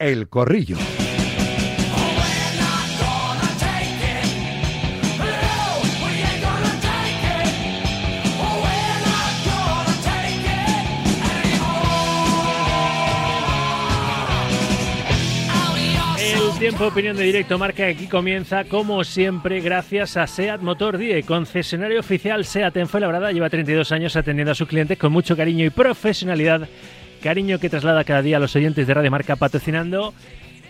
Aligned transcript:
El 0.00 0.30
Corrillo. 0.30 0.78
Tiempo 16.58 16.86
opinión 16.86 17.16
de 17.16 17.24
directo 17.24 17.58
marca 17.58 17.86
aquí 17.86 18.06
comienza, 18.06 18.64
como 18.64 19.02
siempre, 19.02 19.60
gracias 19.60 20.18
a 20.18 20.26
SEAT 20.26 20.60
Motor 20.60 20.98
Die, 20.98 21.22
concesionario 21.22 22.00
oficial 22.00 22.44
SEAT 22.44 22.76
en 22.76 22.86
Fuenlabrada. 22.86 23.32
Lleva 23.32 23.48
32 23.48 23.92
años 23.92 24.14
atendiendo 24.14 24.52
a 24.52 24.54
sus 24.54 24.68
clientes 24.68 24.98
con 24.98 25.10
mucho 25.10 25.36
cariño 25.36 25.64
y 25.64 25.70
profesionalidad. 25.70 26.68
Cariño 27.22 27.58
que 27.58 27.68
traslada 27.68 28.04
cada 28.04 28.22
día 28.22 28.38
a 28.38 28.40
los 28.40 28.56
oyentes 28.56 28.86
de 28.86 28.94
Radio 28.94 29.10
Marca 29.10 29.36
patrocinando 29.36 30.14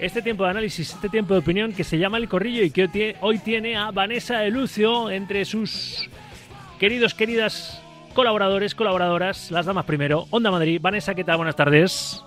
este 0.00 0.20
tiempo 0.20 0.44
de 0.44 0.50
análisis, 0.50 0.90
este 0.90 1.08
tiempo 1.08 1.34
de 1.34 1.40
opinión 1.40 1.72
que 1.72 1.84
se 1.84 1.98
llama 1.98 2.18
El 2.18 2.28
Corrillo 2.28 2.62
y 2.62 2.70
que 2.70 3.16
hoy 3.20 3.38
tiene 3.38 3.76
a 3.76 3.90
Vanessa 3.92 4.38
de 4.38 4.50
Lucio 4.50 5.10
entre 5.10 5.44
sus 5.44 6.08
queridos, 6.80 7.14
queridas 7.14 7.80
colaboradores, 8.14 8.74
colaboradoras, 8.74 9.50
las 9.52 9.66
damas 9.66 9.84
primero. 9.84 10.26
Onda 10.30 10.50
Madrid. 10.50 10.80
Vanessa, 10.82 11.14
¿qué 11.14 11.22
tal? 11.22 11.36
Buenas 11.36 11.54
tardes. 11.54 12.20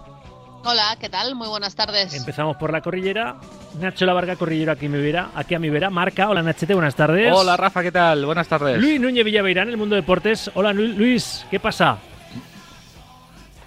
Hola, 0.64 0.95
¿qué 0.98 1.09
tal? 1.09 1.36
Muy 1.36 1.50
buenas 1.50 1.76
tardes. 1.76 2.14
Empezamos 2.14 2.55
por 2.55 2.72
la 2.72 2.80
corrillera. 2.80 3.36
Nacho 3.81 4.05
Lavarga, 4.05 4.38
corrillero 4.38 4.72
aquí, 4.72 4.88
me 4.88 5.00
verá, 5.00 5.31
aquí 5.36 5.55
a 5.55 5.59
mi 5.59 5.70
vera. 5.70 5.90
Marca, 5.90 6.30
hola 6.30 6.42
Nachete, 6.42 6.73
buenas 6.73 6.95
tardes. 6.95 7.34
Hola 7.36 7.58
Rafa, 7.58 7.81
¿qué 7.81 7.92
tal? 7.92 8.26
Buenas 8.26 8.48
tardes. 8.48 8.80
Luis 8.80 9.02
Núñez 9.02 9.26
Villaveirán, 9.26 9.67
el 9.67 9.76
mundo 9.76 9.98
deportes. 9.98 10.50
Hola 10.53 10.72
Luis, 10.72 11.45
¿qué 11.52 11.59
pasa? 11.59 11.98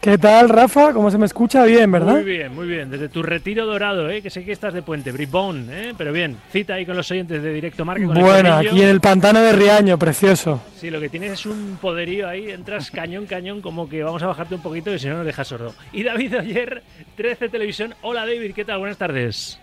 ¿Qué 0.07 0.19
tal, 0.19 0.49
Rafa? 0.49 0.93
¿Cómo 0.93 1.11
se 1.11 1.19
me 1.19 1.27
escucha? 1.27 1.65
Bien, 1.65 1.91
¿verdad? 1.91 2.13
Muy 2.13 2.23
bien, 2.23 2.55
muy 2.55 2.69
bien. 2.69 2.89
Desde 2.89 3.09
tu 3.09 3.25
retiro 3.25 3.67
dorado, 3.67 4.09
¿eh? 4.09 4.23
que 4.23 4.31
sé 4.31 4.45
que 4.45 4.53
estás 4.53 4.73
de 4.73 4.81
puente, 4.81 5.11
Bribón, 5.11 5.67
¿eh? 5.69 5.95
pero 5.99 6.13
bien. 6.13 6.37
Cita 6.53 6.75
ahí 6.75 6.87
con 6.87 6.97
los 6.97 7.11
oyentes 7.11 7.43
de 7.43 7.53
Directo 7.53 7.85
Marca. 7.85 8.07
bueno, 8.07 8.55
aquí 8.55 8.83
en 8.83 8.89
el 8.89 9.01
pantano 9.01 9.41
de 9.41 9.51
Riaño, 9.51 9.99
precioso. 9.99 10.63
Sí, 10.77 10.91
lo 10.91 11.01
que 11.01 11.09
tienes 11.09 11.33
es 11.33 11.47
un 11.47 11.77
poderío 11.81 12.29
ahí, 12.29 12.53
entras 12.53 12.93
cañón, 12.93 13.27
cañón, 13.27 13.61
como 13.61 13.89
que 13.89 14.05
vamos 14.05 14.23
a 14.23 14.29
bajarte 14.29 14.55
un 14.55 14.63
poquito 14.63 14.95
y 14.95 15.01
si 15.01 15.09
no 15.09 15.17
nos 15.17 15.27
dejas 15.27 15.49
sordo. 15.49 15.75
Y 15.93 16.05
David 16.05 16.37
ayer, 16.37 16.85
13 17.17 17.49
Televisión. 17.49 17.97
Hola 18.03 18.21
David, 18.27 18.55
¿qué 18.55 18.65
tal? 18.65 18.79
Buenas 18.79 18.99
tardes. 18.99 19.59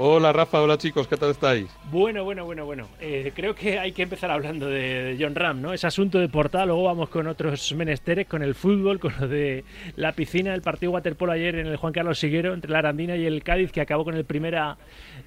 Hola 0.00 0.32
Rafa, 0.32 0.62
hola 0.62 0.78
chicos, 0.78 1.08
¿qué 1.08 1.16
tal 1.16 1.32
estáis? 1.32 1.66
Bueno, 1.90 2.22
bueno, 2.22 2.44
bueno, 2.44 2.64
bueno. 2.64 2.86
Eh, 3.00 3.32
creo 3.34 3.56
que 3.56 3.80
hay 3.80 3.90
que 3.90 4.04
empezar 4.04 4.30
hablando 4.30 4.68
de, 4.68 5.16
John 5.18 5.34
Ram, 5.34 5.60
¿no? 5.60 5.72
Es 5.72 5.84
asunto 5.84 6.20
de 6.20 6.28
portal, 6.28 6.68
luego 6.68 6.84
vamos 6.84 7.08
con 7.08 7.26
otros 7.26 7.74
menesteres, 7.74 8.28
con 8.28 8.44
el 8.44 8.54
fútbol, 8.54 9.00
con 9.00 9.12
lo 9.18 9.26
de 9.26 9.64
la 9.96 10.12
piscina, 10.12 10.54
el 10.54 10.62
partido 10.62 10.92
waterpolo 10.92 11.32
ayer 11.32 11.56
en 11.56 11.66
el 11.66 11.76
Juan 11.78 11.92
Carlos 11.92 12.16
Siguero 12.16 12.54
entre 12.54 12.70
la 12.70 12.78
Arandina 12.78 13.16
y 13.16 13.26
el 13.26 13.42
Cádiz, 13.42 13.72
que 13.72 13.80
acabó 13.80 14.04
con 14.04 14.14
el 14.14 14.24
primera 14.24 14.76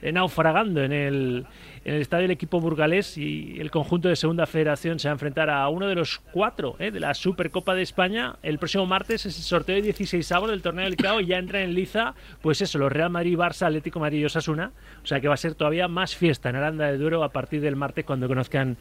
eh, 0.01 0.13
naufragando 0.13 0.81
en 0.81 0.93
el, 0.93 1.45
en 1.83 1.95
el 1.95 2.01
estadio 2.01 2.23
del 2.23 2.31
equipo 2.31 2.59
burgalés 2.59 3.17
y 3.17 3.59
el 3.59 3.71
conjunto 3.71 4.07
de 4.07 4.15
Segunda 4.15 4.45
Federación 4.45 4.99
se 4.99 5.07
va 5.07 5.13
a 5.13 5.15
enfrentar 5.15 5.49
a 5.49 5.67
uno 5.69 5.87
de 5.87 5.95
los 5.95 6.19
cuatro 6.19 6.75
eh, 6.77 6.91
de 6.91 6.99
la 6.99 7.13
Supercopa 7.13 7.73
de 7.73 7.81
España. 7.81 8.35
El 8.43 8.59
próximo 8.59 8.85
martes 8.85 9.25
es 9.25 9.35
el 9.37 9.43
sorteo 9.43 9.75
de 9.75 9.81
16 9.81 10.31
avos 10.31 10.51
del 10.51 10.61
torneo 10.61 10.85
del 10.85 10.95
CAO 10.95 11.21
y 11.21 11.25
ya 11.27 11.37
entra 11.37 11.61
en 11.63 11.73
liza, 11.73 12.13
pues 12.41 12.61
eso, 12.61 12.77
los 12.77 12.91
Real 12.91 13.09
Madrid, 13.09 13.35
Barça, 13.35 13.65
Atlético 13.65 13.99
Madrid 13.99 14.19
y 14.19 14.25
Osasuna. 14.25 14.71
O 15.03 15.07
sea 15.07 15.19
que 15.19 15.27
va 15.27 15.33
a 15.33 15.37
ser 15.37 15.55
todavía 15.55 15.87
más 15.87 16.15
fiesta 16.15 16.49
en 16.49 16.57
Aranda 16.57 16.91
de 16.91 16.97
Duero 16.97 17.23
a 17.23 17.29
partir 17.29 17.61
del 17.61 17.75
martes 17.75 18.05
cuando 18.05 18.27
conozcan 18.27 18.77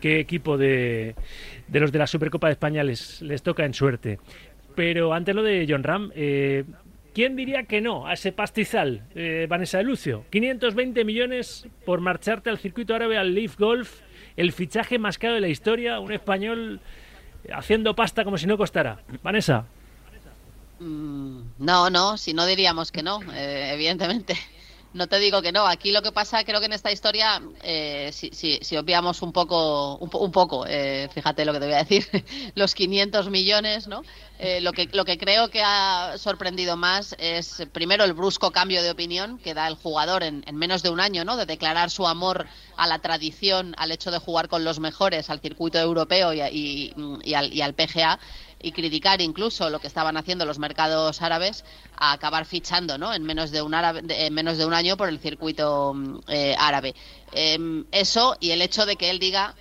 qué 0.00 0.20
equipo 0.20 0.58
de, 0.58 1.14
de 1.68 1.80
los 1.80 1.90
de 1.90 1.98
la 1.98 2.06
Supercopa 2.06 2.48
de 2.48 2.52
España 2.52 2.84
les, 2.84 3.22
les 3.22 3.42
toca 3.42 3.64
en 3.64 3.72
suerte. 3.72 4.18
Pero 4.74 5.14
antes 5.14 5.34
lo 5.34 5.42
de 5.42 5.66
John 5.68 5.82
Ram, 5.82 6.12
eh, 6.14 6.64
¿Quién 7.16 7.34
diría 7.34 7.62
que 7.62 7.80
no 7.80 8.06
a 8.06 8.12
ese 8.12 8.30
pastizal, 8.30 9.02
eh, 9.14 9.46
Vanessa 9.48 9.78
de 9.78 9.84
Lucio? 9.84 10.26
520 10.28 11.02
millones 11.02 11.66
por 11.86 12.02
marcharte 12.02 12.50
al 12.50 12.58
circuito 12.58 12.94
árabe 12.94 13.16
al 13.16 13.34
Leaf 13.34 13.56
Golf, 13.58 14.02
el 14.36 14.52
fichaje 14.52 14.98
más 14.98 15.16
caro 15.16 15.32
de 15.32 15.40
la 15.40 15.48
historia, 15.48 15.98
un 15.98 16.12
español 16.12 16.78
haciendo 17.50 17.96
pasta 17.96 18.22
como 18.22 18.36
si 18.36 18.46
no 18.46 18.58
costara. 18.58 19.00
Vanessa. 19.22 19.64
Mm, 20.78 21.38
no, 21.56 21.88
no, 21.88 22.18
si 22.18 22.34
no 22.34 22.44
diríamos 22.44 22.92
que 22.92 23.02
no, 23.02 23.22
eh, 23.32 23.70
evidentemente. 23.72 24.36
No 24.96 25.08
te 25.08 25.18
digo 25.18 25.42
que 25.42 25.52
no. 25.52 25.66
Aquí 25.66 25.92
lo 25.92 26.00
que 26.00 26.10
pasa, 26.10 26.42
creo 26.42 26.58
que 26.58 26.66
en 26.66 26.72
esta 26.72 26.90
historia, 26.90 27.42
eh, 27.62 28.10
si, 28.14 28.30
si, 28.32 28.76
obviamos 28.78 29.20
un 29.20 29.30
poco, 29.30 29.96
un, 29.98 30.32
poco, 30.32 30.64
eh, 30.66 31.10
fíjate 31.12 31.44
lo 31.44 31.52
que 31.52 31.60
te 31.60 31.66
voy 31.66 31.74
a 31.74 31.84
decir, 31.84 32.06
los 32.54 32.74
500 32.74 33.28
millones, 33.28 33.88
¿no? 33.88 34.02
Eh, 34.38 34.62
lo, 34.62 34.72
que, 34.72 34.88
lo 34.92 35.04
que 35.04 35.18
creo 35.18 35.50
que 35.50 35.62
ha 35.62 36.14
sorprendido 36.16 36.78
más 36.78 37.14
es, 37.18 37.66
primero, 37.72 38.04
el 38.04 38.14
brusco 38.14 38.52
cambio 38.52 38.82
de 38.82 38.90
opinión 38.90 39.38
que 39.38 39.52
da 39.52 39.68
el 39.68 39.74
jugador 39.74 40.22
en, 40.22 40.42
menos 40.54 40.82
de 40.82 40.88
un 40.88 41.00
año, 41.00 41.26
¿no? 41.26 41.36
De 41.36 41.44
declarar 41.44 41.90
su 41.90 42.06
amor 42.06 42.46
a 42.78 42.86
la 42.86 42.98
tradición, 42.98 43.74
al 43.76 43.92
hecho 43.92 44.10
de 44.10 44.18
jugar 44.18 44.48
con 44.48 44.64
los 44.64 44.80
mejores, 44.80 45.28
al 45.28 45.40
circuito 45.40 45.78
europeo 45.78 46.32
y, 46.32 46.40
y, 47.22 47.34
al, 47.34 47.52
y 47.52 47.60
al 47.60 47.74
PGA 47.74 48.18
y 48.60 48.72
criticar 48.72 49.20
incluso 49.20 49.70
lo 49.70 49.78
que 49.78 49.86
estaban 49.86 50.16
haciendo 50.16 50.44
los 50.44 50.58
mercados 50.58 51.22
árabes 51.22 51.64
a 51.96 52.12
acabar 52.12 52.46
fichando 52.46 52.98
¿no? 52.98 53.12
en, 53.12 53.22
menos 53.22 53.50
de 53.50 53.62
un 53.62 53.74
en 53.74 54.34
menos 54.34 54.58
de 54.58 54.64
un 54.64 54.74
año 54.74 54.96
por 54.96 55.08
el 55.08 55.18
circuito 55.18 55.92
mm, 55.94 56.18
eh, 56.28 56.56
árabe. 56.58 56.94
Em, 57.32 57.84
eso 57.92 58.36
y 58.40 58.50
el 58.50 58.62
hecho 58.62 58.86
de 58.86 58.96
que 58.96 59.10
él 59.10 59.18
diga 59.18 59.54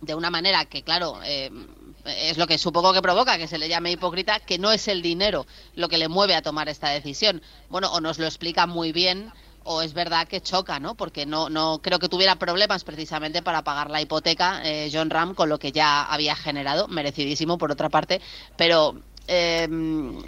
de 0.00 0.14
una 0.14 0.30
manera 0.30 0.64
que, 0.64 0.82
claro, 0.82 1.20
em, 1.24 1.66
es 2.04 2.38
lo 2.38 2.46
que 2.46 2.58
supongo 2.58 2.92
que 2.92 3.02
provoca 3.02 3.36
que 3.36 3.48
se 3.48 3.58
le 3.58 3.68
llame 3.68 3.90
hipócrita, 3.90 4.40
que 4.40 4.58
no 4.58 4.72
es 4.72 4.88
el 4.88 5.02
dinero 5.02 5.46
lo 5.74 5.88
que 5.88 5.98
le 5.98 6.08
mueve 6.08 6.34
a 6.34 6.42
tomar 6.42 6.68
esta 6.68 6.90
decisión. 6.90 7.42
Bueno, 7.68 7.90
o 7.92 8.00
nos 8.00 8.18
lo 8.18 8.26
explica 8.26 8.66
muy 8.66 8.92
bien 8.92 9.32
o 9.70 9.82
es 9.82 9.92
verdad 9.92 10.26
que 10.26 10.40
choca, 10.40 10.80
¿no? 10.80 10.94
Porque 10.94 11.26
no, 11.26 11.50
no 11.50 11.80
creo 11.82 11.98
que 11.98 12.08
tuviera 12.08 12.36
problemas 12.36 12.84
precisamente 12.84 13.42
para 13.42 13.62
pagar 13.62 13.90
la 13.90 14.00
hipoteca 14.00 14.62
eh, 14.64 14.88
John 14.90 15.10
Ram 15.10 15.34
con 15.34 15.50
lo 15.50 15.58
que 15.58 15.72
ya 15.72 16.04
había 16.04 16.34
generado, 16.34 16.88
merecidísimo 16.88 17.58
por 17.58 17.70
otra 17.70 17.90
parte, 17.90 18.22
pero 18.56 18.96
em, 19.26 20.22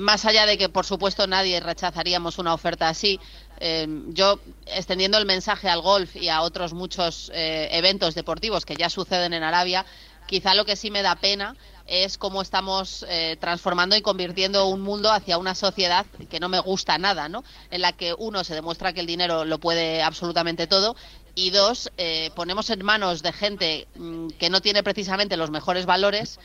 más 0.00 0.24
allá 0.24 0.44
de 0.44 0.58
que 0.58 0.68
por 0.68 0.84
supuesto 0.84 1.28
nadie 1.28 1.60
rechazaríamos 1.60 2.38
una 2.38 2.52
oferta 2.52 2.88
así, 2.88 3.20
em, 3.60 4.12
yo 4.12 4.40
extendiendo 4.66 5.18
el 5.18 5.24
mensaje 5.24 5.68
al 5.68 5.82
golf 5.82 6.16
y 6.16 6.28
a 6.28 6.42
otros 6.42 6.72
muchos 6.72 7.30
eh, 7.32 7.68
eventos 7.70 8.16
deportivos 8.16 8.66
que 8.66 8.74
ya 8.74 8.90
suceden 8.90 9.34
en 9.34 9.44
Arabia, 9.44 9.86
quizá 10.26 10.56
lo 10.56 10.64
que 10.64 10.74
sí 10.74 10.90
me 10.90 11.02
da 11.02 11.14
pena 11.14 11.54
es 11.90 12.16
cómo 12.18 12.40
estamos 12.40 13.04
eh, 13.08 13.36
transformando 13.40 13.96
y 13.96 14.00
convirtiendo 14.00 14.66
un 14.66 14.80
mundo 14.80 15.10
hacia 15.10 15.38
una 15.38 15.56
sociedad 15.56 16.06
que 16.30 16.38
no 16.38 16.48
me 16.48 16.60
gusta 16.60 16.96
nada, 16.98 17.28
¿no? 17.28 17.42
En 17.70 17.82
la 17.82 17.92
que 17.92 18.14
uno 18.16 18.44
se 18.44 18.54
demuestra 18.54 18.92
que 18.92 19.00
el 19.00 19.06
dinero 19.06 19.44
lo 19.44 19.58
puede 19.58 20.00
absolutamente 20.00 20.68
todo 20.68 20.94
y 21.34 21.50
dos, 21.50 21.90
eh, 21.98 22.30
ponemos 22.36 22.70
en 22.70 22.84
manos 22.84 23.22
de 23.22 23.32
gente 23.32 23.88
mm, 23.96 24.28
que 24.38 24.50
no 24.50 24.60
tiene 24.60 24.84
precisamente 24.84 25.36
los 25.36 25.50
mejores 25.50 25.84
valores 25.84 26.38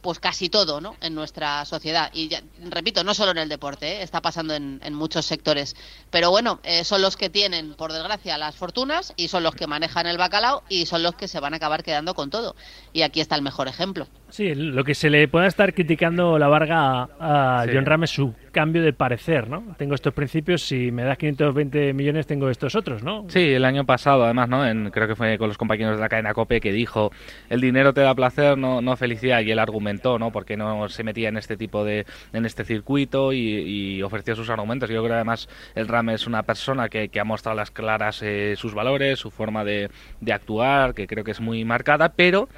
pues 0.00 0.20
casi 0.20 0.48
todo 0.48 0.80
¿no? 0.80 0.94
en 1.00 1.16
nuestra 1.16 1.64
sociedad. 1.64 2.10
Y 2.14 2.30
repito, 2.60 3.02
no 3.02 3.12
solo 3.12 3.32
en 3.32 3.38
el 3.38 3.48
deporte, 3.48 3.96
¿eh? 3.96 4.02
está 4.02 4.22
pasando 4.22 4.54
en, 4.54 4.94
muchos 4.94 5.26
sectores. 5.26 5.74
Pero 6.10 6.30
bueno, 6.30 6.60
son 6.84 7.02
los 7.02 7.16
que 7.16 7.28
tienen, 7.28 7.74
por 7.74 7.92
desgracia, 7.92 8.38
las 8.38 8.54
fortunas 8.54 9.14
y 9.16 9.26
son 9.26 9.42
los 9.42 9.56
que 9.56 9.66
manejan 9.66 10.06
el 10.06 10.16
bacalao 10.16 10.62
y 10.68 10.86
son 10.86 11.02
los 11.02 11.16
que 11.16 11.26
se 11.26 11.40
van 11.40 11.54
a 11.54 11.56
acabar 11.56 11.82
quedando 11.82 12.14
con 12.14 12.30
todo. 12.30 12.54
Y 12.96 13.02
aquí 13.02 13.20
está 13.20 13.36
el 13.36 13.42
mejor 13.42 13.68
ejemplo. 13.68 14.06
Sí, 14.30 14.54
lo 14.54 14.82
que 14.82 14.94
se 14.94 15.10
le 15.10 15.28
puede 15.28 15.48
estar 15.48 15.74
criticando 15.74 16.38
la 16.38 16.48
Varga 16.48 17.10
a, 17.20 17.66
John 17.70 17.84
Ram 17.84 18.04
es 18.04 18.10
su 18.10 18.32
cambio 18.52 18.82
de 18.82 18.94
parecer, 18.94 19.50
¿no? 19.50 19.74
Tengo 19.76 19.94
estos 19.94 20.14
principios, 20.14 20.62
si 20.62 20.90
me 20.90 21.04
das 21.04 21.18
520 21.18 21.92
millones 21.92 22.26
tengo 22.26 22.48
estos 22.48 22.74
otros, 22.74 23.02
¿no? 23.02 23.26
Sí, 23.28 23.52
el 23.52 23.66
año 23.66 23.84
pasado 23.84 24.24
además, 24.24 24.48
¿no? 24.48 24.66
En, 24.66 24.90
creo 24.90 25.06
que 25.06 25.14
fue 25.14 25.36
con 25.36 25.48
los 25.48 25.58
compañeros 25.58 25.96
de 25.96 26.00
la 26.00 26.08
cadena 26.08 26.32
COPE 26.32 26.62
que 26.62 26.72
dijo, 26.72 27.12
el 27.50 27.60
dinero 27.60 27.92
te 27.92 28.00
da 28.00 28.14
placer, 28.14 28.56
no, 28.56 28.80
no 28.80 28.96
felicidad, 28.96 29.42
y 29.42 29.50
él 29.50 29.58
argumentó, 29.58 30.18
¿no? 30.18 30.32
Porque 30.32 30.56
no 30.56 30.88
se 30.88 31.04
metía 31.04 31.28
en 31.28 31.36
este 31.36 31.58
tipo 31.58 31.84
de, 31.84 32.06
en 32.32 32.46
este 32.46 32.64
circuito 32.64 33.34
y, 33.34 34.02
ofreció 34.02 34.34
sus 34.34 34.48
argumentos. 34.48 34.88
Yo 34.88 35.02
creo 35.02 35.10
que 35.10 35.16
además 35.16 35.50
el 35.74 35.86
Ram 35.86 36.10
es 36.10 36.26
una 36.26 36.44
persona 36.44 36.88
que, 36.88 37.10
que 37.10 37.20
ha 37.20 37.24
mostrado 37.24 37.56
las 37.56 37.70
claras 37.70 38.22
eh, 38.22 38.54
sus 38.56 38.72
valores, 38.72 39.18
su 39.18 39.30
forma 39.30 39.64
de, 39.64 39.90
de 40.22 40.32
actuar, 40.32 40.94
que 40.94 41.06
creo 41.06 41.24
que 41.24 41.32
es 41.32 41.40
muy 41.40 41.64
marcada, 41.66 42.10
pero 42.10 42.48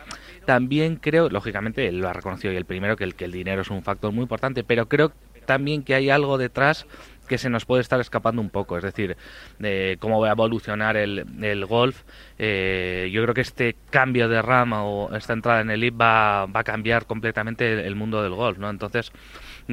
también 0.49 0.97
creo, 0.97 1.29
lógicamente, 1.29 1.89
él 1.89 1.99
lo 1.99 2.09
ha 2.09 2.15
reconocido 2.15 2.55
y 2.55 2.57
el 2.57 2.65
primero, 2.65 2.97
que 2.97 3.05
el, 3.05 3.15
que 3.15 3.27
el 3.27 3.33
dinero 3.33 3.61
es 3.61 3.69
un 3.69 3.83
factor 3.83 4.13
muy 4.13 4.23
importante, 4.23 4.65
pero 4.65 4.89
creo 4.89 5.13
también 5.45 5.83
que 5.83 5.95
hay 5.95 6.09
algo 6.09 6.39
detrás 6.39 6.87
que 7.29 7.37
se 7.37 7.51
nos 7.51 7.67
puede 7.67 7.83
estar 7.83 8.01
escapando 8.01 8.41
un 8.41 8.49
poco, 8.49 8.79
es 8.79 8.83
decir, 8.83 9.19
de 9.59 9.99
cómo 10.01 10.23
va 10.23 10.29
a 10.29 10.33
evolucionar 10.33 10.97
el, 10.97 11.27
el 11.43 11.67
golf. 11.67 12.03
Eh, 12.39 13.11
yo 13.13 13.23
creo 13.25 13.35
que 13.35 13.43
este 13.43 13.77
cambio 13.91 14.27
de 14.31 14.41
rama 14.41 14.85
o 14.85 15.15
esta 15.15 15.35
entrada 15.35 15.61
en 15.61 15.69
el 15.69 15.85
IP 15.85 16.01
va, 16.01 16.47
va 16.47 16.61
a 16.61 16.65
cambiar 16.65 17.05
completamente 17.05 17.71
el, 17.71 17.81
el, 17.81 17.95
mundo 17.95 18.23
del 18.23 18.33
golf, 18.33 18.57
¿no? 18.57 18.71
Entonces, 18.71 19.13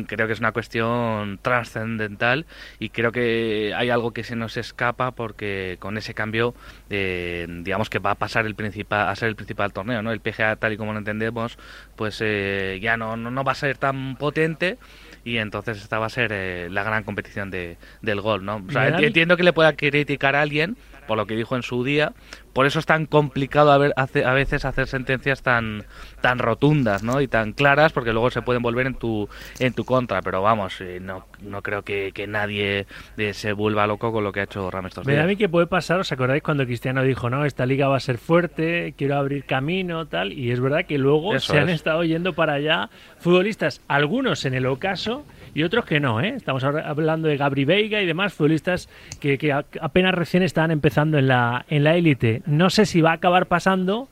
creo 0.03 0.27
que 0.27 0.33
es 0.33 0.39
una 0.39 0.51
cuestión 0.51 1.39
trascendental 1.41 2.45
y 2.79 2.89
creo 2.89 3.11
que 3.11 3.73
hay 3.75 3.89
algo 3.89 4.11
que 4.11 4.23
se 4.23 4.35
nos 4.35 4.57
escapa 4.57 5.11
porque 5.11 5.77
con 5.79 5.97
ese 5.97 6.13
cambio 6.13 6.53
eh, 6.89 7.47
digamos 7.61 7.89
que 7.89 7.99
va 7.99 8.11
a 8.11 8.15
pasar 8.15 8.45
el 8.45 8.55
principal 8.55 9.07
a 9.07 9.15
ser 9.15 9.29
el 9.29 9.35
principal 9.35 9.71
torneo 9.71 10.01
no 10.01 10.11
el 10.11 10.19
PGA 10.19 10.57
tal 10.57 10.73
y 10.73 10.77
como 10.77 10.91
lo 10.93 10.99
entendemos 10.99 11.57
pues 11.95 12.19
eh, 12.21 12.79
ya 12.81 12.97
no, 12.97 13.15
no, 13.15 13.43
va 13.43 13.53
a 13.53 13.55
ser 13.55 13.77
tan 13.77 14.17
potente 14.17 14.77
y 15.23 15.37
entonces 15.37 15.81
esta 15.81 15.97
va 15.97 16.07
a 16.07 16.09
ser 16.09 16.31
eh, 16.33 16.67
la 16.69 16.83
gran 16.83 17.03
competición 17.03 17.49
de, 17.49 17.77
del 18.03 18.21
gol, 18.21 18.45
¿no? 18.45 18.63
O 18.67 18.71
sea, 18.71 18.89
entiendo 18.89 19.35
que 19.37 19.43
le 19.43 19.53
pueda 19.53 19.75
criticar 19.75 20.35
a 20.35 20.41
alguien 20.41 20.77
por 21.07 21.17
lo 21.17 21.25
que 21.25 21.35
dijo 21.35 21.55
en 21.55 21.63
su 21.63 21.83
día, 21.83 22.13
por 22.55 22.65
eso 22.65 22.79
es 22.79 22.85
tan 22.85 23.05
complicado 23.05 23.69
a, 23.73 23.77
ver, 23.77 23.93
a, 23.97 24.33
veces 24.33 24.63
hacer 24.63 24.87
sentencias 24.87 25.43
tan 25.43 25.83
tan 26.21 26.39
rotundas 26.39 27.03
¿no? 27.03 27.19
y 27.19 27.27
tan 27.27 27.51
claras 27.51 27.91
porque 27.91 28.13
luego 28.13 28.31
se 28.31 28.41
pueden 28.43 28.61
volver 28.61 28.87
en 28.87 28.95
tu 28.95 29.27
en 29.59 29.73
tu 29.73 29.83
contra. 29.83 30.21
Pero 30.21 30.41
vamos 30.41 30.79
eh, 30.79 30.99
no, 31.01 31.25
no 31.41 31.61
creo 31.61 31.81
que, 31.81 32.13
nadie 32.29 32.87
eh, 33.17 33.33
se 33.33 33.51
vuelva 33.51 33.85
loco 33.87 34.13
con 34.13 34.23
lo 34.23 34.31
que 34.31 34.39
ha 34.39 34.43
hecho 34.43 34.71
Rames 34.71 34.91
estos 34.91 35.05
a 35.05 35.25
mí 35.25 35.35
que 35.35 35.49
puede 35.49 35.67
pasar 35.67 35.99
os 35.99 36.13
acordáis 36.13 36.43
cuando 36.43 36.65
Cristiano 36.65 37.03
dijo 37.03 37.29
no 37.29 37.43
esta 37.43 37.65
liga 37.65 37.89
va 37.89 37.97
a 37.97 37.99
ser 37.99 38.17
fuerte 38.17 38.93
quiero 38.97 39.17
abrir 39.17 39.43
camino 39.43 40.07
tal 40.07 40.31
y 40.31 40.51
es 40.51 40.61
verdad 40.61 40.85
que 40.85 40.97
luego 40.97 41.37
se 41.39 41.59
han 41.59 41.67
estado 41.67 42.05
yendo 42.05 42.31
para 42.31 42.53
allá 42.53 42.89
futbolistas 43.19 43.81
algunos 43.89 44.45
en 44.45 44.53
el 44.53 44.65
ocaso 44.65 45.25
y 45.55 45.63
otros 45.63 45.85
que 45.85 46.01
no, 46.01 46.19
¿eh? 46.19 46.33
Estamos 46.35 46.63
hablando 46.65 47.29
de 47.29 47.37
Gabri 47.37 47.63
Veiga 47.63 48.01
y 48.01 48.05
demás 48.05 48.33
futbolistas 48.33 48.89
que, 49.21 49.37
que 49.37 49.53
apenas 49.53 50.13
recién 50.13 50.43
están 50.43 50.69
empezando 50.69 51.17
en 51.17 51.29
la 51.29 51.65
en 51.69 51.85
la 51.85 51.95
élite. 51.95 52.43
No 52.45 52.69
sé 52.69 52.85
si 52.85 52.99
va 52.99 53.11
a 53.11 53.13
acabar 53.13 53.47
pasando. 53.47 54.09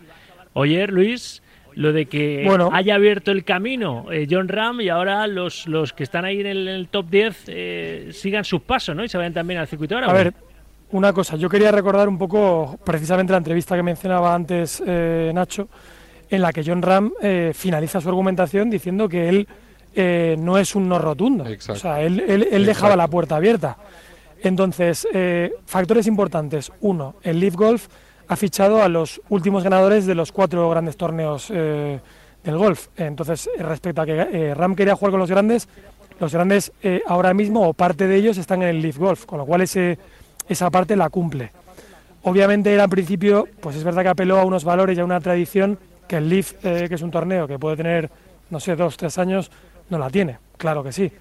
Oye, 0.54 0.88
Luis, 0.88 1.44
lo 1.76 1.92
de 1.92 2.06
que 2.06 2.50
haya 2.72 2.96
abierto 2.96 3.32
el 3.32 3.44
camino 3.44 4.06
eh, 4.10 4.26
John 4.30 4.48
Ram 4.48 4.80
y 4.80 4.88
ahora 4.88 5.28
los, 5.28 5.68
los 5.68 5.92
que 5.92 6.04
están 6.04 6.24
ahí 6.24 6.40
en 6.40 6.48
el, 6.48 6.88
top 6.90 7.10
10 7.10 7.44
eh, 7.48 8.10
sigan 8.14 8.46
sus 8.46 8.62
pasos, 8.62 8.96
¿no? 8.96 9.04
Y 9.04 9.10
se 9.10 9.18
vayan 9.18 9.34
también 9.34 9.60
al 9.60 9.68
circuito 9.68 9.96
ahora. 9.96 10.10
A 10.10 10.14
ver, 10.14 10.34
una 10.92 11.12
cosa, 11.12 11.36
yo 11.36 11.50
quería 11.50 11.74
recordar 11.74 12.08
un 12.08 12.18
poco 12.18 12.80
precisamente 12.86 13.32
la 13.32 13.38
entrevista 13.38 13.76
que 13.76 13.84
mencionaba 13.84 14.34
antes 14.34 14.82
eh, 14.88 15.32
Nacho, 15.34 15.68
en 16.30 16.42
la 16.42 16.54
que 16.54 16.64
John 16.66 16.82
Ram 16.82 17.12
finaliza 17.54 18.00
su 18.00 18.08
argumentación 18.08 18.70
diciendo 18.70 19.10
que 19.10 19.28
él 19.28 19.48
eh, 19.96 20.36
no 20.40 20.58
es 20.58 20.76
un 20.76 20.90
no 20.90 20.98
rotundo. 20.98 21.46
O 21.70 21.76
sea, 21.76 22.02
él, 22.02 22.20
él, 22.20 22.66
dejaba 22.66 22.96
la 22.96 23.08
puerta 23.08 23.36
abierta. 23.36 23.78
Entonces, 24.42 25.08
eh, 25.14 25.54
factores 25.66 26.08
importantes. 26.08 26.72
Uno, 26.82 27.16
el 27.22 27.40
Leaf 27.40 27.56
Golf 27.56 27.88
ha 28.28 28.36
fichado 28.36 28.82
a 28.82 28.90
los 28.90 29.22
últimos 29.30 29.64
ganadores 29.64 30.06
de 30.06 30.16
los 30.16 30.32
cuatro 30.32 30.68
grandes 30.70 30.98
torneos 30.98 31.52
eh, 31.54 32.00
del 32.44 32.58
golf. 32.58 32.88
Entonces, 32.98 33.50
respecto 33.60 34.02
a 34.02 34.06
que 34.06 34.54
Ram 34.56 34.76
quería 34.76 34.96
jugar 34.96 35.12
con 35.12 35.20
los 35.20 35.30
grandes, 35.30 35.70
los 36.20 36.34
grandes 36.34 36.72
ahora 37.06 37.34
mismo 37.34 37.68
o 37.68 37.74
parte 37.74 38.08
de 38.08 38.16
ellos 38.16 38.38
están 38.38 38.64
en 38.64 38.70
el 38.70 38.82
Leaf 38.82 38.98
Golf, 38.98 39.26
con 39.26 39.38
lo 39.38 39.46
cual 39.46 39.62
ese, 39.62 40.00
esa 40.50 40.70
parte 40.72 40.96
la 40.96 41.10
cumple. 41.10 41.52
Obviamente, 42.24 42.74
era 42.74 42.86
en 42.86 42.90
principio, 42.90 43.48
pues 43.60 43.76
es 43.76 43.84
verdad 43.84 44.04
que 44.04 44.10
apeló 44.10 44.40
a 44.40 44.46
unos 44.46 44.64
valores 44.64 44.98
y 44.98 45.02
a 45.02 45.06
una 45.06 45.20
tradición 45.20 45.78
que 46.08 46.18
el 46.18 46.30
Leaf, 46.30 46.54
que 46.62 46.90
es 46.90 47.02
un 47.02 47.12
torneo 47.12 47.48
que 47.48 47.60
puede 47.60 47.78
tener, 47.78 48.10
no 48.50 48.60
sé, 48.60 48.76
dos, 48.76 48.98
tres 48.98 49.18
años, 49.18 49.52
no 49.90 49.98
la 49.98 50.10
tiene, 50.10 50.38
claro 50.58 50.84
que 50.84 50.92
sí. 50.92 51.12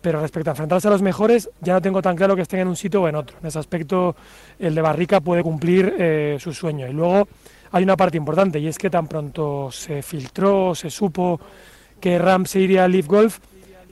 Pero 0.00 0.20
respecto 0.20 0.50
a 0.50 0.52
enfrentarse 0.52 0.88
a 0.88 0.90
los 0.90 1.00
mejores, 1.00 1.48
ya 1.62 1.72
no 1.72 1.80
tengo 1.80 2.02
tan 2.02 2.14
claro 2.14 2.36
que 2.36 2.42
estén 2.42 2.60
en 2.60 2.68
un 2.68 2.76
sitio 2.76 3.02
o 3.02 3.08
en 3.08 3.16
otro. 3.16 3.38
En 3.40 3.46
ese 3.46 3.58
aspecto, 3.58 4.14
el 4.58 4.74
de 4.74 4.82
Barrica 4.82 5.20
puede 5.20 5.42
cumplir 5.42 5.94
eh, 5.98 6.36
su 6.38 6.52
sueño. 6.52 6.86
Y 6.86 6.92
luego 6.92 7.26
hay 7.72 7.84
una 7.84 7.96
parte 7.96 8.18
importante, 8.18 8.58
y 8.58 8.68
es 8.68 8.76
que 8.76 8.90
tan 8.90 9.08
pronto 9.08 9.70
se 9.72 10.02
filtró, 10.02 10.74
se 10.74 10.90
supo 10.90 11.40
que 12.00 12.18
Ram 12.18 12.44
se 12.44 12.60
iría 12.60 12.84
al 12.84 12.92
Leaf 12.92 13.06
Golf, 13.06 13.38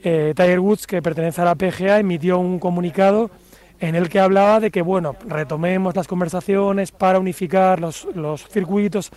eh, 0.03 0.33
Tiger 0.35 0.59
Woods, 0.59 0.85
que 0.85 1.01
pertenece 1.01 1.41
a 1.41 1.45
la 1.45 1.55
PGA, 1.55 1.99
emitió 1.99 2.37
un 2.37 2.59
comunicado 2.59 3.31
en 3.79 3.95
el 3.95 4.07
que 4.07 4.19
hablaba 4.19 4.59
de 4.59 4.69
que, 4.69 4.81
bueno, 4.81 5.15
retomemos 5.27 5.95
las 5.95 6.07
conversaciones 6.07 6.91
para 6.91 7.19
unificar 7.19 7.79
los, 7.79 8.07
los 8.13 8.47
circuitos, 8.47 9.11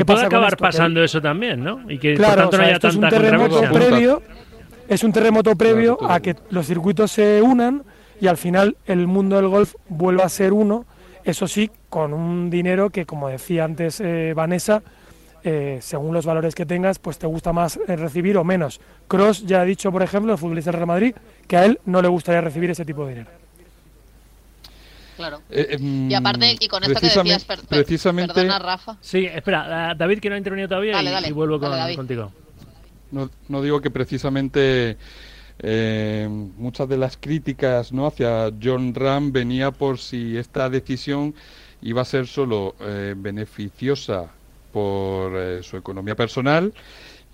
que 0.00 0.04
puede 0.04 0.26
acabar 0.26 0.56
pasando 0.56 1.02
eso 1.02 1.20
también, 1.20 1.62
¿no? 1.62 1.90
Y 1.90 1.98
que 1.98 2.14
claro, 2.14 2.50
por 2.50 2.50
tanto 2.50 2.58
no 2.58 2.64
haya 2.64 2.76
es 2.76 2.94
un 2.96 3.08
terremoto 3.08 3.72
previo, 3.72 4.22
es 4.88 5.04
un 5.04 5.12
terremoto 5.12 5.56
previo 5.56 5.98
a 6.08 6.20
que 6.20 6.36
los 6.50 6.66
circuitos 6.66 7.12
se 7.12 7.40
unan 7.42 7.82
y 8.20 8.26
al 8.26 8.36
final 8.36 8.76
el 8.86 9.06
mundo 9.06 9.36
del 9.36 9.48
golf 9.48 9.74
vuelva 9.88 10.24
a 10.24 10.28
ser 10.28 10.52
uno, 10.52 10.86
eso 11.24 11.48
sí, 11.48 11.70
con 11.88 12.12
un 12.12 12.50
dinero 12.50 12.90
que, 12.90 13.06
como 13.06 13.28
decía 13.28 13.64
antes 13.64 14.00
eh, 14.00 14.34
Vanessa, 14.34 14.82
eh, 15.42 15.78
según 15.82 16.14
los 16.14 16.24
valores 16.24 16.54
que 16.54 16.64
tengas, 16.64 16.98
pues 16.98 17.18
te 17.18 17.26
gusta 17.26 17.52
más 17.52 17.78
eh, 17.86 17.96
recibir 17.96 18.38
o 18.38 18.44
menos. 18.44 18.80
Cross 19.08 19.46
ya 19.46 19.60
ha 19.60 19.64
dicho, 19.64 19.92
por 19.92 20.02
ejemplo, 20.02 20.32
el 20.32 20.38
futbolista 20.38 20.70
del 20.70 20.78
Real 20.78 20.86
Madrid, 20.86 21.14
que 21.46 21.56
a 21.56 21.64
él 21.66 21.80
no 21.84 22.00
le 22.00 22.08
gustaría 22.08 22.40
recibir 22.40 22.70
ese 22.70 22.84
tipo 22.84 23.04
de 23.04 23.10
dinero. 23.10 23.43
Claro. 25.16 25.42
Eh, 25.50 25.68
em, 25.70 26.10
y 26.10 26.14
aparte, 26.14 26.56
y 26.58 26.68
con 26.68 26.82
esto 26.82 27.00
que 27.00 27.06
decías, 27.06 27.44
precisamente, 27.68 28.34
perdona, 28.34 28.58
Rafa. 28.58 28.96
Sí, 29.00 29.26
espera, 29.26 29.94
David 29.96 30.20
que 30.20 30.28
no 30.28 30.34
ha 30.34 30.38
intervenido 30.38 30.68
todavía 30.68 31.00
y, 31.26 31.32
vuelvo 31.32 31.60
contigo. 31.94 32.32
No, 33.10 33.30
no, 33.48 33.62
digo 33.62 33.80
que 33.80 33.90
precisamente 33.90 34.96
eh, 35.60 36.28
muchas 36.56 36.88
de 36.88 36.96
las 36.96 37.16
críticas 37.16 37.92
no 37.92 38.06
hacia 38.06 38.50
John 38.60 38.94
Ram 38.94 39.30
venía 39.30 39.70
por 39.70 39.98
si 39.98 40.36
esta 40.36 40.68
decisión 40.68 41.34
iba 41.80 42.02
a 42.02 42.04
ser 42.04 42.26
solo 42.26 42.74
eh, 42.80 43.14
beneficiosa 43.16 44.30
por 44.72 45.62
su 45.62 45.76
economía 45.76 46.16
personal 46.16 46.72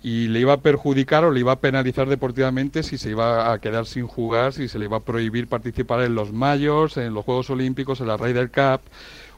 y 0.03 0.27
le 0.27 0.39
iba 0.39 0.53
a 0.53 0.61
perjudicar 0.61 1.23
o 1.25 1.31
le 1.31 1.41
iba 1.41 1.51
a 1.51 1.59
penalizar 1.59 2.09
deportivamente 2.09 2.81
si 2.83 2.97
se 2.97 3.11
iba 3.11 3.51
a 3.51 3.59
quedar 3.59 3.85
sin 3.85 4.07
jugar, 4.07 4.53
si 4.53 4.67
se 4.67 4.79
le 4.79 4.85
iba 4.85 4.97
a 4.97 5.01
prohibir 5.01 5.47
participar 5.47 6.01
en 6.01 6.15
los 6.15 6.31
Mayors, 6.31 6.97
en 6.97 7.13
los 7.13 7.23
Juegos 7.23 7.49
Olímpicos, 7.49 8.01
en 8.01 8.07
la 8.07 8.17
Ryder 8.17 8.49
Cup. 8.49 8.81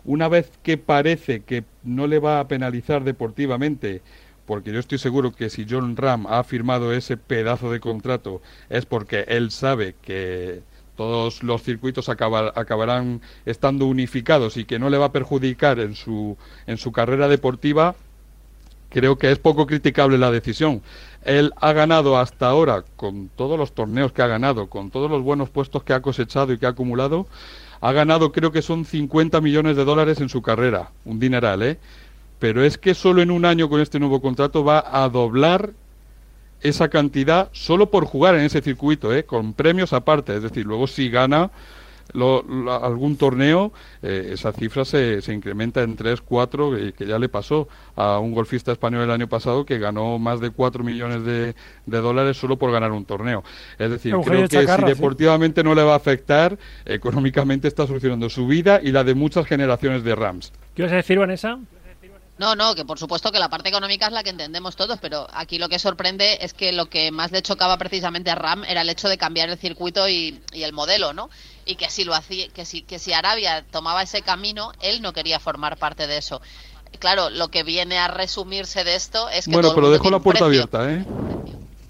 Una 0.06 0.27
vez 0.30 0.51
que 0.63 0.77
parece 0.77 1.42
que 1.42 1.63
no 1.83 2.07
le 2.07 2.19
va 2.19 2.39
a 2.39 2.48
penalizar 2.48 3.04
deportivamente, 3.04 4.01
porque 4.45 4.71
yo 4.71 4.80
estoy 4.80 4.98
seguro 4.98 5.33
que 5.33 5.50
si 5.50 5.65
John 5.69 5.98
Ram 5.98 6.27
ha 6.27 6.44
firmado 6.44 6.94
ese 6.94 7.18
pedazo 7.18 7.71
de 7.71 7.80
contrato 7.80 8.42
es 8.69 8.86
porque 8.86 9.25
él 9.27 9.51
sabe 9.51 9.95
que 10.01 10.62
todos 10.95 11.44
los 11.44 11.63
circuitos 11.63 12.07
acabarán 12.09 13.21
estando 13.45 13.86
unificados 13.86 14.57
y 14.57 14.66
que 14.66 14.80
no 14.80 14.89
le 14.89 14.98
va 14.98 15.07
a 15.07 15.12
perjudicar 15.12 15.80
en 15.80 15.95
su, 15.95 16.38
en 16.68 16.77
su 16.77 16.92
carrera 16.92 17.27
deportiva, 17.27 17.95
creo 18.94 19.18
que 19.18 19.31
es 19.31 19.40
poco 19.40 19.66
criticable 19.66 20.18
la 20.18 20.31
decisión. 20.31 20.81
Él 21.25 21.51
ha 21.60 21.74
ganado 21.74 22.18
hasta 22.18 22.48
ahora, 22.48 22.84
con 22.95 23.30
todos 23.36 23.57
los 23.57 23.74
torneos 23.74 24.12
que 24.12 24.22
ha 24.22 24.28
ganado, 24.28 24.68
con 24.68 24.92
todos 24.92 25.10
los 25.10 25.24
buenos 25.24 25.50
puestos 25.50 25.84
que 25.84 25.94
ha 25.94 26.01
cosechado 26.01 26.54
y 26.54 26.60
que 26.60 26.68
ha 26.68 26.69
acumulado, 26.69 27.28
ha 27.81 27.92
ganado 27.92 28.31
creo 28.31 28.51
que 28.51 28.62
son 28.62 28.86
50 28.86 29.42
millones 29.42 29.75
de 29.75 29.84
dólares 29.84 30.22
en 30.22 30.30
su 30.30 30.42
carrera, 30.42 30.92
un 31.06 31.19
dineral, 31.19 31.63
¿eh? 31.63 31.78
Pero 32.40 32.63
es 32.63 32.78
que 32.78 32.94
solo 32.94 33.22
en 33.22 33.31
un 33.31 33.45
año 33.45 33.68
con 33.68 33.81
este 33.81 34.00
nuevo 34.00 34.22
contrato 34.22 34.63
va 34.63 34.86
a 34.86 35.10
doblar 35.10 35.72
esa 36.62 36.90
cantidad 36.90 37.50
solo 37.51 37.90
por 37.90 38.06
jugar 38.06 38.36
en 38.36 38.42
ese 38.42 38.62
circuito, 38.62 39.13
¿eh? 39.13 39.25
Con 39.25 39.54
premios 39.54 39.92
aparte, 39.92 40.36
es 40.36 40.44
decir, 40.44 40.66
luego 40.66 40.88
si 40.88 41.10
gana 41.10 41.51
lo, 42.13 42.44
algún 42.83 43.18
torneo, 43.18 43.73
eh, 44.02 44.31
esa 44.33 44.52
cifra 44.54 44.85
se, 44.85 45.21
se, 45.21 45.33
incrementa 45.33 45.81
en 45.81 45.95
3, 45.95 46.21
4, 46.21 46.78
eh, 46.78 46.94
que 46.94 47.06
ya 47.06 47.19
le 47.19 47.30
pasó 47.30 47.68
a 47.95 48.19
un 48.19 48.33
golfista 48.33 48.71
español 48.71 49.04
el 49.04 49.11
año 49.11 49.28
pasado 49.28 49.66
que 49.66 49.80
ganó 49.80 50.19
más 50.19 50.40
de 50.40 50.52
4 50.52 50.83
millones 50.83 51.23
de, 51.26 51.56
dólares 51.85 52.38
solo 52.38 52.57
por 52.57 52.71
ganar 52.71 52.92
un 52.92 53.06
torneo. 53.06 53.44
Es 53.78 53.90
decir, 53.90 54.16
creo 54.23 54.47
que 54.47 54.68
si 54.68 54.83
deportivamente 54.85 55.64
no 55.64 55.76
le 55.76 55.83
va 55.83 55.94
a 55.94 55.97
afectar, 55.97 56.57
económicamente 56.85 57.68
está 57.68 57.88
solucionando 57.88 58.30
su 58.30 58.47
vida 58.47 58.80
y 58.81 58.92
la 58.92 59.04
de 59.04 59.16
muchas 59.16 59.45
generaciones 59.45 60.04
de 60.04 60.16
Rams. 60.16 60.54
¿Qué 60.76 60.83
vas 60.83 60.92
a 60.92 60.97
decir, 60.97 61.19
Vanessa? 61.19 61.59
No, 62.37 62.56
no, 62.56 62.73
que 62.73 62.83
por 62.83 62.97
supuesto 62.97 63.31
que 63.31 63.40
la 63.40 63.49
parte 63.49 63.69
económica 63.69 64.07
es 64.07 64.11
la 64.11 64.23
que 64.23 64.31
entendemos 64.31 64.75
todos, 64.75 64.99
pero 64.99 65.28
aquí 65.33 65.59
lo 65.59 65.69
que 65.69 65.78
sorprende 65.78 66.40
es 66.42 66.54
que 66.54 66.71
lo 66.71 66.87
que 66.87 67.11
más 67.11 67.31
le 67.31 67.44
chocaba 67.44 67.78
precisamente 67.78 68.31
a 68.31 68.35
Ram 68.35 68.63
era 68.63 68.81
el 68.81 68.90
hecho 68.90 69.07
de 69.07 69.19
cambiar 69.19 69.49
el 69.49 69.57
circuito 69.57 70.09
y, 70.09 70.42
y 70.52 70.63
el 70.63 70.73
modelo, 70.73 71.13
¿no? 71.13 71.30
y 71.66 71.75
que 71.75 71.90
si 71.90 72.04
lo 72.04 72.13
hacía, 72.13 72.47
que 72.49 72.66
si, 72.66 72.81
que 72.81 72.99
si 72.99 73.13
Arabia 73.13 73.66
tomaba 73.69 74.04
ese 74.04 74.21
camino, 74.21 74.71
él 74.81 75.02
no 75.02 75.13
quería 75.13 75.40
formar 75.40 75.78
parte 75.78 76.07
de 76.07 76.18
eso. 76.18 76.42
Claro, 76.99 77.30
lo 77.30 77.49
que 77.49 77.63
viene 77.63 77.97
a 77.97 78.07
resumirse 78.07 78.83
de 78.83 78.95
esto 78.95 79.30
es 79.30 79.45
que 79.45 79.52
bueno, 79.52 79.73
pero 79.73 79.90
dejó 79.90 80.11
la 80.11 80.19
puerta 80.19 80.45
abierta, 80.45 80.90
¿eh? 80.92 81.06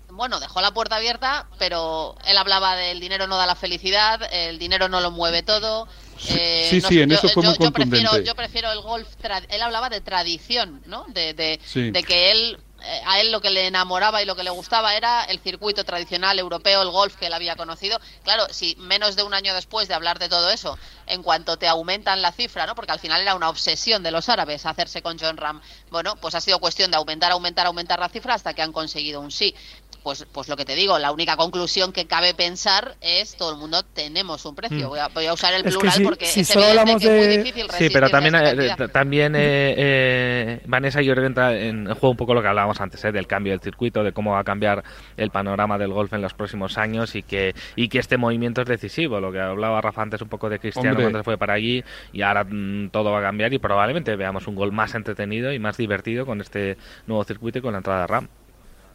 Bueno, 0.10 0.40
dejó 0.40 0.62
la 0.62 0.72
puerta 0.72 0.98
abierta, 0.98 1.48
pero 1.58 2.16
él 2.26 2.38
hablaba 2.38 2.76
del 2.76 3.00
dinero 3.00 3.28
no 3.28 3.36
da 3.36 3.48
la 3.48 3.56
felicidad, 3.56 4.22
el 4.32 4.60
dinero 4.60 4.88
no 4.88 5.02
lo 5.02 5.12
mueve 5.12 5.42
todo. 5.42 5.88
Eh, 6.30 6.68
sí, 6.70 6.82
sí, 6.82 7.02
en 7.02 7.12
eso 7.12 7.30
fue 7.30 7.44
muy 7.44 7.72
Prefiero, 7.72 8.20
yo 8.20 8.36
prefiero 8.36 8.72
el 8.72 8.82
golf. 8.82 9.08
Él 9.50 9.62
hablaba 9.62 9.90
de 9.90 10.02
tradición, 10.02 10.82
¿no? 10.86 11.06
De, 11.10 11.34
de, 11.34 11.60
de 11.92 12.04
que 12.04 12.32
él 12.32 12.58
eh, 12.86 13.02
a 13.06 13.22
él 13.22 13.32
lo 13.32 13.40
que 13.40 13.50
le 13.50 13.68
enamoraba 13.68 14.22
y 14.22 14.26
lo 14.26 14.36
que 14.36 14.44
le 14.44 14.50
gustaba 14.50 14.96
era 14.96 15.24
el 15.24 15.40
circuito 15.40 15.86
tradicional 15.86 16.38
europeo, 16.38 16.82
el 16.82 16.90
golf 16.90 17.16
que 17.16 17.28
él 17.28 17.34
había 17.34 17.56
conocido. 17.56 17.98
Claro, 18.24 18.46
si 18.52 18.76
menos 18.76 19.16
de 19.16 19.24
un 19.24 19.34
año 19.34 19.54
después 19.54 19.88
de 19.88 19.94
hablar 19.94 20.20
de 20.20 20.28
todo 20.28 20.50
eso, 20.50 20.78
en 21.08 21.24
cuanto 21.24 21.56
te 21.56 21.68
aumentan 21.68 22.22
la 22.22 22.34
cifra, 22.34 22.66
¿no? 22.66 22.76
Porque 22.76 22.92
al 22.92 23.00
final 23.00 23.22
era 23.22 23.36
una 23.36 23.50
obsesión 23.50 24.04
de 24.04 24.12
los 24.12 24.28
árabes 24.28 24.66
hacerse 24.66 25.02
con 25.02 25.18
John 25.18 25.38
Ram. 25.38 25.62
Bueno, 25.92 26.18
pues 26.18 26.36
ha 26.36 26.42
sido 26.42 26.60
cuestión 26.60 26.92
de 26.92 26.98
aumentar, 26.98 27.32
aumentar, 27.32 27.68
aumentar 27.68 28.00
la 28.00 28.10
cifra 28.10 28.34
hasta 28.34 28.54
que 28.54 28.62
han 28.62 28.74
conseguido 28.74 29.22
un 29.22 29.32
sí. 29.32 29.56
Pues, 30.04 30.26
pues 30.32 30.50
lo 30.50 30.56
que 30.58 30.66
te 30.66 30.76
digo, 30.76 31.00
la 31.00 31.12
única 31.12 31.38
conclusión 31.38 31.92
que 31.94 32.06
cabe 32.06 32.34
pensar 32.34 32.96
es 33.02 33.36
todo 33.38 33.52
el 33.54 33.58
mundo 33.58 33.82
tenemos 33.84 34.46
un 34.46 34.54
precio. 34.56 34.88
Mm. 34.88 34.90
Voy, 34.90 35.00
a, 35.00 35.08
voy 35.08 35.26
a 35.26 35.34
usar 35.34 35.54
el 35.54 35.66
Es 35.66 35.74
que 35.74 35.80
plural 35.80 35.98
si- 35.98 36.04
porque 36.04 36.26
si 36.26 36.42
es 36.42 36.48
solo 36.50 36.66
hablamos 36.66 37.02
que 37.02 37.08
es 37.08 37.12
muy 37.18 37.28
de- 37.28 37.38
difícil 37.44 37.68
Sí, 37.78 37.90
pero 37.92 38.10
también, 38.10 38.36
eh, 38.36 38.76
t- 38.78 38.88
también 38.90 39.36
eh, 39.36 39.74
eh, 39.78 40.62
Vanessa 40.66 41.00
que 41.02 41.10
entra 41.12 41.56
en 41.58 41.86
juego 41.86 42.12
un 42.12 42.18
poco 42.18 42.34
lo 42.34 42.42
que 42.42 42.48
hablábamos 42.50 42.80
antes, 42.82 43.04
eh, 43.06 43.12
del 43.12 43.28
cambio 43.28 43.54
del 43.54 43.62
circuito, 43.62 44.04
de 44.04 44.12
cómo 44.12 44.32
va 44.34 44.40
a 44.40 44.44
cambiar 44.44 44.84
el 45.18 45.30
panorama 45.32 45.78
del 45.78 45.94
golf 45.94 46.12
en 46.14 46.22
los 46.22 46.34
próximos 46.34 46.78
años 46.78 47.16
y 47.16 47.24
que, 47.24 47.56
y 47.76 47.88
que 47.88 48.00
este 48.00 48.18
movimiento 48.18 48.62
es 48.62 48.68
decisivo. 48.68 49.20
Lo 49.20 49.32
que 49.32 49.40
hablaba 49.40 49.80
Rafa 49.82 50.02
antes 50.02 50.22
un 50.22 50.30
poco 50.30 50.50
de 50.50 50.60
Cristiano 50.60 50.90
Hombre. 50.90 51.04
cuando 51.06 51.20
se 51.20 51.24
fue 51.24 51.38
para 51.38 51.54
allí 51.54 51.84
y 52.12 52.22
ahora 52.24 52.44
mm, 52.44 52.90
todo 52.90 53.12
va 53.12 53.20
a 53.20 53.22
cambiar 53.22 53.54
y 53.54 53.60
probablemente 53.60 54.16
veamos 54.16 54.48
un 54.48 54.56
gol 54.56 54.72
más 54.72 54.96
entretenido 54.96 55.52
y 55.54 55.60
más 55.60 55.78
divertido 55.78 56.26
con 56.26 56.42
este 56.42 56.78
nuevo 57.08 57.24
circuito 57.24 57.60
y 57.60 57.62
con 57.62 57.72
la 57.72 57.78
entrada 57.80 58.02
de 58.02 58.08
RAM. 58.08 58.28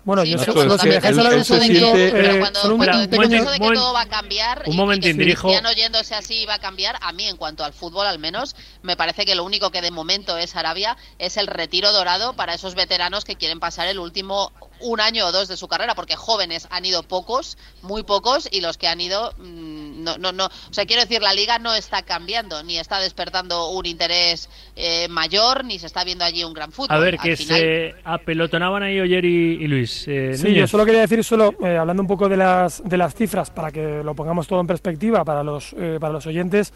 Bueno, 0.05 0.23
Sí, 0.25 0.31
yo 0.31 0.39
siente- 0.39 2.09
eh, 2.09 2.11
Pero 2.13 2.39
cuando, 2.39 2.61
solo 2.61 2.75
un 2.75 2.79
cuando 2.85 3.11
pequeño- 3.11 3.51
de 3.51 3.59
que 3.59 3.75
todo 3.75 3.93
va 3.93 4.01
a 4.03 4.09
cambiar 4.09 4.63
un 4.67 4.73
y- 4.73 4.77
momentín, 4.77 5.11
y 5.11 5.19
que 5.19 5.25
dirijo- 5.25 5.49
Cristiano 5.49 5.73
yéndose 5.73 6.15
así 6.15 6.47
va 6.47 6.55
a 6.55 6.59
cambiar, 6.61 6.97
a 7.03 7.13
mí 7.13 7.27
en 7.27 7.37
cuanto 7.37 7.63
al 7.65 7.75
fútbol 7.75 8.07
al 8.07 8.19
menos, 8.19 8.57
me 8.83 8.97
parece 8.97 9.27
que 9.27 9.35
lo 9.35 9.45
único 9.45 9.71
que 9.71 9.83
de 9.83 9.91
momento 9.91 10.39
es 10.39 10.57
Arabia 10.57 10.97
es 11.19 11.37
el 11.37 11.47
retiro 11.47 11.93
dorado 11.93 12.33
para 12.35 12.55
esos 12.55 12.75
veteranos 12.75 13.25
que 13.25 13.37
quieren 13.37 13.61
pasar 13.61 13.87
el 13.89 13.99
último 13.99 14.53
un 14.81 15.01
año 15.01 15.27
o 15.27 15.33
dos 15.33 15.49
de 15.49 15.57
su 15.57 15.69
carrera, 15.69 15.95
porque 15.95 16.17
jóvenes 16.17 16.67
han 16.71 16.85
ido 16.85 17.03
pocos, 17.03 17.59
muy 17.83 18.03
pocos, 18.03 18.49
y 18.51 18.61
los 18.61 18.79
que 18.79 18.89
han 18.89 19.01
ido, 19.01 19.33
mm, 19.39 20.03
no, 20.05 20.19
no, 20.19 20.33
no, 20.33 20.47
o 20.47 20.73
sea, 20.73 20.87
quiero 20.87 21.03
decir, 21.03 21.21
la 21.23 21.33
liga 21.35 21.59
no 21.59 21.75
está 21.75 22.03
cambiando, 22.03 22.63
ni 22.63 22.79
está 22.79 23.01
despertando 23.01 23.71
un 23.71 23.87
interés 23.87 24.49
eh, 24.77 25.09
mayor, 25.09 25.65
ni 25.65 25.79
se 25.79 25.87
está 25.87 26.05
viendo 26.05 26.25
allí 26.25 26.45
un 26.45 26.53
gran 26.55 26.73
fútbol. 26.73 26.97
A 26.97 26.99
ver, 27.01 27.15
Al 27.19 27.21
que 27.21 27.37
final- 27.37 27.59
se 27.61 27.95
apelotonaban 28.05 28.83
ahí 28.83 29.01
Oyer 29.01 29.25
y, 29.25 29.63
y 29.63 29.67
Luis. 29.67 30.05
Eh, 30.09 30.35
Sí, 30.37 30.55
yo 30.55 30.67
solo 30.67 30.85
quería 30.85 31.01
decir, 31.01 31.23
solo 31.25 31.55
eh, 31.65 31.77
hablando 31.77 32.03
un 32.03 32.09
poco 32.09 32.29
de 32.29 32.37
las, 32.37 32.83
de 32.85 32.97
las 32.97 33.15
cifras, 33.15 33.51
para 33.51 33.71
que 33.73 34.03
lo 34.05 34.15
pongamos 34.15 34.47
todo 34.47 34.61
en 34.61 34.67
perspectiva 34.67 35.25
para 35.25 35.43
los, 35.43 35.73
eh, 35.79 35.99
para 36.01 36.13
los 36.13 36.27
oyentes, 36.27 36.73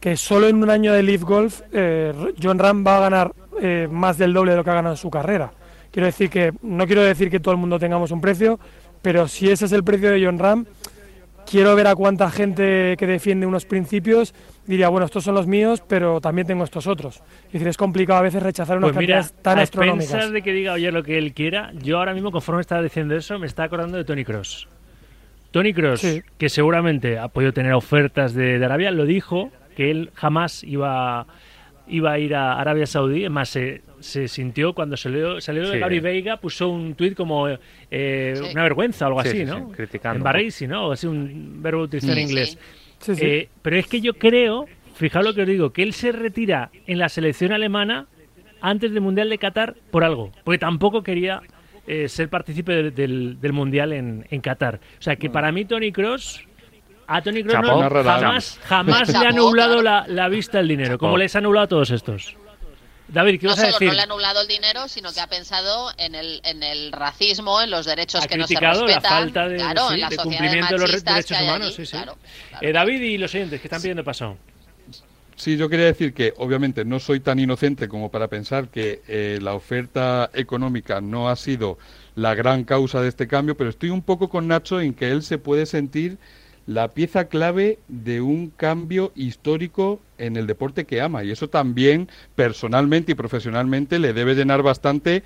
que 0.00 0.16
solo 0.16 0.46
en 0.48 0.62
un 0.62 0.70
año 0.70 0.92
de 0.92 1.02
Leaf 1.02 1.22
Golf, 1.22 1.60
eh, 1.72 2.12
John 2.40 2.58
Ram 2.58 2.84
va 2.86 2.98
a 2.98 3.00
ganar 3.00 3.32
eh, 3.60 3.88
más 3.90 4.16
del 4.16 4.32
doble 4.32 4.52
de 4.52 4.56
lo 4.58 4.64
que 4.64 4.70
ha 4.70 4.74
ganado 4.74 4.94
en 4.94 4.98
su 4.98 5.10
carrera. 5.10 5.52
Quiero 5.90 6.06
decir 6.06 6.28
que, 6.30 6.52
no 6.62 6.86
quiero 6.86 7.02
decir 7.02 7.30
que 7.30 7.40
todo 7.40 7.52
el 7.52 7.58
mundo 7.60 7.78
tengamos 7.78 8.10
un 8.10 8.20
precio, 8.20 8.58
pero 9.02 9.26
si 9.28 9.50
ese 9.50 9.64
es 9.66 9.72
el 9.72 9.84
precio 9.84 10.10
de 10.10 10.24
John 10.24 10.38
Ram, 10.38 10.66
quiero 11.50 11.74
ver 11.74 11.86
a 11.86 11.94
cuánta 11.94 12.30
gente 12.30 12.94
que 12.98 13.06
defiende 13.06 13.46
unos 13.46 13.64
principios 13.64 14.34
diría, 14.66 14.90
bueno, 14.90 15.06
estos 15.06 15.24
son 15.24 15.34
los 15.34 15.46
míos, 15.46 15.82
pero 15.88 16.20
también 16.20 16.46
tengo 16.46 16.62
estos 16.62 16.86
otros. 16.86 17.22
Es 17.46 17.52
decir, 17.54 17.68
es 17.68 17.76
complicado 17.78 18.18
a 18.18 18.22
veces 18.22 18.42
rechazar 18.42 18.76
unas 18.76 18.90
Pues 18.92 18.98
mira, 19.00 19.26
tan 19.40 19.58
a 19.58 19.62
astronómicas. 19.62 20.30
de 20.30 20.42
que 20.42 20.52
diga 20.52 20.74
Oyer 20.74 20.92
lo 20.92 21.02
que 21.02 21.16
él 21.16 21.32
quiera, 21.32 21.72
yo 21.82 21.96
ahora 21.98 22.12
mismo, 22.12 22.30
conforme 22.30 22.60
estaba 22.60 22.82
diciendo 22.82 23.16
eso, 23.16 23.38
me 23.38 23.46
está 23.46 23.62
acordando 23.64 23.96
de 23.96 24.04
Tony 24.04 24.24
Cross. 24.26 24.68
Tony 25.50 25.72
Cross, 25.72 26.00
Sí. 26.00 26.22
que 26.36 26.50
seguramente 26.50 27.18
ha 27.18 27.28
podido 27.28 27.54
tener 27.54 27.72
ofertas 27.72 28.34
de, 28.34 28.58
de 28.58 28.64
Arabia, 28.66 28.90
lo 28.90 29.06
dijo 29.06 29.50
que 29.74 29.90
él 29.90 30.10
jamás 30.12 30.62
iba, 30.64 31.26
iba 31.86 32.12
a 32.12 32.18
ir 32.18 32.34
a 32.34 32.60
Arabia 32.60 32.84
Saudí. 32.86 33.26
Más, 33.30 33.48
se, 33.48 33.80
se 34.00 34.28
sintió 34.28 34.72
cuando 34.74 34.96
salió, 34.96 35.40
salió 35.40 35.68
de. 35.68 35.78
Gary 35.78 36.00
Veiga, 36.00 36.36
puso 36.38 36.68
un 36.68 36.94
tuit 36.94 37.14
como 37.16 37.48
eh, 37.48 37.58
Sí. 38.36 38.42
una 38.52 38.62
vergüenza 38.62 39.04
o 39.06 39.08
algo 39.08 39.22
Sí, 39.22 39.28
así, 39.28 39.38
sí, 39.38 39.44
¿no? 39.44 39.68
sí, 39.68 39.72
criticando 39.76 40.24
Barreisi, 40.24 40.66
¿no? 40.66 40.88
O 40.88 40.92
así 40.92 41.06
un 41.06 41.62
verbo 41.62 41.82
utilizado 41.82 42.14
Sí, 42.14 42.20
en 42.20 42.28
inglés. 42.28 42.50
sí. 42.50 42.58
Sí, 43.00 43.14
sí. 43.14 43.24
Eh, 43.24 43.48
pero 43.62 43.76
es 43.76 43.86
que 43.86 44.00
yo 44.00 44.14
creo, 44.14 44.66
fijaos 44.96 45.24
lo 45.24 45.32
que 45.34 45.42
os 45.42 45.46
digo, 45.48 45.70
que 45.72 45.82
él 45.82 45.92
se 45.92 46.10
retira 46.12 46.70
en 46.86 46.98
la 46.98 47.08
selección 47.08 47.52
alemana 47.52 48.06
antes 48.60 48.90
del 48.92 49.00
Mundial 49.00 49.30
de 49.30 49.38
Qatar 49.38 49.74
por 49.92 50.02
algo, 50.02 50.32
porque 50.44 50.58
tampoco 50.58 51.02
quería 51.02 51.40
eh, 51.86 52.08
ser 52.08 52.28
partícipe 52.28 52.72
del, 52.72 52.94
del- 52.94 53.40
del 53.40 53.52
Mundial 53.52 53.92
en, 53.92 54.26
en 54.30 54.40
Qatar. 54.40 54.80
O 54.98 55.02
sea 55.02 55.14
que 55.16 55.30
para 55.30 55.52
mí 55.52 55.64
Tony 55.64 55.92
Cross, 55.92 56.44
a 57.06 57.22
Tony 57.22 57.42
Cross 57.44 57.54
rara 57.88 58.02
jamás, 58.18 58.60
jamás 58.64 59.08
le 59.20 59.26
ha 59.26 59.30
nublado 59.30 59.80
la, 59.80 60.04
la 60.08 60.28
vista 60.28 60.58
al 60.58 60.66
dinero, 60.68 60.88
Chapó. 60.94 60.98
como 61.06 61.16
les 61.18 61.34
ha 61.36 61.40
nublado 61.40 61.64
a 61.64 61.68
todos 61.68 61.90
estos. 61.92 62.36
David, 63.08 63.40
¿qué 63.40 63.46
no 63.46 63.52
vas 63.52 63.58
a 63.60 63.62
solo 63.62 63.72
decir? 63.72 63.88
no 63.88 63.94
le 63.94 64.00
ha 64.00 64.04
anulado 64.04 64.40
el 64.42 64.48
dinero, 64.48 64.86
sino 64.86 65.12
que 65.12 65.20
ha 65.20 65.26
pensado 65.26 65.90
en 65.96 66.14
el, 66.14 66.40
en 66.44 66.62
el 66.62 66.92
racismo, 66.92 67.60
en 67.60 67.70
los 67.70 67.86
derechos 67.86 68.22
Ha 68.22 68.28
que 68.28 68.36
no 68.36 68.46
se 68.46 68.54
criticado 68.54 68.86
la 68.86 68.94
respetan, 68.94 69.10
falta 69.10 69.48
de, 69.48 69.56
claro, 69.56 69.88
sí, 69.88 69.94
en 69.94 70.00
las 70.00 70.10
de 70.10 70.16
cumplimiento 70.18 70.74
de 70.74 70.80
los 70.80 71.04
derechos 71.04 71.40
humanos. 71.40 71.66
allí, 71.68 71.76
sí, 71.76 71.86
sí. 71.86 71.92
claro, 71.92 72.18
claro. 72.50 72.66
Eh, 72.66 72.72
David 72.72 73.00
y 73.00 73.18
los 73.18 73.34
oyentes 73.34 73.60
que 73.60 73.66
están 73.66 73.80
pidiendo 73.80 74.04
paso. 74.04 74.36
Sí, 75.36 75.56
yo 75.56 75.68
quería 75.68 75.86
decir 75.86 76.12
que 76.12 76.34
obviamente 76.36 76.84
no 76.84 76.98
soy 76.98 77.20
tan 77.20 77.38
inocente 77.38 77.88
como 77.88 78.10
para 78.10 78.26
pensar 78.26 78.68
que 78.68 79.02
eh, 79.06 79.38
la 79.40 79.54
oferta 79.54 80.30
económica 80.34 81.00
no 81.00 81.28
ha 81.28 81.36
sido 81.36 81.78
la 82.16 82.34
gran 82.34 82.64
causa 82.64 83.00
de 83.00 83.08
este 83.08 83.28
cambio, 83.28 83.56
pero 83.56 83.70
estoy 83.70 83.90
un 83.90 84.02
poco 84.02 84.28
con 84.28 84.48
Nacho 84.48 84.80
en 84.80 84.94
que 84.94 85.12
él 85.12 85.22
se 85.22 85.38
puede 85.38 85.64
sentir 85.64 86.18
la 86.68 86.88
pieza 86.88 87.28
clave 87.28 87.78
de 87.88 88.20
un 88.20 88.50
cambio 88.50 89.10
histórico 89.16 90.02
en 90.18 90.36
el 90.36 90.46
deporte 90.46 90.84
que 90.84 91.00
ama 91.00 91.24
y 91.24 91.30
eso 91.30 91.48
también 91.48 92.10
personalmente 92.36 93.12
y 93.12 93.14
profesionalmente 93.14 93.98
le 93.98 94.12
debe 94.12 94.34
llenar 94.34 94.62
bastante 94.62 95.22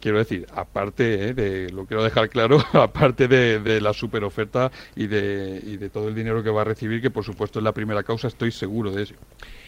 quiero 0.00 0.18
decir, 0.18 0.46
aparte 0.54 1.28
eh, 1.28 1.34
de, 1.34 1.70
lo 1.70 1.84
quiero 1.84 2.02
dejar 2.02 2.30
claro, 2.30 2.58
aparte 2.72 3.28
de, 3.28 3.60
de 3.60 3.82
la 3.82 3.92
super 3.92 4.24
oferta 4.24 4.70
y 4.94 5.08
de, 5.08 5.60
y 5.62 5.76
de 5.76 5.90
todo 5.90 6.08
el 6.08 6.14
dinero 6.14 6.42
que 6.42 6.50
va 6.50 6.62
a 6.62 6.64
recibir, 6.64 7.02
que 7.02 7.10
por 7.10 7.24
supuesto 7.24 7.58
es 7.58 7.62
la 7.62 7.72
primera 7.72 8.02
causa, 8.02 8.28
estoy 8.28 8.50
seguro 8.50 8.90
de 8.92 9.02
eso. 9.02 9.14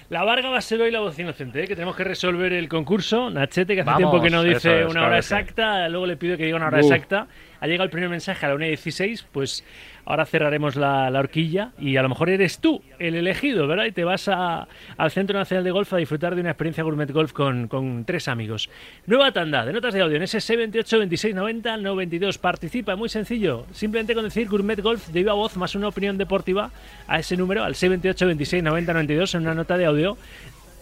La 0.08 0.24
Varga 0.24 0.48
va 0.48 0.56
a 0.56 0.62
ser 0.62 0.80
hoy 0.80 0.90
la 0.90 1.00
voz 1.00 1.18
inocente, 1.18 1.62
¿eh? 1.62 1.66
que 1.66 1.74
tenemos 1.74 1.96
que 1.96 2.04
resolver 2.04 2.54
el 2.54 2.66
concurso. 2.66 3.28
Nachete, 3.28 3.74
que 3.74 3.82
hace 3.82 3.90
Vamos, 3.90 4.10
tiempo 4.10 4.22
que 4.22 4.30
no 4.30 4.42
dice 4.42 4.80
es, 4.80 4.84
una 4.84 4.92
claro 4.92 5.06
hora 5.08 5.18
exacta, 5.18 5.88
luego 5.90 6.06
le 6.06 6.16
pido 6.16 6.38
que 6.38 6.44
diga 6.44 6.56
una 6.56 6.68
hora 6.68 6.78
Uf. 6.78 6.90
exacta. 6.90 7.28
Ha 7.60 7.66
llegado 7.66 7.84
el 7.84 7.90
primer 7.90 8.08
mensaje 8.08 8.44
a 8.46 8.50
la 8.50 8.54
1.16, 8.54 9.24
pues 9.32 9.64
ahora 10.04 10.24
cerraremos 10.24 10.76
la, 10.76 11.10
la 11.10 11.18
horquilla 11.18 11.72
y 11.78 11.96
a 11.96 12.02
lo 12.02 12.08
mejor 12.08 12.30
eres 12.30 12.60
tú 12.60 12.82
el 12.98 13.14
elegido, 13.14 13.66
¿verdad? 13.66 13.84
Y 13.86 13.92
te 13.92 14.04
vas 14.04 14.28
al 14.28 15.10
Centro 15.10 15.38
Nacional 15.38 15.64
de 15.64 15.70
Golf 15.70 15.92
a 15.92 15.96
disfrutar 15.96 16.34
de 16.34 16.40
una 16.40 16.50
experiencia 16.50 16.84
Gourmet 16.84 17.10
Golf 17.10 17.32
con, 17.32 18.04
tres 18.06 18.28
amigos. 18.28 18.70
Nueva 19.06 19.32
tanda 19.32 19.66
de 19.66 19.72
notas 19.72 19.94
de 19.94 20.00
audio 20.00 20.16
en 20.16 20.22
ese 20.22 20.40
78 20.40 20.98
26 20.98 21.34
90 21.34 21.76
92. 21.76 22.38
Participa, 22.38 22.96
muy 22.96 23.08
sencillo. 23.08 23.66
Simplemente 23.72 24.14
con 24.14 24.24
decir 24.24 24.48
Gourmet 24.48 24.80
Golf 24.80 25.08
de 25.08 25.20
viva 25.20 25.34
voz 25.34 25.56
más 25.56 25.74
una 25.74 25.88
opinión 25.88 26.16
deportiva 26.16 26.70
a 27.06 27.18
ese 27.18 27.36
número, 27.36 27.64
al 27.64 27.74
78 27.74 28.26
26 28.26 28.62
90 28.62 28.92
92 28.92 29.34
en 29.34 29.42
una 29.42 29.54
nota 29.54 29.76
de 29.76 29.86
audio 29.86 30.16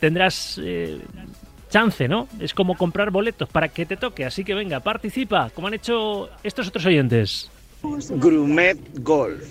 tendrás 0.01 0.61
eh, 0.63 0.99
chance, 1.77 2.09
¿no? 2.09 2.27
Es 2.41 2.55
como 2.55 2.75
comprar 2.75 3.11
boletos 3.11 3.51
para 3.51 3.69
que 3.69 3.85
te 3.85 3.99
toque. 3.99 4.25
Así 4.25 4.45
que 4.45 4.55
venga, 4.55 4.81
participa, 4.81 5.51
como 5.55 5.67
han 5.67 5.75
hecho 5.75 6.31
estos 6.43 6.69
otros 6.69 6.87
oyentes. 6.87 7.51
Grumet 7.83 8.79
Golf. 9.03 9.45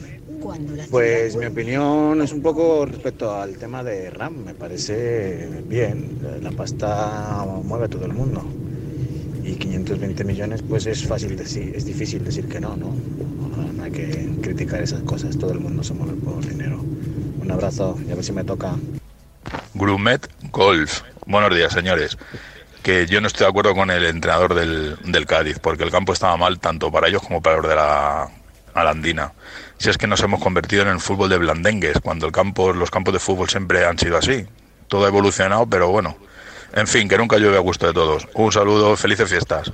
Pues 0.89 1.35
mi 1.35 1.45
opinión 1.45 2.19
es 2.23 2.33
un 2.33 2.41
poco 2.41 2.87
respecto 2.87 3.31
al 3.31 3.57
tema 3.57 3.83
de 3.83 4.09
RAM. 4.09 4.43
Me 4.43 4.55
parece 4.55 5.47
bien. 5.67 6.17
La 6.41 6.49
pasta 6.49 7.45
mueve 7.63 7.85
a 7.85 7.89
todo 7.89 8.05
el 8.07 8.13
mundo. 8.13 8.43
Y 9.43 9.53
520 9.53 10.23
millones, 10.23 10.63
pues 10.67 10.87
es 10.87 11.05
fácil 11.05 11.37
decir, 11.37 11.75
es 11.75 11.85
difícil 11.85 12.23
decir 12.23 12.47
que 12.47 12.59
no, 12.59 12.75
¿no? 12.75 12.91
No 13.77 13.83
hay 13.83 13.91
que 13.91 14.31
criticar 14.41 14.81
esas 14.81 15.03
cosas. 15.03 15.37
Todo 15.37 15.51
el 15.51 15.59
mundo 15.59 15.83
se 15.83 15.93
mueve 15.93 16.13
por 16.13 16.43
dinero. 16.43 16.83
Un 17.39 17.51
abrazo 17.51 17.99
y 18.07 18.11
a 18.11 18.15
ver 18.15 18.23
si 18.23 18.31
me 18.31 18.43
toca. 18.43 18.73
Grumet 19.75 20.27
Golf. 20.51 21.03
Buenos 21.25 21.55
días, 21.55 21.73
señores. 21.73 22.17
Que 22.83 23.07
yo 23.07 23.19
no 23.19 23.27
estoy 23.27 23.45
de 23.45 23.49
acuerdo 23.49 23.73
con 23.73 23.89
el 23.89 24.05
entrenador 24.05 24.53
del, 24.53 24.95
del 25.03 25.25
Cádiz, 25.25 25.57
porque 25.57 25.83
el 25.83 25.89
campo 25.89 26.13
estaba 26.13 26.37
mal 26.37 26.59
tanto 26.59 26.91
para 26.91 27.07
ellos 27.07 27.23
como 27.23 27.41
para 27.41 27.57
los 27.57 27.67
de 27.67 27.75
la 27.75 28.29
Alandina. 28.75 29.33
Si 29.77 29.89
es 29.89 29.97
que 29.97 30.05
nos 30.05 30.21
hemos 30.21 30.39
convertido 30.39 30.83
en 30.83 30.89
el 30.89 30.99
fútbol 30.99 31.29
de 31.29 31.37
blandengues, 31.37 31.99
cuando 31.99 32.27
el 32.27 32.31
campo, 32.31 32.73
los 32.73 32.91
campos 32.91 33.13
de 33.13 33.19
fútbol 33.19 33.49
siempre 33.49 33.85
han 33.85 33.97
sido 33.97 34.17
así. 34.17 34.45
Todo 34.87 35.05
ha 35.05 35.07
evolucionado, 35.07 35.65
pero 35.65 35.89
bueno. 35.89 36.15
En 36.73 36.85
fin, 36.85 37.09
que 37.09 37.17
nunca 37.17 37.37
llueve 37.37 37.57
a 37.57 37.61
gusto 37.61 37.87
de 37.87 37.93
todos. 37.93 38.27
Un 38.35 38.51
saludo, 38.51 38.95
felices 38.95 39.29
fiestas. 39.29 39.71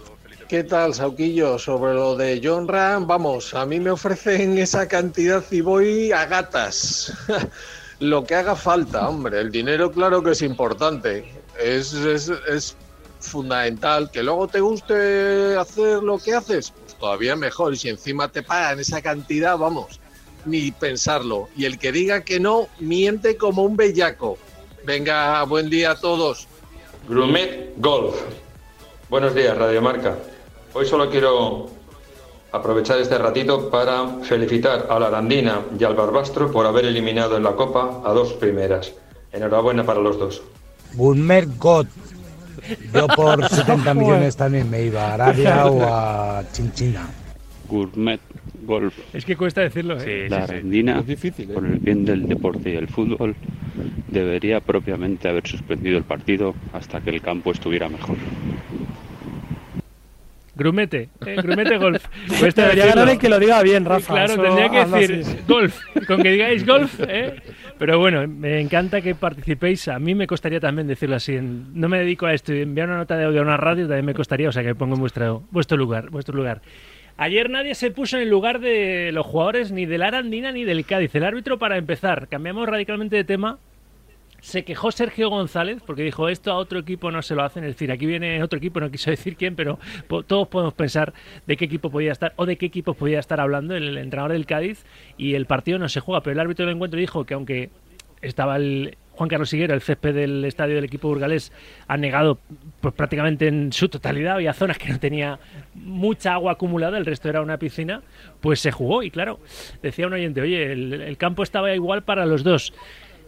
¿Qué 0.48 0.64
tal, 0.64 0.94
Sauquillo? 0.94 1.58
Sobre 1.58 1.94
lo 1.94 2.16
de 2.16 2.40
John 2.44 2.68
Ram, 2.68 3.08
vamos, 3.08 3.54
a 3.54 3.66
mí 3.66 3.80
me 3.80 3.90
ofrecen 3.92 4.58
esa 4.58 4.88
cantidad 4.88 5.44
y 5.52 5.62
voy 5.62 6.12
a 6.12 6.26
gatas. 6.26 7.14
lo 8.00 8.26
que 8.26 8.36
haga 8.36 8.56
falta, 8.56 9.08
hombre. 9.08 9.40
El 9.40 9.52
dinero, 9.52 9.92
claro 9.92 10.22
que 10.22 10.32
es 10.32 10.42
importante. 10.42 11.41
Es, 11.60 11.94
es, 11.94 12.30
es 12.30 12.76
fundamental. 13.20 14.10
Que 14.12 14.24
luego 14.24 14.48
te 14.48 14.60
guste 14.60 15.56
hacer 15.58 16.04
lo 16.04 16.18
que 16.18 16.34
haces, 16.34 16.72
pues 16.72 16.96
todavía 16.96 17.36
mejor. 17.36 17.74
Y 17.74 17.78
si 17.78 17.90
encima 17.90 18.28
te 18.30 18.44
pagan 18.44 18.80
esa 18.80 19.02
cantidad, 19.02 19.58
vamos, 19.58 20.00
ni 20.46 20.72
pensarlo. 20.72 21.50
Y 21.56 21.66
el 21.66 21.80
que 21.80 21.92
diga 21.92 22.22
que 22.22 22.40
no, 22.40 22.68
miente 22.80 23.38
como 23.38 23.64
un 23.64 23.76
bellaco. 23.76 24.38
Venga, 24.84 25.44
buen 25.44 25.70
día 25.70 25.92
a 25.92 25.96
todos. 25.96 26.48
Grumet 27.08 27.74
Golf. 27.78 28.16
Buenos 29.10 29.36
días, 29.36 29.58
Radio 29.58 29.82
Marca. 29.82 30.18
Hoy 30.74 30.86
solo 30.86 31.10
quiero 31.10 31.70
aprovechar 32.52 33.00
este 33.00 33.18
ratito 33.18 33.70
para 33.70 34.08
felicitar 34.24 34.88
a 34.90 35.00
la 35.00 35.08
Arandina 35.08 35.62
y 35.78 35.84
al 35.84 35.96
Barbastro 35.96 36.52
por 36.52 36.66
haber 36.66 36.86
eliminado 36.86 37.38
en 37.38 37.44
la 37.44 37.56
Copa 37.56 38.02
a 38.04 38.12
dos 38.14 38.34
primeras. 38.34 38.94
Enhorabuena 39.32 39.86
para 39.86 40.00
los 40.00 40.18
dos. 40.18 40.42
Bulmer 40.94 41.48
God. 41.58 41.88
Yo 42.94 43.08
por 43.08 43.48
70 43.50 43.94
millones 43.94 44.36
también 44.36 44.70
me 44.70 44.84
iba 44.84 45.04
a 45.08 45.14
Arabia 45.16 45.66
o 45.66 45.84
a 45.84 46.44
Chinchina. 46.52 47.08
Gourmet 47.68 48.20
Golf. 48.66 48.94
Es 49.14 49.24
que 49.24 49.36
cuesta 49.38 49.62
decirlo, 49.62 49.98
¿eh? 50.00 50.28
la 50.30 50.44
Arandina, 50.44 51.00
Es 51.00 51.08
difícil, 51.08 51.50
¿eh? 51.50 51.54
por 51.54 51.66
el 51.66 51.80
bien 51.80 52.04
del 52.04 52.28
deporte 52.28 52.72
y 52.72 52.76
el 52.76 52.88
fútbol, 52.90 53.34
debería 54.10 54.60
propiamente 54.60 55.30
haber 55.30 55.48
suspendido 55.48 55.98
el 55.98 56.04
partido 56.04 56.54
hasta 56.74 57.00
que 57.00 57.12
el 57.12 57.22
campo 57.22 57.52
estuviera 57.52 57.88
mejor. 57.88 58.18
Grumete, 60.54 61.10
eh, 61.26 61.36
Grumete 61.42 61.78
Golf. 61.78 62.06
Cuesta 62.40 62.64
Debería 62.64 62.88
ganar 62.88 63.10
el 63.10 63.18
que 63.18 63.30
lo 63.30 63.40
diga 63.40 63.64
bien, 63.64 63.86
Rafa. 63.86 64.14
Claro, 64.14 64.34
eso 64.34 64.42
tendría 64.42 64.70
que 64.70 64.86
decir 64.86 65.22
así. 65.26 65.38
golf. 65.48 65.80
Con 66.08 66.22
que 66.22 66.32
digáis 66.32 66.66
golf, 66.66 67.00
¿eh? 67.08 67.36
Pero 67.82 67.98
bueno, 67.98 68.28
me 68.28 68.62
encanta 68.62 69.02
que 69.02 69.16
participéis. 69.16 69.88
A 69.88 69.98
mí 69.98 70.14
me 70.14 70.28
costaría 70.28 70.60
también 70.60 70.88
decirlo 70.88 71.16
así. 71.16 71.40
No 71.42 71.90
me 71.90 71.98
dedico 71.98 72.28
a 72.28 72.34
esto. 72.36 72.54
Enviar 72.54 72.88
una 72.88 72.98
nota 72.98 73.18
de 73.18 73.26
audio 73.26 73.40
a 73.40 73.44
una 73.44 73.58
radio 73.58 73.88
también 73.88 74.06
me 74.06 74.14
costaría. 74.14 74.50
O 74.50 74.52
sea 74.52 74.62
que 74.62 74.68
me 74.68 74.76
pongo 74.76 74.94
en 74.94 75.00
vuestro, 75.02 75.42
vuestro 75.50 75.78
lugar. 75.78 76.12
Vuestro 76.12 76.36
lugar. 76.36 76.62
Ayer 77.18 77.50
nadie 77.50 77.74
se 77.74 77.90
puso 77.90 78.18
en 78.18 78.22
el 78.22 78.30
lugar 78.30 78.60
de 78.60 79.10
los 79.12 79.26
jugadores 79.26 79.72
ni 79.72 79.88
del 79.88 80.04
Arandina 80.04 80.52
ni 80.52 80.64
del 80.64 80.86
Cádiz. 80.86 81.16
El 81.16 81.24
árbitro, 81.24 81.58
para 81.58 81.76
empezar, 81.76 82.28
cambiamos 82.28 82.70
radicalmente 82.70 83.16
de 83.16 83.24
tema. 83.24 83.58
Se 84.42 84.64
quejó 84.64 84.92
Sergio 84.92 85.30
González 85.30 85.82
porque 85.86 86.04
dijo 86.04 86.28
esto 86.28 86.52
a 86.52 86.56
otro 86.56 86.80
equipo 86.80 87.12
no 87.12 87.22
se 87.22 87.36
lo 87.36 87.44
hacen. 87.44 87.64
Es 87.64 87.76
decir, 87.76 87.92
aquí 87.92 88.08
viene 88.08 88.42
otro 88.44 88.58
equipo, 88.58 88.80
no 88.80 88.92
quiso 88.92 89.10
decir 89.12 89.38
quién, 89.38 89.56
pero 89.56 89.80
todos 90.28 90.48
podemos 90.48 90.74
pensar 90.74 91.14
de 91.46 91.56
qué 91.56 91.66
equipo 91.66 91.90
podía 91.92 92.12
estar 92.12 92.34
o 92.36 92.46
de 92.46 92.58
qué 92.58 92.66
equipo 92.66 92.96
podía 92.96 93.20
estar 93.20 93.40
hablando 93.40 93.76
el 93.76 93.98
entrenador 93.98 94.34
del 94.34 94.46
Cádiz 94.46 94.84
y 95.18 95.36
el 95.36 95.46
partido 95.46 95.80
no 95.80 95.88
se 95.88 96.00
juega. 96.00 96.22
Pero 96.22 96.34
el 96.34 96.40
árbitro 96.40 96.66
del 96.66 96.76
encuentro 96.76 97.00
dijo 97.00 97.24
que 97.26 97.36
aunque 97.36 97.70
estaba 98.22 98.56
el 98.58 98.98
Juan 99.14 99.30
Carlos 99.30 99.54
Higuero, 99.54 99.76
el 99.76 99.82
césped 99.82 100.16
del 100.16 100.44
estadio 100.46 100.76
del 100.76 100.86
equipo 100.86 101.08
burgalés, 101.08 101.52
ha 101.88 101.98
negado 101.98 102.40
pues, 102.80 102.94
prácticamente 102.96 103.48
en 103.48 103.72
su 103.72 103.90
totalidad. 103.90 104.36
Había 104.36 104.54
zonas 104.54 104.80
que 104.80 104.90
no 104.90 105.00
tenía 105.00 105.38
mucha 105.76 106.34
agua 106.34 106.54
acumulada, 106.54 106.98
el 106.98 107.06
resto 107.06 107.30
era 107.30 107.42
una 107.42 107.58
piscina. 107.58 108.02
Pues 108.40 108.60
se 108.60 108.72
jugó 108.72 109.04
y 109.04 109.12
claro, 109.12 109.40
decía 109.84 110.08
un 110.08 110.14
oyente, 110.14 110.42
oye, 110.42 110.72
el, 110.72 110.94
el 110.94 111.18
campo 111.18 111.44
estaba 111.44 111.76
igual 111.76 112.02
para 112.04 112.26
los 112.26 112.44
dos. 112.44 112.74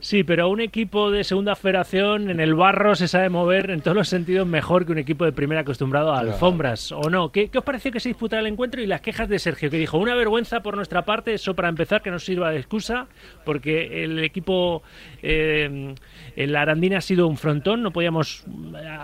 Sí, 0.03 0.25
pero 0.25 0.49
un 0.49 0.59
equipo 0.59 1.11
de 1.11 1.23
segunda 1.23 1.55
federación 1.55 2.29
en 2.29 2.41
el 2.41 2.55
barro 2.55 2.93
se 2.93 3.07
sabe 3.07 3.29
mover 3.29 3.71
en 3.71 3.79
todos 3.79 3.95
los 3.95 4.09
sentidos 4.09 4.45
mejor 4.45 4.85
que 4.85 4.91
un 4.91 4.97
equipo 4.97 5.23
de 5.23 5.31
primera 5.31 5.61
acostumbrado 5.61 6.11
a 6.11 6.19
alfombras, 6.19 6.91
¿o 6.91 7.09
no? 7.09 7.31
¿Qué, 7.31 7.47
qué 7.47 7.59
os 7.59 7.63
pareció 7.63 7.89
que 7.89 8.01
se 8.01 8.09
disputara 8.09 8.41
el 8.41 8.47
encuentro 8.47 8.81
y 8.81 8.85
las 8.85 8.99
quejas 8.99 9.29
de 9.29 9.39
Sergio, 9.39 9.69
que 9.69 9.77
dijo, 9.77 9.97
una 9.97 10.13
vergüenza 10.13 10.61
por 10.61 10.75
nuestra 10.75 11.05
parte, 11.05 11.33
eso 11.33 11.55
para 11.55 11.69
empezar, 11.69 12.01
que 12.01 12.11
no 12.11 12.19
sirva 12.19 12.51
de 12.51 12.57
excusa, 12.57 13.07
porque 13.45 14.03
el 14.03 14.19
equipo, 14.19 14.83
eh, 15.21 15.95
el 16.35 16.55
Arandina 16.57 16.97
ha 16.97 17.01
sido 17.01 17.25
un 17.27 17.37
frontón, 17.37 17.81
no 17.81 17.91
podíamos 17.91 18.43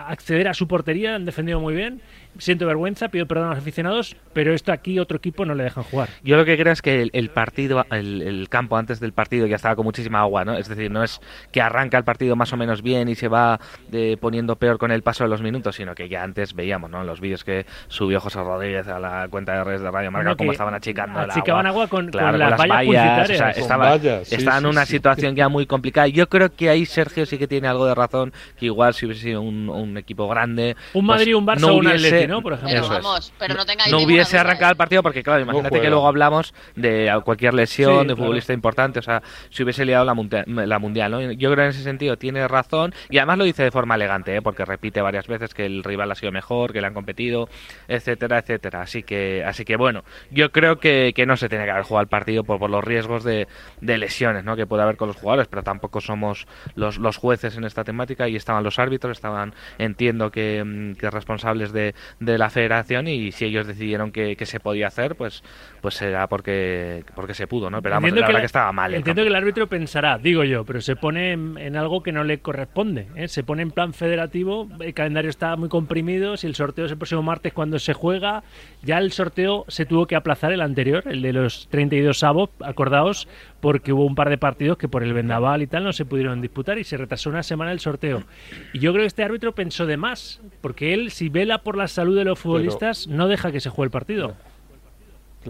acceder 0.05 0.49
a 0.49 0.53
su 0.53 0.67
portería, 0.67 1.15
han 1.15 1.23
defendido 1.23 1.61
muy 1.61 1.75
bien, 1.75 2.01
siento 2.37 2.67
vergüenza, 2.67 3.07
pido 3.07 3.25
perdón 3.25 3.47
a 3.47 3.49
los 3.51 3.59
aficionados, 3.59 4.17
pero 4.33 4.53
esto 4.53 4.73
aquí 4.73 4.99
otro 4.99 5.17
equipo 5.17 5.45
no 5.45 5.55
le 5.55 5.63
dejan 5.63 5.85
jugar. 5.85 6.09
Yo 6.23 6.35
lo 6.35 6.43
que 6.43 6.57
creo 6.57 6.73
es 6.73 6.81
que 6.81 7.03
el, 7.03 7.09
el 7.13 7.29
partido, 7.29 7.85
el, 7.89 8.21
el 8.21 8.49
campo 8.49 8.75
antes 8.75 8.99
del 8.99 9.13
partido 9.13 9.47
ya 9.47 9.55
estaba 9.55 9.77
con 9.77 9.85
muchísima 9.85 10.19
agua, 10.19 10.43
¿no? 10.43 10.57
Es 10.57 10.67
decir, 10.67 10.88
no 10.89 11.03
es 11.03 11.21
que 11.51 11.61
arranca 11.61 11.97
el 11.97 12.03
partido 12.03 12.35
más 12.35 12.51
o 12.53 12.57
menos 12.57 12.81
bien 12.81 13.07
y 13.09 13.15
se 13.15 13.27
va 13.27 13.59
eh, 13.91 14.17
poniendo 14.19 14.55
peor 14.57 14.77
con 14.77 14.91
el 14.91 15.01
paso 15.03 15.23
de 15.23 15.29
los 15.29 15.41
minutos, 15.41 15.75
sino 15.75 15.95
que 15.95 16.09
ya 16.09 16.23
antes 16.23 16.53
veíamos, 16.53 16.89
¿no? 16.89 17.01
En 17.01 17.07
los 17.07 17.19
vídeos 17.21 17.43
que 17.43 17.65
subió 17.87 18.19
José 18.19 18.39
Rodríguez 18.43 18.87
a 18.87 18.99
la 18.99 19.27
cuenta 19.29 19.53
de 19.53 19.63
redes 19.63 19.81
de 19.81 19.91
Radio 19.91 20.11
Marca, 20.11 20.29
No, 20.29 20.37
cómo 20.37 20.49
que 20.49 20.53
estaban 20.55 20.73
achicando 20.73 21.21
el 21.21 21.29
achicaban 21.31 21.65
agua. 21.67 21.83
agua 21.83 21.87
con- 21.89 22.09
Claro, 22.09 22.31
con 22.31 22.39
las 22.39 22.57
vallas 22.57 23.29
o 23.29 23.33
sea. 23.33 23.53
Con 23.53 23.61
estaba, 23.61 23.89
vallas, 23.91 24.27
sí, 24.27 24.35
estaba 24.35 24.57
en 24.57 24.63
sí, 24.63 24.69
una 24.69 24.85
sí. 24.85 24.91
situación 24.93 25.35
ya 25.35 25.49
muy 25.49 25.65
complicada. 25.65 26.07
Yo 26.07 26.27
creo 26.27 26.49
que 26.53 26.69
ahí 26.69 26.85
Sergio 26.85 27.25
sí 27.25 27.37
que 27.37 27.47
tiene 27.47 27.67
algo 27.67 27.85
de 27.85 27.95
razón, 27.95 28.33
que 28.57 28.65
igual 28.65 28.93
si 28.93 29.05
hubiese 29.05 29.21
sido 29.23 29.41
un, 29.41 29.69
un 29.69 29.97
equipo 29.97 30.27
grande... 30.27 30.75
Un 30.93 31.05
pues 31.05 31.17
Madrid, 31.19 31.35
un 31.35 31.45
Barça 31.45 31.59
no 31.59 31.67
o 31.67 31.73
un 31.75 31.85
hubiese- 31.87 32.07
Atleti, 32.07 32.27
¿no? 32.27 32.41
Por 32.41 32.53
ejemplo. 32.53 32.75
Eso 32.79 32.97
es. 32.97 33.03
vamos, 33.03 33.33
pero 33.37 33.53
no 33.55 33.65
tengáis 33.65 33.91
no 33.91 33.99
hubiese 33.99 34.37
arrancado 34.37 34.71
el 34.71 34.77
partido 34.77 35.03
porque 35.03 35.23
claro 35.23 35.41
imagínate 35.41 35.69
que 35.69 35.77
juega. 35.79 35.89
luego 35.91 36.07
hablamos 36.07 36.53
de 36.75 37.11
cualquier 37.23 37.53
lesión 37.53 37.91
Sí, 37.91 37.97
de 37.99 38.03
claro. 38.05 38.17
futbolista 38.17 38.53
importante 38.53 38.99
o 38.99 39.01
sea 39.01 39.21
si 39.49 39.63
hubiese 39.63 39.85
liado 39.85 40.05
la, 40.05 40.15
la 40.65 40.78
mundial 40.79 41.11
¿no? 41.11 41.31
yo 41.31 41.51
creo 41.51 41.65
en 41.65 41.71
ese 41.71 41.83
sentido 41.83 42.17
tiene 42.17 42.47
razón 42.47 42.93
y 43.09 43.17
además 43.17 43.37
lo 43.37 43.43
dice 43.43 43.63
de 43.63 43.71
forma 43.71 43.95
elegante 43.95 44.35
¿eh? 44.35 44.41
porque 44.41 44.65
repite 44.65 45.01
varias 45.01 45.27
veces 45.27 45.53
que 45.53 45.65
el 45.65 45.83
rival 45.83 46.11
ha 46.11 46.15
sido 46.15 46.31
mejor 46.31 46.73
que 46.73 46.81
le 46.81 46.87
han 46.87 46.93
competido 46.93 47.49
etcétera 47.87 48.39
etcétera 48.39 48.81
así 48.81 49.03
que 49.03 49.43
así 49.45 49.65
que 49.65 49.75
bueno 49.75 50.03
yo 50.31 50.51
creo 50.51 50.79
que, 50.79 51.13
que 51.15 51.25
no 51.25 51.37
se 51.37 51.49
tiene 51.49 51.65
que 51.65 51.71
haber 51.71 51.83
jugado 51.83 52.03
el 52.03 52.07
partido 52.09 52.43
por, 52.43 52.59
por 52.59 52.69
los 52.69 52.83
riesgos 52.83 53.23
de, 53.23 53.47
de 53.81 53.97
lesiones 53.97 54.43
¿no? 54.43 54.55
que 54.55 54.65
puede 54.65 54.83
haber 54.83 54.97
con 54.97 55.07
los 55.07 55.17
jugadores 55.17 55.47
pero 55.47 55.63
tampoco 55.63 56.01
somos 56.01 56.47
los, 56.75 56.97
los 56.97 57.17
jueces 57.17 57.57
en 57.57 57.63
esta 57.63 57.83
temática 57.83 58.27
y 58.27 58.35
estaban 58.35 58.63
los 58.63 58.79
árbitros 58.79 59.17
estaban 59.17 59.53
entiendo 59.77 60.31
que, 60.31 60.63
mm, 60.63 60.93
que 60.93 61.09
responsables 61.09 61.71
de, 61.71 61.93
de 62.19 62.37
la 62.37 62.49
federación 62.49 63.07
y 63.07 63.31
si 63.31 63.45
ellos 63.45 63.67
decidieron 63.67 64.11
que, 64.11 64.35
que 64.35 64.45
se 64.45 64.59
podía 64.59 64.87
hacer 64.87 65.15
pues 65.15 65.43
pues 65.81 65.95
será 65.95 66.27
porque 66.27 67.03
porque 67.15 67.33
se 67.33 67.47
pudo 67.47 67.69
no 67.69 67.81
pero 67.81 67.95
vamos, 67.95 68.11
la 68.11 68.27
verdad 68.27 68.39
que, 68.39 68.45
estaba 68.45 68.71
mal 68.71 68.93
Entiendo 68.93 69.23
que 69.23 69.29
el 69.29 69.35
árbitro 69.35 69.67
pensará, 69.67 70.17
digo 70.17 70.43
yo, 70.43 70.65
pero 70.69 70.81
se 70.81 70.95
pone 70.95 71.31
en, 71.31 71.57
en 71.57 71.75
algo 71.75 72.03
que 72.03 72.11
no 72.11 72.23
le 72.23 72.41
corresponde. 72.41 73.07
¿eh? 73.15 73.27
Se 73.27 73.43
pone 73.43 73.63
en 73.63 73.71
plan 73.71 73.91
federativo, 73.91 74.69
el 74.79 74.93
calendario 74.93 75.31
está 75.31 75.55
muy 75.55 75.67
comprimido, 75.67 76.37
si 76.37 76.45
el 76.45 76.53
sorteo 76.53 76.85
es 76.85 76.91
el 76.91 76.97
próximo 76.99 77.23
martes 77.23 77.53
cuando 77.53 77.79
se 77.79 77.93
juega, 77.93 78.43
ya 78.83 78.99
el 78.99 79.11
sorteo 79.11 79.65
se 79.67 79.87
tuvo 79.87 80.05
que 80.05 80.15
aplazar 80.15 80.51
el 80.51 80.61
anterior, 80.61 81.05
el 81.07 81.23
de 81.23 81.33
los 81.33 81.69
32 81.69 82.21
avos, 82.21 82.51
acordaos, 82.59 83.27
porque 83.61 83.93
hubo 83.93 84.05
un 84.05 84.13
par 84.13 84.29
de 84.29 84.37
partidos 84.37 84.77
que 84.77 84.87
por 84.87 85.01
el 85.01 85.11
vendaval 85.11 85.63
y 85.63 85.65
tal 85.65 85.83
no 85.83 85.91
se 85.91 86.05
pudieron 86.05 86.39
disputar 86.39 86.77
y 86.77 86.83
se 86.83 86.97
retrasó 86.97 87.31
una 87.31 87.41
semana 87.41 87.71
el 87.71 87.79
sorteo. 87.79 88.21
Y 88.71 88.77
yo 88.77 88.91
creo 88.91 89.01
que 89.01 89.07
este 89.07 89.23
árbitro 89.23 89.55
pensó 89.55 89.87
de 89.87 89.97
más, 89.97 90.39
porque 90.61 90.93
él, 90.93 91.09
si 91.09 91.29
vela 91.29 91.63
por 91.63 91.77
la 91.77 91.87
salud 91.87 92.15
de 92.15 92.25
los 92.25 92.37
futbolistas, 92.37 93.07
no 93.07 93.27
deja 93.27 93.51
que 93.51 93.59
se 93.59 93.71
juegue 93.71 93.87
el 93.87 93.91
partido. 93.91 94.35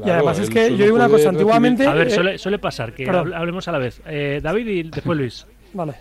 Y 0.06 0.10
además 0.10 0.40
es 0.40 0.50
que 0.50 0.76
yo 0.76 0.86
digo 0.86 0.96
una 0.96 1.10
cosa, 1.10 1.30
antiguamente... 1.30 1.86
A 1.86 1.94
ver, 1.94 2.08
eh, 2.08 2.12
suele, 2.12 2.38
suele 2.38 2.60
pasar, 2.60 2.94
que 2.94 3.06
perdón. 3.06 3.34
hablemos 3.34 3.68
a 3.68 3.72
la 3.72 3.78
vez. 3.78 4.02
Eh, 4.06 4.40
David 4.42 4.68
y 4.68 4.84
después 4.84 5.18
Luis. 5.18 5.46
Vale. 5.74 5.96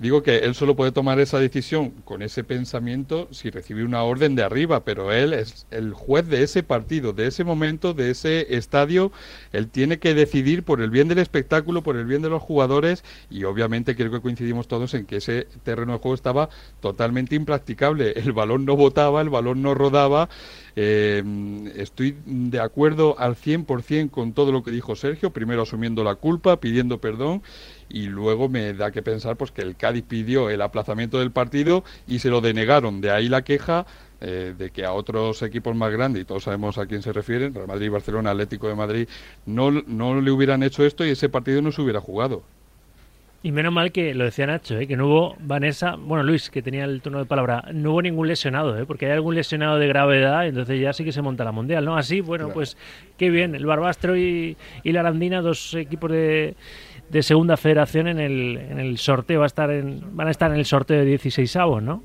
Digo 0.00 0.24
que 0.24 0.38
él 0.38 0.56
solo 0.56 0.74
puede 0.74 0.90
tomar 0.90 1.20
esa 1.20 1.38
decisión 1.38 1.90
con 2.04 2.22
ese 2.22 2.42
pensamiento 2.42 3.28
si 3.30 3.50
recibe 3.50 3.84
una 3.84 4.02
orden 4.02 4.34
de 4.34 4.42
arriba, 4.42 4.84
pero 4.84 5.12
él 5.12 5.32
es 5.32 5.66
el 5.70 5.94
juez 5.94 6.26
de 6.26 6.42
ese 6.42 6.64
partido, 6.64 7.12
de 7.12 7.28
ese 7.28 7.44
momento, 7.44 7.94
de 7.94 8.10
ese 8.10 8.56
estadio. 8.56 9.12
Él 9.52 9.68
tiene 9.68 10.00
que 10.00 10.14
decidir 10.14 10.64
por 10.64 10.80
el 10.80 10.90
bien 10.90 11.06
del 11.06 11.20
espectáculo, 11.20 11.82
por 11.82 11.96
el 11.96 12.06
bien 12.06 12.22
de 12.22 12.28
los 12.28 12.42
jugadores 12.42 13.04
y 13.30 13.44
obviamente 13.44 13.94
creo 13.94 14.10
que 14.10 14.20
coincidimos 14.20 14.66
todos 14.66 14.94
en 14.94 15.06
que 15.06 15.16
ese 15.18 15.46
terreno 15.62 15.92
de 15.92 15.98
juego 16.00 16.16
estaba 16.16 16.48
totalmente 16.80 17.36
impracticable. 17.36 18.14
El 18.16 18.32
balón 18.32 18.64
no 18.64 18.74
botaba, 18.74 19.20
el 19.20 19.30
balón 19.30 19.62
no 19.62 19.74
rodaba. 19.74 20.28
Eh, 20.76 21.22
estoy 21.76 22.16
de 22.26 22.60
acuerdo 22.60 23.16
al 23.18 23.36
100% 23.36 24.10
con 24.10 24.32
todo 24.32 24.50
lo 24.50 24.62
que 24.64 24.70
dijo 24.70 24.96
Sergio, 24.96 25.30
primero 25.30 25.62
asumiendo 25.62 26.02
la 26.02 26.16
culpa, 26.16 26.58
pidiendo 26.58 26.98
perdón 26.98 27.42
y 27.88 28.06
luego 28.06 28.48
me 28.48 28.72
da 28.74 28.90
que 28.90 29.02
pensar 29.02 29.36
pues 29.36 29.52
que 29.52 29.62
el 29.62 29.76
Cádiz 29.76 30.04
pidió 30.06 30.50
el 30.50 30.62
aplazamiento 30.62 31.18
del 31.18 31.30
partido 31.30 31.84
y 32.08 32.18
se 32.18 32.28
lo 32.28 32.40
denegaron. 32.40 33.00
De 33.00 33.10
ahí 33.10 33.28
la 33.28 33.42
queja 33.42 33.86
eh, 34.20 34.54
de 34.56 34.70
que 34.70 34.84
a 34.84 34.92
otros 34.92 35.42
equipos 35.42 35.76
más 35.76 35.92
grandes, 35.92 36.22
y 36.22 36.24
todos 36.24 36.44
sabemos 36.44 36.78
a 36.78 36.86
quién 36.86 37.02
se 37.02 37.12
refieren, 37.12 37.54
Real 37.54 37.68
Madrid, 37.68 37.90
Barcelona, 37.90 38.30
Atlético 38.30 38.68
de 38.68 38.74
Madrid, 38.74 39.08
no, 39.46 39.70
no 39.70 40.20
le 40.20 40.30
hubieran 40.30 40.62
hecho 40.62 40.84
esto 40.84 41.04
y 41.04 41.10
ese 41.10 41.28
partido 41.28 41.62
no 41.62 41.72
se 41.72 41.82
hubiera 41.82 42.00
jugado. 42.00 42.42
Y 43.44 43.52
menos 43.52 43.74
mal 43.74 43.92
que 43.92 44.14
lo 44.14 44.24
decía 44.24 44.46
Nacho, 44.46 44.78
¿eh? 44.78 44.86
que 44.86 44.96
no 44.96 45.06
hubo 45.06 45.36
Vanessa, 45.38 45.96
bueno 45.98 46.24
Luis, 46.24 46.48
que 46.48 46.62
tenía 46.62 46.84
el 46.84 47.02
turno 47.02 47.18
de 47.18 47.26
palabra, 47.26 47.62
no 47.74 47.90
hubo 47.92 48.00
ningún 48.00 48.26
lesionado, 48.26 48.78
¿eh? 48.78 48.86
porque 48.86 49.04
hay 49.04 49.12
algún 49.12 49.34
lesionado 49.34 49.76
de 49.78 49.86
gravedad, 49.86 50.46
entonces 50.46 50.80
ya 50.80 50.94
sí 50.94 51.04
que 51.04 51.12
se 51.12 51.20
monta 51.20 51.44
la 51.44 51.52
mundial, 51.52 51.84
¿no? 51.84 51.94
Así, 51.94 52.22
bueno, 52.22 52.46
Claro. 52.46 52.54
pues 52.54 52.78
qué 53.18 53.28
bien, 53.28 53.54
el 53.54 53.66
Barbastro 53.66 54.16
y, 54.16 54.56
y 54.82 54.92
la 54.92 55.00
Arandina, 55.00 55.42
dos 55.42 55.74
equipos 55.74 56.10
de, 56.10 56.54
de 57.10 57.22
segunda 57.22 57.58
federación 57.58 58.08
en 58.08 58.18
el, 58.18 58.56
en 58.56 58.80
el 58.80 58.96
sorteo, 58.96 59.40
va 59.40 59.44
a 59.44 59.48
estar 59.48 59.70
en, 59.70 60.16
van 60.16 60.28
a 60.28 60.30
estar 60.30 60.50
en 60.50 60.56
el 60.56 60.64
sorteo 60.64 61.00
de 61.00 61.04
16 61.04 61.54
avos, 61.56 61.82
¿no? 61.82 62.02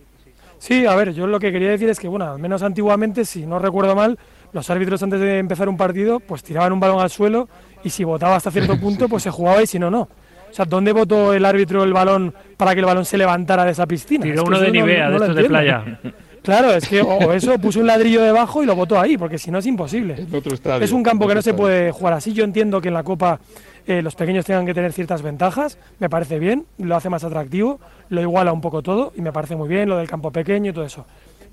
Sí, 0.58 0.86
a 0.86 0.94
ver, 0.94 1.14
yo 1.14 1.26
lo 1.26 1.40
que 1.40 1.54
quería 1.54 1.70
decir 1.70 1.88
es 1.88 2.02
que, 2.02 2.10
bueno, 2.10 2.30
al 2.34 2.40
menos 2.40 2.64
antiguamente, 2.64 3.24
si 3.24 3.46
no 3.46 3.60
recuerdo 3.60 3.96
mal, 3.96 4.20
los 4.52 4.70
árbitros 4.70 5.02
antes 5.04 5.22
de 5.22 5.38
empezar 5.40 5.70
un 5.70 5.78
partido, 5.78 6.20
pues 6.20 6.44
tiraban 6.44 6.74
un 6.74 6.82
balón 6.82 7.00
al 7.00 7.10
suelo 7.10 7.48
y 7.82 7.92
si 7.92 8.04
votaba 8.04 8.36
hasta 8.36 8.52
cierto 8.52 8.78
punto, 8.82 9.08
pues 9.08 9.24
se 9.24 9.32
jugaba 9.32 9.64
y 9.64 9.68
si 9.68 9.80
no, 9.80 9.90
no. 9.90 10.10
O 10.50 10.54
sea, 10.54 10.66
¿dónde 10.66 10.92
votó 10.92 11.34
el 11.34 11.46
árbitro 11.46 11.84
el 11.84 11.94
balón 11.94 12.34
para 12.58 12.74
que 12.74 12.80
el 12.80 12.86
balón 12.86 13.06
se 13.06 13.18
levantara 13.18 13.66
de 13.66 13.72
esa 13.72 13.86
piscina? 13.86 14.24
Tiró 14.24 14.36
Es 14.36 14.42
que 14.42 14.48
uno 14.48 14.60
de 14.60 14.72
Nivea, 14.72 15.10
no 15.10 15.20
de 15.20 15.26
estos 15.26 15.36
de 15.36 15.44
playa. 15.46 16.00
Claro, 16.42 16.72
es 16.72 16.88
que 16.88 17.02
o 17.02 17.34
eso 17.34 17.60
puso 17.60 17.82
un 17.82 17.88
ladrillo 17.88 18.24
debajo 18.24 18.64
y 18.64 18.66
lo 18.66 18.74
botó 18.74 19.00
ahí, 19.00 19.18
porque 19.18 19.38
si 19.38 19.52
no 19.52 19.60
es 19.60 19.66
imposible. 19.66 20.16
En 20.18 20.34
otro 20.34 20.54
estadio, 20.54 20.84
Es 20.84 20.92
un 20.92 21.04
campo 21.04 21.28
que 21.28 21.36
no 21.36 21.42
se 21.42 21.54
puede 21.54 21.92
jugar 21.92 22.14
así. 22.14 22.34
Yo 22.34 22.44
entiendo 22.44 22.80
que 22.80 22.88
en 22.88 22.94
la 22.94 23.04
Copa 23.04 23.40
eh, 23.86 24.02
los 24.02 24.16
pequeños 24.16 24.46
tengan 24.46 24.66
que 24.66 24.74
tener 24.74 24.94
ciertas 24.94 25.22
ventajas, 25.22 25.78
me 26.00 26.10
parece 26.10 26.40
bien, 26.40 26.66
lo 26.78 26.96
hace 26.96 27.10
más 27.10 27.24
atractivo, 27.24 27.80
lo 28.10 28.22
iguala 28.22 28.54
un 28.54 28.62
poco 28.62 28.82
todo 28.82 29.12
y 29.16 29.22
me 29.22 29.34
parece 29.34 29.56
muy 29.56 29.68
bien 29.68 29.90
lo 29.90 29.98
del 29.98 30.08
campo 30.08 30.32
pequeño 30.32 30.72
y 30.72 30.74
todo 30.74 30.86
eso. 30.86 31.06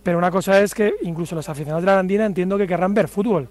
Pero 0.02 0.18
una 0.18 0.30
cosa 0.30 0.60
es 0.60 0.74
que 0.74 0.94
incluso 1.02 1.34
los 1.34 1.48
aficionados 1.48 1.82
de 1.82 1.86
la 1.86 1.92
Arandina 1.94 2.26
entiendo 2.26 2.56
que 2.56 2.66
querrán 2.66 2.94
ver 2.94 3.08
fútbol. 3.08 3.48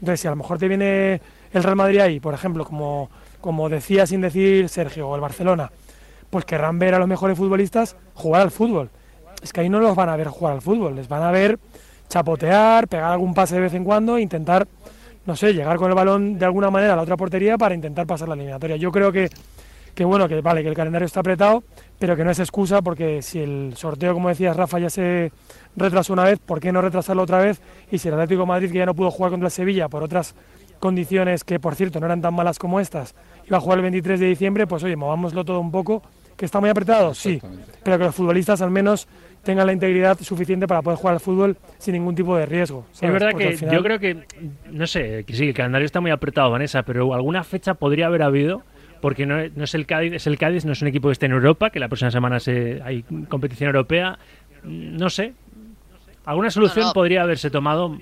Entonces, 0.00 0.20
si 0.20 0.26
a 0.26 0.30
lo 0.30 0.36
mejor 0.36 0.58
te 0.58 0.66
viene 0.66 1.20
el 1.52 1.62
Real 1.62 1.76
Madrid 1.76 2.00
ahí, 2.00 2.18
por 2.18 2.34
ejemplo, 2.34 2.64
como, 2.64 3.08
como 3.42 3.68
decía 3.68 4.06
sin 4.06 4.22
decir 4.22 4.70
Sergio, 4.70 5.10
o 5.10 5.14
el 5.14 5.20
Barcelona, 5.20 5.70
pues 6.30 6.46
querrán 6.46 6.78
ver 6.78 6.94
a 6.94 6.98
los 6.98 7.06
mejores 7.06 7.36
futbolistas 7.36 7.96
jugar 8.14 8.40
al 8.40 8.50
fútbol. 8.50 8.88
Es 9.42 9.52
que 9.52 9.60
ahí 9.60 9.68
no 9.68 9.80
los 9.80 9.94
van 9.94 10.08
a 10.08 10.16
ver 10.16 10.28
jugar 10.28 10.54
al 10.54 10.62
fútbol, 10.62 10.96
les 10.96 11.08
van 11.08 11.22
a 11.22 11.30
ver 11.30 11.58
chapotear, 12.08 12.88
pegar 12.88 13.12
algún 13.12 13.34
pase 13.34 13.56
de 13.56 13.60
vez 13.60 13.74
en 13.74 13.84
cuando 13.84 14.16
e 14.16 14.22
intentar 14.22 14.66
no 15.24 15.36
sé, 15.36 15.52
llegar 15.54 15.76
con 15.76 15.88
el 15.88 15.94
balón 15.94 16.38
de 16.38 16.44
alguna 16.44 16.70
manera 16.70 16.94
a 16.94 16.96
la 16.96 17.02
otra 17.02 17.16
portería 17.16 17.56
para 17.56 17.74
intentar 17.74 18.06
pasar 18.06 18.28
la 18.28 18.34
eliminatoria. 18.34 18.76
Yo 18.76 18.90
creo 18.90 19.12
que, 19.12 19.30
que 19.94 20.04
bueno, 20.04 20.28
que 20.28 20.40
vale, 20.40 20.62
que 20.62 20.68
el 20.68 20.74
calendario 20.74 21.06
está 21.06 21.20
apretado, 21.20 21.62
pero 21.98 22.16
que 22.16 22.24
no 22.24 22.30
es 22.30 22.40
excusa 22.40 22.82
porque 22.82 23.22
si 23.22 23.38
el 23.38 23.74
sorteo, 23.76 24.14
como 24.14 24.28
decías 24.28 24.56
Rafa, 24.56 24.78
ya 24.78 24.90
se 24.90 25.32
retrasó 25.76 26.12
una 26.12 26.24
vez, 26.24 26.38
¿por 26.40 26.60
qué 26.60 26.72
no 26.72 26.82
retrasarlo 26.82 27.22
otra 27.22 27.38
vez? 27.38 27.60
Y 27.90 27.98
si 27.98 28.08
el 28.08 28.14
Atlético 28.14 28.46
Madrid, 28.46 28.72
que 28.72 28.78
ya 28.78 28.86
no 28.86 28.94
pudo 28.94 29.10
jugar 29.10 29.30
contra 29.30 29.46
el 29.46 29.52
Sevilla 29.52 29.88
por 29.88 30.02
otras 30.02 30.34
condiciones 30.80 31.44
que, 31.44 31.60
por 31.60 31.76
cierto, 31.76 32.00
no 32.00 32.06
eran 32.06 32.20
tan 32.20 32.34
malas 32.34 32.58
como 32.58 32.80
estas, 32.80 33.14
iba 33.46 33.56
a 33.56 33.60
jugar 33.60 33.78
el 33.78 33.82
23 33.82 34.20
de 34.20 34.26
diciembre, 34.26 34.66
pues 34.66 34.82
oye, 34.84 34.96
movámoslo 34.96 35.44
todo 35.44 35.60
un 35.60 35.70
poco, 35.70 36.02
que 36.36 36.44
está 36.44 36.60
muy 36.60 36.70
apretado, 36.70 37.14
sí, 37.14 37.40
pero 37.82 37.98
que 37.98 38.04
los 38.04 38.14
futbolistas 38.14 38.62
al 38.62 38.70
menos 38.70 39.08
tengan 39.42 39.66
la 39.66 39.72
integridad 39.72 40.18
suficiente 40.20 40.66
para 40.66 40.82
poder 40.82 40.98
jugar 40.98 41.14
al 41.14 41.20
fútbol 41.20 41.56
sin 41.78 41.94
ningún 41.94 42.14
tipo 42.14 42.36
de 42.36 42.46
riesgo. 42.46 42.86
Es 42.94 43.12
verdad 43.12 43.34
que 43.34 43.56
yo 43.56 43.82
creo 43.82 43.98
que, 43.98 44.24
no 44.70 44.86
sé, 44.86 45.24
que 45.24 45.34
sí, 45.34 45.48
el 45.48 45.54
calendario 45.54 45.86
está 45.86 46.00
muy 46.00 46.10
apretado, 46.10 46.50
Vanessa, 46.50 46.82
pero 46.82 47.12
alguna 47.12 47.44
fecha 47.44 47.74
podría 47.74 48.06
haber 48.06 48.22
habido 48.22 48.62
porque 49.02 49.26
no, 49.26 49.40
es 49.40 49.74
el 49.74 49.84
Cádiz, 49.84 50.12
es 50.12 50.28
el 50.28 50.38
Cádiz, 50.38 50.64
no 50.64 50.72
es 50.72 50.80
un 50.80 50.86
equipo 50.86 51.08
que 51.08 51.12
esté 51.12 51.26
en 51.26 51.32
Europa, 51.32 51.70
que 51.70 51.80
la 51.80 51.88
próxima 51.88 52.12
semana 52.12 52.38
se, 52.38 52.80
hay 52.84 53.02
competición 53.28 53.66
europea. 53.66 54.16
No 54.62 55.10
sé, 55.10 55.34
Alguna 56.24 56.50
solución 56.50 56.92
podría 56.92 57.22
haberse 57.22 57.50
tomado 57.50 57.98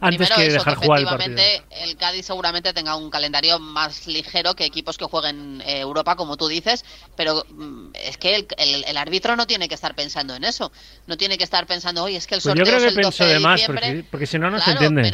antes 0.00 0.30
que 0.30 0.48
dejar 0.50 0.74
jugar 0.74 1.00
el 1.00 1.06
partido. 1.06 1.36
El 1.70 1.96
Cádiz 1.96 2.26
seguramente 2.26 2.72
tenga 2.72 2.96
un 2.96 3.10
calendario 3.10 3.60
más 3.60 4.08
ligero 4.08 4.54
que 4.54 4.64
equipos 4.64 4.98
que 4.98 5.04
jueguen 5.04 5.62
eh, 5.64 5.80
Europa, 5.80 6.16
como 6.16 6.36
tú 6.36 6.48
dices, 6.48 6.84
pero 7.16 7.44
mm, 7.48 7.90
es 7.94 8.16
que 8.16 8.46
el, 8.56 8.96
árbitro 8.96 9.36
no 9.36 9.46
tiene 9.46 9.68
que 9.68 9.74
estar 9.74 9.94
pensando 9.94 10.34
en 10.34 10.44
eso. 10.44 10.72
No 11.06 11.16
tiene 11.16 11.38
que 11.38 11.44
estar 11.44 11.66
pensando, 11.66 12.02
oye, 12.02 12.16
es 12.16 12.26
que 12.26 12.34
el 12.34 12.40
sorteo 12.40 12.64
pues 12.64 12.68
yo 12.68 12.76
creo 12.76 12.88
que 12.92 13.00
el 13.00 13.28
de, 13.28 13.34
de 13.34 13.40
más, 13.40 13.62
porque, 13.62 14.04
porque, 14.10 14.26
si 14.26 14.38
no, 14.38 14.50
no 14.50 14.60
se 14.60 14.72
entiende 14.72 15.12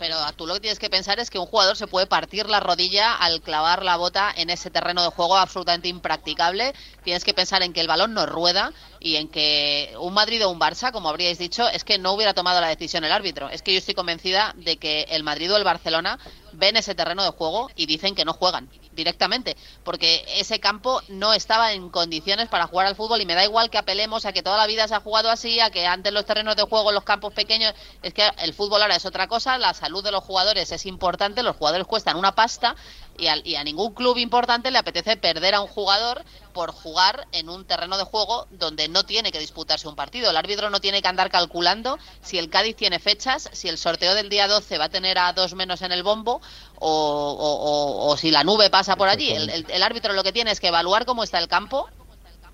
pero 0.00 0.16
tú 0.34 0.46
lo 0.46 0.54
que 0.54 0.60
tienes 0.60 0.78
que 0.78 0.88
pensar 0.88 1.20
es 1.20 1.28
que 1.28 1.38
un 1.38 1.44
jugador 1.44 1.76
se 1.76 1.86
puede 1.86 2.06
partir 2.06 2.48
la 2.48 2.58
rodilla 2.58 3.14
al 3.14 3.42
clavar 3.42 3.84
la 3.84 3.96
bota 3.96 4.32
en 4.34 4.48
ese 4.48 4.70
terreno 4.70 5.02
de 5.02 5.10
juego 5.10 5.36
absolutamente 5.36 5.88
impracticable. 5.88 6.72
Tienes 7.04 7.22
que 7.22 7.34
pensar 7.34 7.62
en 7.62 7.74
que 7.74 7.82
el 7.82 7.86
balón 7.86 8.14
no 8.14 8.24
rueda 8.24 8.72
y 9.00 9.16
en 9.16 9.28
que 9.28 9.94
un 9.98 10.12
Madrid 10.12 10.44
o 10.44 10.50
un 10.50 10.60
Barça, 10.60 10.92
como 10.92 11.08
habríais 11.08 11.38
dicho, 11.38 11.66
es 11.68 11.84
que 11.84 11.98
no 11.98 12.12
hubiera 12.12 12.34
tomado 12.34 12.60
la 12.60 12.68
decisión 12.68 13.02
el 13.02 13.12
árbitro. 13.12 13.48
Es 13.48 13.62
que 13.62 13.72
yo 13.72 13.78
estoy 13.78 13.94
convencida 13.94 14.52
de 14.58 14.76
que 14.76 15.06
el 15.08 15.22
Madrid 15.22 15.50
o 15.50 15.56
el 15.56 15.64
Barcelona 15.64 16.18
ven 16.52 16.76
ese 16.76 16.94
terreno 16.94 17.24
de 17.24 17.30
juego 17.30 17.70
y 17.76 17.86
dicen 17.86 18.14
que 18.14 18.26
no 18.26 18.34
juegan 18.34 18.68
directamente, 18.92 19.56
porque 19.84 20.24
ese 20.36 20.60
campo 20.60 21.00
no 21.08 21.32
estaba 21.32 21.72
en 21.72 21.88
condiciones 21.88 22.48
para 22.48 22.66
jugar 22.66 22.86
al 22.86 22.96
fútbol 22.96 23.22
y 23.22 23.26
me 23.26 23.34
da 23.34 23.44
igual 23.44 23.70
que 23.70 23.78
apelemos 23.78 24.26
a 24.26 24.32
que 24.32 24.42
toda 24.42 24.58
la 24.58 24.66
vida 24.66 24.86
se 24.86 24.94
ha 24.94 25.00
jugado 25.00 25.30
así, 25.30 25.60
a 25.60 25.70
que 25.70 25.86
antes 25.86 26.12
los 26.12 26.26
terrenos 26.26 26.56
de 26.56 26.64
juego, 26.64 26.92
los 26.92 27.04
campos 27.04 27.32
pequeños, 27.32 27.72
es 28.02 28.12
que 28.12 28.28
el 28.38 28.52
fútbol 28.52 28.82
ahora 28.82 28.96
es 28.96 29.06
otra 29.06 29.28
cosa, 29.28 29.56
la 29.56 29.72
salud 29.72 30.04
de 30.04 30.10
los 30.10 30.24
jugadores 30.24 30.72
es 30.72 30.84
importante, 30.84 31.42
los 31.42 31.56
jugadores 31.56 31.86
cuestan 31.86 32.16
una 32.16 32.34
pasta 32.34 32.76
y 33.20 33.28
a, 33.28 33.36
y 33.44 33.56
a 33.56 33.64
ningún 33.64 33.94
club 33.94 34.16
importante 34.18 34.70
le 34.70 34.78
apetece 34.78 35.16
perder 35.16 35.54
a 35.54 35.60
un 35.60 35.68
jugador 35.68 36.24
por 36.52 36.72
jugar 36.72 37.28
en 37.32 37.48
un 37.48 37.64
terreno 37.64 37.96
de 37.96 38.04
juego 38.04 38.46
donde 38.50 38.88
no 38.88 39.04
tiene 39.04 39.30
que 39.30 39.38
disputarse 39.38 39.86
un 39.86 39.94
partido. 39.94 40.30
El 40.30 40.36
árbitro 40.36 40.70
no 40.70 40.80
tiene 40.80 41.02
que 41.02 41.08
andar 41.08 41.30
calculando 41.30 41.98
si 42.22 42.38
el 42.38 42.50
Cádiz 42.50 42.76
tiene 42.76 42.98
fechas, 42.98 43.48
si 43.52 43.68
el 43.68 43.78
sorteo 43.78 44.14
del 44.14 44.28
día 44.28 44.48
12 44.48 44.78
va 44.78 44.86
a 44.86 44.88
tener 44.88 45.18
a 45.18 45.32
dos 45.32 45.54
menos 45.54 45.82
en 45.82 45.92
el 45.92 46.02
bombo 46.02 46.40
o, 46.78 48.08
o, 48.08 48.16
si 48.16 48.30
la 48.30 48.42
nube 48.42 48.70
pasa 48.70 48.96
por 48.96 49.08
allí. 49.08 49.30
el 49.32 49.82
árbitro 49.82 50.12
lo 50.14 50.24
que 50.24 50.32
tiene 50.32 50.50
es 50.50 50.60
que 50.60 50.68
evaluar 50.68 51.04
cómo 51.04 51.22
está 51.22 51.38
el 51.38 51.48
campo 51.48 51.88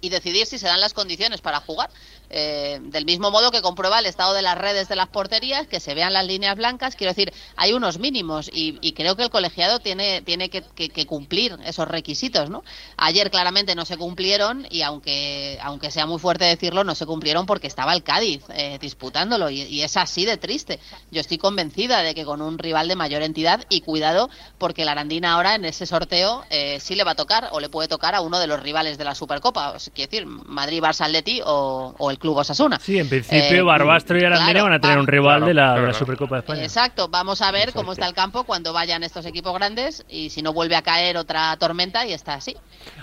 y 0.06 0.08
decidir 0.08 0.46
si 0.46 0.58
se 0.58 0.66
dan 0.66 0.80
las 0.80 0.94
condiciones 0.94 1.40
para 1.40 1.60
jugar. 1.60 1.90
Eh, 2.28 2.80
del 2.82 3.04
mismo 3.04 3.30
modo 3.30 3.52
que 3.52 3.62
comprueba 3.62 4.00
el 4.00 4.06
estado 4.06 4.34
de 4.34 4.42
las 4.42 4.58
redes 4.58 4.88
de 4.88 4.96
las 4.96 5.08
porterías, 5.08 5.68
que 5.68 5.78
se 5.78 5.94
vean 5.94 6.12
las 6.12 6.26
líneas 6.26 6.56
blancas. 6.56 6.96
Quiero 6.96 7.12
decir, 7.12 7.32
hay 7.56 7.72
unos 7.72 7.98
mínimos 7.98 8.50
y, 8.52 8.92
creo 8.92 9.16
que 9.16 9.24
el 9.24 9.30
colegiado 9.30 9.78
tiene, 9.78 10.22
tiene 10.22 10.48
que, 10.48 11.06
cumplir 11.06 11.56
esos 11.64 11.86
requisitos. 11.86 12.50
¿no? 12.50 12.64
Ayer 12.96 13.30
claramente 13.30 13.74
no 13.74 13.84
se 13.84 13.96
cumplieron 13.96 14.66
y 14.70 14.82
aunque, 14.82 15.58
aunque 15.62 15.90
sea 15.90 16.06
muy 16.06 16.18
fuerte 16.18 16.44
decirlo, 16.44 16.82
no 16.82 16.94
se 16.94 17.06
cumplieron 17.06 17.46
porque 17.46 17.66
estaba 17.66 17.94
el 17.94 18.02
Cádiz 18.02 18.42
eh, 18.54 18.78
disputándolo 18.80 19.50
y, 19.50 19.82
es 19.82 19.96
así 19.96 20.24
de 20.24 20.36
triste. 20.36 20.80
Yo 21.10 21.20
estoy 21.20 21.38
convencida 21.38 22.02
de 22.02 22.14
que 22.14 22.24
con 22.24 22.42
un 22.42 22.58
rival 22.58 22.88
de 22.88 22.96
mayor 22.96 23.22
entidad 23.22 23.64
y 23.68 23.82
cuidado 23.82 24.30
porque 24.58 24.84
la 24.84 24.92
Arandina 24.92 25.34
ahora 25.34 25.54
en 25.54 25.64
ese 25.64 25.86
sorteo 25.86 26.44
eh, 26.50 26.80
sí 26.80 26.94
le 26.94 27.04
va 27.04 27.12
a 27.12 27.14
tocar 27.14 27.50
o 27.52 27.60
le 27.60 27.68
puede 27.68 27.88
tocar 27.88 28.14
a 28.14 28.20
uno 28.20 28.38
de 28.38 28.46
los 28.46 28.60
rivales 28.60 28.98
de 28.98 29.04
la 29.04 29.14
Supercopa. 29.14 29.76
Quiero 29.96 30.10
decir, 30.10 30.26
Madrid, 30.26 30.80
Barça, 30.80 31.06
Atleti 31.06 31.40
o, 31.44 31.94
o 31.98 32.10
el 32.10 32.18
Club 32.18 32.36
Osasuna. 32.36 32.78
Sí, 32.78 32.98
en 32.98 33.08
principio 33.08 33.58
eh, 33.58 33.62
Barbastro 33.62 34.18
y 34.18 34.24
Arandina 34.24 34.62
van 34.62 34.72
a 34.74 34.80
tener 34.80 34.98
un 34.98 35.06
rival 35.06 35.44
de, 35.44 35.54
la, 35.54 35.92
Supercopa 35.92 36.36
de 36.36 36.40
España. 36.40 36.62
Exacto, 36.62 37.08
vamos 37.08 37.42
a 37.42 37.50
ver 37.50 37.72
cómo 37.72 37.92
está 37.92 38.06
el 38.06 38.14
campo 38.14 38.44
cuando 38.44 38.72
vayan 38.72 39.02
estos 39.02 39.26
equipos 39.26 39.54
grandes 39.54 40.04
y 40.08 40.30
si 40.30 40.42
no 40.42 40.52
vuelve 40.52 40.76
a 40.76 40.82
caer 40.82 41.16
otra 41.16 41.56
tormenta 41.56 42.06
y 42.06 42.12
está 42.12 42.34
así. 42.34 42.56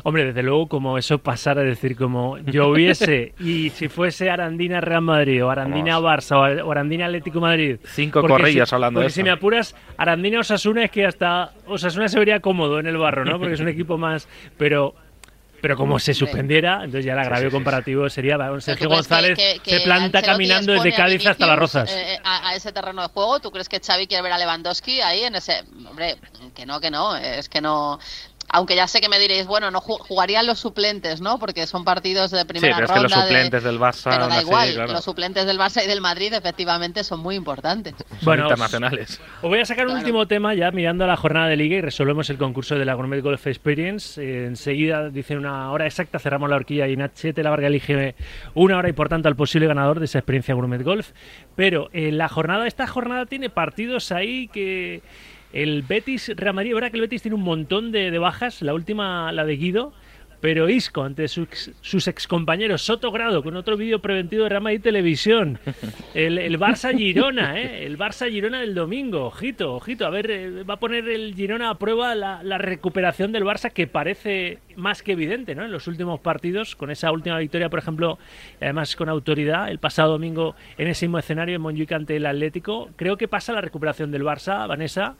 Hombre, 0.03 0.25
desde 0.25 0.43
luego, 0.43 0.67
como 0.67 0.97
eso 0.97 1.17
pasara, 1.17 1.61
a 1.61 1.63
decir, 1.63 1.95
como 1.95 2.37
lloviese 2.37 3.33
y 3.39 3.69
si 3.71 3.89
fuese 3.89 4.29
Arandina 4.29 4.79
Real 4.79 5.01
Madrid 5.01 5.43
o 5.43 5.49
Arandina 5.49 5.99
Barça 5.99 6.63
o 6.63 6.71
Arandina 6.71 7.05
Atlético 7.05 7.39
Madrid. 7.39 7.77
Cinco 7.85 8.21
corrillas 8.21 8.71
hablando 8.71 8.99
de 8.99 9.07
eso. 9.07 9.15
si 9.15 9.23
me 9.23 9.31
apuras, 9.31 9.75
Arandina 9.97 10.39
Osasuna 10.39 10.85
es 10.85 10.91
que 10.91 11.05
hasta 11.05 11.51
Osasuna 11.67 12.07
se 12.07 12.19
vería 12.19 12.39
cómodo 12.39 12.79
en 12.79 12.87
el 12.87 12.97
barro, 12.97 13.25
¿no? 13.25 13.39
Porque 13.39 13.55
es 13.55 13.59
un 13.59 13.67
equipo 13.69 13.97
más. 13.97 14.27
Pero 14.57 14.95
pero 15.63 15.77
como 15.77 15.97
se 15.97 16.13
suspendiera, 16.13 16.83
entonces 16.83 17.05
ya 17.05 17.13
el 17.13 17.19
agravio 17.19 17.49
comparativo 17.49 18.09
sería 18.09 18.37
Sergio 18.59 18.89
González 18.89 19.39
se 19.63 19.79
planta 19.79 20.21
caminando 20.21 20.73
desde 20.73 20.93
Cádiz 20.93 21.25
hasta 21.25 21.47
las 21.47 21.57
Rozas. 21.57 21.89
Eh, 21.89 22.19
a, 22.21 22.53
ese 22.53 22.73
terreno 22.73 23.01
de 23.01 23.07
juego, 23.07 23.39
¿tú 23.39 23.49
crees 23.49 23.69
que 23.69 23.79
Xavi 23.79 24.05
quiere 24.05 24.23
ver 24.23 24.33
a 24.33 24.37
Lewandowski 24.37 24.99
ahí 24.99 25.23
en 25.23 25.35
ese? 25.35 25.63
Hombre, 25.89 26.17
que 26.53 26.65
no, 26.65 26.81
que 26.81 26.91
no, 26.91 27.15
es 27.15 27.47
que 27.47 27.61
no 27.61 27.97
aunque 28.53 28.75
ya 28.75 28.87
sé 28.87 29.01
que 29.01 29.09
me 29.09 29.17
diréis, 29.17 29.47
bueno, 29.47 29.71
no 29.71 29.81
jugarían 29.81 30.45
los 30.45 30.59
suplentes, 30.59 31.21
¿no? 31.21 31.39
Porque 31.39 31.65
son 31.65 31.83
partidos 31.83 32.29
de 32.29 32.45
primera 32.45 32.75
sí, 32.75 32.81
pero 32.81 32.87
ronda. 32.87 33.07
Es 33.07 33.11
que 33.11 33.15
los 33.15 33.25
suplentes 33.25 33.63
del 33.63 33.79
Barça. 33.79 34.11
Pero 34.11 34.27
da 34.27 34.41
igual, 34.41 34.75
los 34.93 35.03
suplentes 35.03 35.47
del 35.47 35.57
Barça 35.57 35.83
y 35.83 35.87
del 35.87 36.01
Madrid 36.01 36.31
efectivamente 36.31 37.03
son 37.03 37.19
muy 37.19 37.33
importantes. 37.33 37.95
bueno, 38.21 38.43
internacionales. 38.43 39.19
Os, 39.41 39.49
voy 39.49 39.59
a 39.59 39.65
sacar 39.65 39.87
un 39.87 39.95
último 39.95 40.27
tema 40.27 40.53
ya 40.53 40.69
mirando 40.69 41.03
a 41.03 41.07
la 41.07 41.17
jornada 41.17 41.47
de 41.47 41.57
liga 41.57 41.77
y 41.77 41.81
resolvemos 41.81 42.29
el 42.29 42.37
concurso 42.37 42.75
de 42.75 42.85
la 42.85 42.93
Gourmet 42.93 43.23
Golf 43.23 43.47
Experience. 43.47 44.21
Eh, 44.21 44.45
enseguida 44.45 45.09
dicen 45.09 45.39
una 45.39 45.71
hora 45.71 45.87
exacta, 45.87 46.19
cerramos 46.19 46.47
la 46.47 46.57
horquilla 46.57 46.87
y 46.87 46.95
Nachete 46.95 47.41
la 47.41 47.49
Varga 47.49 47.65
elige 47.65 48.13
una 48.53 48.77
hora 48.77 48.87
y 48.87 48.93
por 48.93 49.09
tanto 49.09 49.29
al 49.29 49.35
posible 49.35 49.65
ganador 49.65 49.97
de 49.97 50.05
esa 50.05 50.19
experiencia 50.19 50.53
Gourmet 50.53 50.83
Golf. 50.83 51.09
Pero 51.55 51.89
eh, 51.91 52.11
la 52.11 52.29
jornada, 52.29 52.67
esta 52.67 52.85
jornada 52.85 53.25
tiene 53.25 53.49
partidos 53.49 54.11
ahí 54.11 54.47
que 54.49 55.01
el 55.53 55.83
Betis, 55.83 56.31
Real 56.35 56.55
Madrid, 56.55 56.73
ahora 56.73 56.89
que 56.89 56.97
el 56.97 57.01
Betis 57.01 57.21
tiene 57.21 57.35
un 57.35 57.43
montón 57.43 57.91
de, 57.91 58.11
de 58.11 58.19
bajas, 58.19 58.61
la 58.61 58.73
última, 58.73 59.31
la 59.31 59.45
de 59.45 59.55
Guido, 59.55 59.93
pero 60.43 60.67
Isco, 60.67 61.03
ante 61.03 61.29
sus, 61.29 61.71
sus 61.79 62.05
excompañeros, 62.09 62.81
Soto 62.81 63.13
Grado, 63.13 63.41
con 63.43 63.55
otro 63.55 63.77
vídeo 63.77 63.99
preventivo 63.99 64.43
de 64.43 64.49
Rama 64.49 64.73
y 64.73 64.79
Televisión. 64.79 65.57
El, 66.13 66.37
el 66.37 66.59
Barça 66.59 66.93
Girona, 66.93 67.57
¿eh? 67.61 67.85
El 67.85 67.97
Barça 67.97 68.29
Girona 68.29 68.59
del 68.59 68.75
domingo. 68.75 69.27
Ojito, 69.27 69.73
ojito. 69.73 70.05
A 70.05 70.09
ver, 70.09 70.29
eh, 70.29 70.63
va 70.63 70.73
a 70.73 70.79
poner 70.79 71.07
el 71.07 71.33
Girona 71.33 71.69
a 71.69 71.75
prueba 71.79 72.13
la, 72.13 72.57
recuperación 72.57 73.31
del 73.31 73.45
Barça, 73.45 73.71
que 73.71 73.87
parece 73.87 74.59
más 74.75 75.01
que 75.01 75.13
evidente, 75.13 75.55
¿no? 75.55 75.63
En 75.63 75.71
los 75.71 75.87
últimos 75.87 76.19
partidos, 76.19 76.75
con 76.75 76.91
esa 76.91 77.13
última 77.13 77.39
victoria, 77.39 77.69
por 77.69 77.79
ejemplo, 77.79 78.19
además 78.59 78.97
con 78.97 79.07
autoridad, 79.07 79.71
el 79.71 79.79
pasado 79.79 80.11
domingo 80.11 80.57
en 80.77 80.89
ese 80.89 81.05
mismo 81.05 81.19
escenario 81.19 81.55
en 81.55 81.61
Montjuic 81.61 81.93
ante 81.93 82.17
el 82.17 82.25
Atlético. 82.25 82.89
Creo 82.97 83.15
que 83.15 83.29
pasa 83.29 83.53
la 83.53 83.61
recuperación 83.61 84.11
del 84.11 84.23
Barça, 84.23 84.67
Vanessa, 84.67 85.15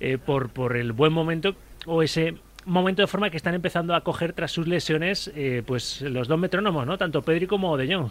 eh, 0.00 0.18
por, 0.18 0.50
por 0.50 0.76
el 0.76 0.92
buen 0.92 1.14
momento 1.14 1.56
o 1.86 2.02
ese 2.02 2.34
momento 2.66 3.02
de 3.02 3.06
forma 3.06 3.30
que 3.30 3.36
están 3.36 3.54
empezando 3.54 3.94
a 3.94 4.02
coger 4.02 4.32
tras 4.32 4.52
sus 4.52 4.66
lesiones 4.66 5.30
eh, 5.34 5.62
pues 5.66 6.02
los 6.02 6.28
dos 6.28 6.38
metrónomos, 6.38 6.86
¿no? 6.86 6.98
Tanto 6.98 7.22
Pedri 7.22 7.46
como 7.46 7.76
De 7.76 7.94
Jong. 7.94 8.10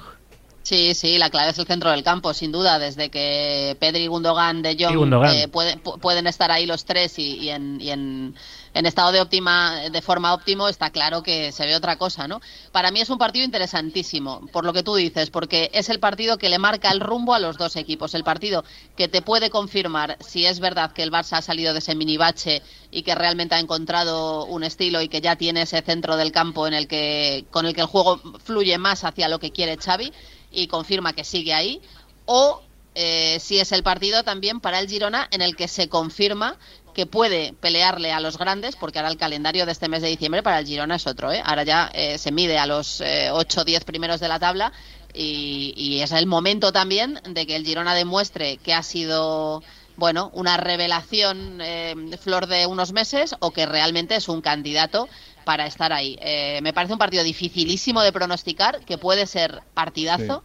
Sí, 0.65 0.95
sí, 0.95 1.19
la 1.19 1.29
clave 1.29 1.51
es 1.51 1.59
el 1.59 1.67
centro 1.67 1.91
del 1.91 2.01
campo, 2.01 2.33
sin 2.33 2.51
duda. 2.51 2.79
Desde 2.79 3.11
que 3.11 3.77
Pedri, 3.79 4.07
Gundogan, 4.07 4.63
De 4.63 4.75
Jong 4.75 5.13
eh, 5.27 5.47
pueden 5.47 6.25
estar 6.25 6.51
ahí 6.51 6.65
los 6.65 6.85
tres 6.85 7.19
y, 7.19 7.51
en, 7.51 7.79
y 7.79 7.91
en, 7.91 8.33
en, 8.73 8.85
estado 8.87 9.11
de 9.11 9.21
óptima, 9.21 9.75
de 9.91 10.01
forma 10.01 10.33
óptimo, 10.33 10.67
está 10.67 10.89
claro 10.89 11.21
que 11.21 11.51
se 11.51 11.67
ve 11.67 11.75
otra 11.75 11.97
cosa, 11.97 12.27
¿no? 12.27 12.41
Para 12.71 12.89
mí 12.89 12.99
es 12.99 13.11
un 13.11 13.19
partido 13.19 13.45
interesantísimo, 13.45 14.47
por 14.51 14.65
lo 14.65 14.73
que 14.73 14.81
tú 14.81 14.95
dices, 14.95 15.29
porque 15.29 15.69
es 15.71 15.89
el 15.89 15.99
partido 15.99 16.39
que 16.39 16.49
le 16.49 16.57
marca 16.57 16.89
el 16.89 16.99
rumbo 16.99 17.35
a 17.35 17.39
los 17.39 17.59
dos 17.59 17.75
equipos, 17.75 18.15
el 18.15 18.23
partido 18.23 18.63
que 18.97 19.07
te 19.07 19.21
puede 19.21 19.51
confirmar 19.51 20.17
si 20.19 20.47
es 20.47 20.59
verdad 20.59 20.93
que 20.93 21.03
el 21.03 21.11
Barça 21.11 21.37
ha 21.37 21.41
salido 21.43 21.73
de 21.73 21.79
ese 21.79 21.93
minibache 21.93 22.63
y 22.89 23.03
que 23.03 23.13
realmente 23.13 23.53
ha 23.53 23.59
encontrado 23.59 24.45
un 24.45 24.63
estilo 24.63 24.99
y 25.03 25.09
que 25.09 25.21
ya 25.21 25.35
tiene 25.35 25.61
ese 25.61 25.83
centro 25.83 26.17
del 26.17 26.31
campo 26.31 26.65
en 26.65 26.73
el 26.73 26.87
que 26.87 27.45
con 27.51 27.67
el 27.67 27.75
que 27.75 27.81
el 27.81 27.87
juego 27.87 28.19
fluye 28.43 28.79
más 28.79 29.03
hacia 29.03 29.29
lo 29.29 29.37
que 29.37 29.51
quiere 29.51 29.77
Xavi 29.77 30.11
y 30.51 30.67
confirma 30.67 31.13
que 31.13 31.23
sigue 31.23 31.53
ahí, 31.53 31.81
o 32.25 32.61
eh, 32.95 33.37
si 33.39 33.59
es 33.59 33.71
el 33.71 33.83
partido 33.83 34.23
también 34.23 34.59
para 34.59 34.79
el 34.79 34.87
Girona 34.87 35.27
en 35.31 35.41
el 35.41 35.55
que 35.55 35.67
se 35.67 35.89
confirma 35.89 36.57
que 36.93 37.05
puede 37.05 37.53
pelearle 37.53 38.13
a 38.13 38.21
los 38.21 38.37
grandes, 38.37 38.77
porque 38.77 38.99
ahora 38.99 39.11
el 39.11 39.17
calendario 39.17 39.65
de 39.65 39.73
este 39.73 39.89
mes 39.89 40.01
de 40.01 40.07
diciembre 40.07 40.43
para 40.43 40.59
el 40.59 40.65
Girona 40.65 40.95
es 40.95 41.05
otro. 41.07 41.31
¿eh? 41.31 41.41
Ahora 41.43 41.63
ya 41.63 41.91
eh, 41.93 42.17
se 42.17 42.31
mide 42.31 42.57
a 42.57 42.65
los 42.65 43.01
8 43.01 43.61
o 43.61 43.63
10 43.65 43.83
primeros 43.83 44.21
de 44.21 44.29
la 44.29 44.39
tabla 44.39 44.71
y, 45.13 45.73
y, 45.75 46.01
es 46.01 46.13
el 46.13 46.25
momento 46.25 46.71
también 46.71 47.19
de 47.27 47.45
que 47.45 47.57
el 47.57 47.65
Girona 47.65 47.93
demuestre 47.93 48.57
que 48.57 48.73
ha 48.73 48.83
sido 48.83 49.61
bueno, 49.97 50.29
una 50.33 50.57
revelación 50.57 51.59
eh, 51.61 51.95
flor 52.19 52.47
de 52.47 52.65
unos 52.65 52.91
meses 52.91 53.35
o 53.39 53.51
que 53.51 53.65
realmente 53.65 54.15
es 54.15 54.27
un 54.27 54.41
candidato 54.41 55.07
para 55.45 55.65
estar 55.67 55.93
ahí. 55.93 56.17
Eh, 56.19 56.59
me 56.61 56.73
parece 56.73 56.91
un 56.91 56.99
partido 56.99 57.23
dificilísimo 57.23 58.01
de 58.01 58.11
pronosticar, 58.11 58.83
que 58.83 58.97
puede 58.97 59.25
ser 59.27 59.61
partidazo. 59.73 60.43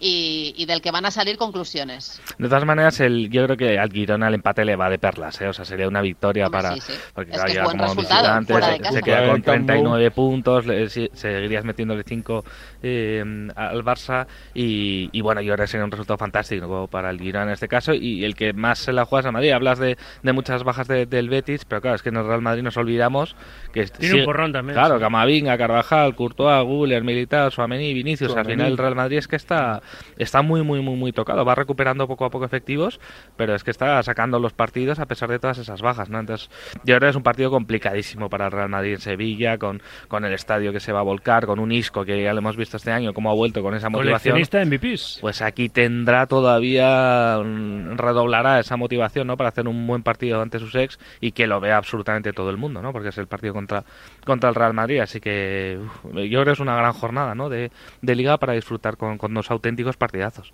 Y, 0.00 0.64
del 0.66 0.80
que 0.80 0.90
van 0.90 1.04
a 1.04 1.10
salir 1.10 1.36
conclusiones. 1.36 2.20
De 2.38 2.48
todas 2.48 2.64
maneras, 2.64 3.00
el, 3.00 3.28
yo 3.30 3.44
creo 3.44 3.56
que 3.56 3.78
al 3.78 3.90
Girona 3.90 4.28
el 4.28 4.34
empate 4.34 4.64
le 4.64 4.76
va 4.76 4.88
de 4.88 4.98
perlas, 4.98 5.40
¿eh? 5.40 5.48
o 5.48 5.52
sea, 5.52 5.64
sería 5.64 5.88
una 5.88 6.00
victoria 6.00 6.48
para... 6.48 6.74
Porque 7.14 7.32
es 7.32 7.44
que 7.44 7.58
como 7.60 7.94
visitante, 7.94 8.54
se, 8.92 9.02
queda 9.02 9.26
con 9.28 9.42
39 9.42 10.10
puntos, 10.12 10.66
le, 10.66 10.88
seguirías 10.88 11.64
metiéndole 11.64 12.02
5 12.04 12.44
eh, 12.82 13.48
al 13.54 13.84
Barça 13.84 14.26
y, 14.54 15.20
bueno, 15.20 15.40
yo 15.40 15.54
creo 15.54 15.64
que 15.64 15.70
sería 15.70 15.84
un 15.84 15.90
resultado 15.90 16.18
fantástico 16.18 16.88
para 16.88 17.10
el 17.10 17.18
Girona 17.18 17.46
en 17.46 17.52
este 17.52 17.68
caso 17.68 17.92
y 17.92 18.24
el 18.24 18.34
que 18.34 18.52
más 18.52 18.78
se 18.78 18.92
la 18.92 19.04
juega 19.04 19.20
es 19.20 19.26
a 19.26 19.32
Madrid. 19.32 19.50
Hablas 19.50 19.78
de, 19.78 19.96
muchas 20.32 20.64
bajas 20.64 20.88
del 20.88 21.28
Betis, 21.28 21.64
pero 21.64 21.80
claro, 21.80 21.96
es 21.96 22.02
que 22.02 22.08
en 22.10 22.16
el 22.16 22.26
Real 22.26 22.42
Madrid 22.42 22.62
nos 22.62 22.76
olvidamos 22.76 23.36
que... 23.72 23.86
Tiene 23.86 24.20
un 24.20 24.24
porrón 24.24 24.52
también. 24.52 24.74
Claro, 24.74 24.98
Camavinga, 24.98 25.58
Carvajal, 25.58 26.14
Courtois, 26.14 26.64
Guller, 26.64 27.04
Militar, 27.04 27.52
Suamení, 27.52 27.92
Vinicius, 27.92 28.34
al 28.36 28.46
final 28.46 28.68
el 28.68 28.78
Real 28.78 28.94
Madrid 28.94 29.18
es 29.18 29.28
que 29.28 29.36
está 29.36 29.82
está 30.16 30.42
muy, 30.42 30.62
muy, 30.62 30.80
muy, 30.80 30.96
muy 30.96 31.12
tocado. 31.12 31.44
Va 31.44 31.54
recuperando 31.54 32.06
poco 32.06 32.24
a 32.24 32.30
poco 32.30 32.44
efectivos, 32.44 33.00
pero 33.36 33.54
es 33.54 33.64
que 33.64 33.70
está 33.70 34.02
sacando 34.02 34.38
los 34.38 34.52
partidos 34.52 34.98
a 34.98 35.06
pesar 35.06 35.30
de 35.30 35.38
todas 35.38 35.58
esas 35.58 35.82
bajas, 35.82 36.10
¿no? 36.10 36.18
Entonces, 36.18 36.50
yo 36.84 36.96
creo 36.96 37.00
que 37.00 37.08
es 37.08 37.16
un 37.16 37.22
partido 37.22 37.50
complicadísimo 37.50 38.28
para 38.28 38.46
el 38.46 38.52
Real 38.52 38.68
Madrid 38.68 38.94
en 38.94 39.00
Sevilla, 39.00 39.58
con, 39.58 39.82
con 40.08 40.24
el 40.24 40.32
estadio 40.32 40.72
que 40.72 40.80
se 40.80 40.92
va 40.92 41.00
a 41.00 41.02
volcar, 41.02 41.46
con 41.46 41.58
un 41.58 41.72
Isco 41.72 42.04
que 42.04 42.22
ya 42.22 42.32
lo 42.32 42.38
hemos 42.38 42.56
visto 42.56 42.76
este 42.76 42.90
año, 42.90 43.12
cómo 43.12 43.30
ha 43.30 43.34
vuelto 43.34 43.62
con 43.62 43.74
esa 43.74 43.88
motivación. 43.88 44.36
MVPs. 44.36 45.18
Pues 45.20 45.42
aquí 45.42 45.68
tendrá 45.68 46.26
todavía, 46.26 47.38
mm, 47.42 47.96
redoblará 47.96 48.60
esa 48.60 48.76
motivación, 48.76 49.26
¿no? 49.26 49.36
Para 49.36 49.50
hacer 49.50 49.68
un 49.68 49.86
buen 49.86 50.02
partido 50.02 50.40
ante 50.40 50.58
sus 50.58 50.74
ex 50.74 50.98
y 51.20 51.32
que 51.32 51.46
lo 51.46 51.60
vea 51.60 51.76
absolutamente 51.76 52.32
todo 52.32 52.50
el 52.50 52.56
mundo, 52.56 52.82
¿no? 52.82 52.92
Porque 52.92 53.08
es 53.08 53.18
el 53.18 53.26
partido 53.26 53.54
contra, 53.54 53.84
contra 54.24 54.48
el 54.48 54.54
Real 54.54 54.74
Madrid, 54.74 55.00
así 55.00 55.20
que 55.20 55.78
yo 56.04 56.12
creo 56.12 56.44
que 56.44 56.52
es 56.52 56.60
una 56.60 56.76
gran 56.76 56.92
jornada, 56.92 57.34
¿no? 57.34 57.48
De, 57.48 57.70
de 58.02 58.14
liga 58.14 58.38
para 58.38 58.52
disfrutar 58.54 58.96
con, 58.96 59.18
con 59.18 59.34
dos 59.34 59.50
auténticos 59.50 59.79
partidazos. 59.96 60.52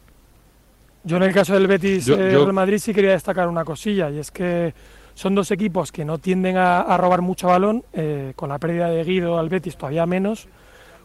Yo 1.05 1.19
en 1.19 1.23
el 1.23 1.33
caso 1.33 1.55
del 1.55 1.67
Betis 1.69 2.09
eh, 2.09 2.17
Real 2.17 2.53
Madrid 2.53 2.79
sí 2.79 2.93
quería 2.93 3.13
destacar 3.13 3.49
una 3.49 3.65
cosilla 3.65 4.11
y 4.11 4.19
es 4.19 4.31
que 4.31 4.75
son 5.15 5.35
dos 5.35 5.51
equipos 5.51 5.93
que 5.93 6.05
no 6.05 6.19
tienden 6.19 6.57
a, 6.57 6.97
robar 6.97 7.23
mucho 7.23 7.47
balón, 7.47 7.85
eh, 7.93 8.33
con 8.37 8.49
la 8.49 8.59
pérdida 8.59 8.91
de 8.91 9.03
Guido 9.05 9.39
al 9.39 9.49
Betis 9.49 9.77
todavía 9.77 10.05
menos, 10.05 10.49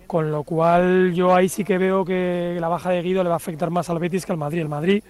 con 0.07 0.31
lo 0.31 0.43
cual 0.43 1.13
yo 1.13 1.33
ahí 1.33 1.47
sí 1.47 1.63
que 1.63 1.77
veo 1.77 2.03
que 2.03 2.57
la 2.59 2.67
baja 2.67 2.89
de 2.89 3.01
Guido 3.01 3.23
le 3.23 3.29
va 3.29 3.35
a 3.35 3.37
afectar 3.37 3.69
más 3.69 3.89
al 3.89 3.99
Betis 3.99 4.25
que 4.25 4.33
al 4.33 4.37
Madrid. 4.37 4.59
El 4.61 4.69
Madrid, 4.69 5.03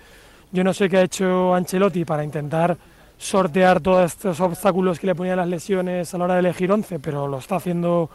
yo 0.51 0.63
no 0.63 0.73
sé 0.73 0.89
qué 0.89 0.97
ha 0.97 1.01
hecho 1.01 1.55
Ancelotti 1.55 2.05
para 2.05 2.23
intentar 2.23 2.77
sortear 3.17 3.81
todos 3.81 4.11
estos 4.11 4.39
obstáculos 4.39 4.99
que 4.99 5.07
le 5.07 5.15
ponían 5.15 5.37
las 5.37 5.47
lesiones 5.47 6.13
a 6.13 6.17
la 6.17 6.25
hora 6.25 6.33
de 6.35 6.41
elegir 6.41 6.71
11, 6.71 6.99
pero 6.99 7.27
lo 7.27 7.37
está 7.37 7.55
haciendo 7.55 8.09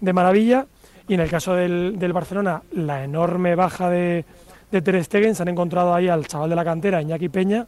de 0.00 0.12
maravilla. 0.12 0.66
Y 1.08 1.14
en 1.14 1.20
el 1.20 1.30
caso 1.30 1.54
del, 1.54 1.98
del 1.98 2.12
Barcelona, 2.12 2.62
la 2.72 3.02
enorme 3.02 3.54
baja 3.54 3.88
de, 3.88 4.24
de 4.70 4.82
Ter 4.82 5.02
Stegen, 5.02 5.34
se 5.34 5.42
han 5.42 5.48
encontrado 5.48 5.94
ahí 5.94 6.08
al 6.08 6.26
chaval 6.26 6.50
de 6.50 6.56
la 6.56 6.64
cantera, 6.64 7.00
Iñaki 7.00 7.30
Peña, 7.30 7.66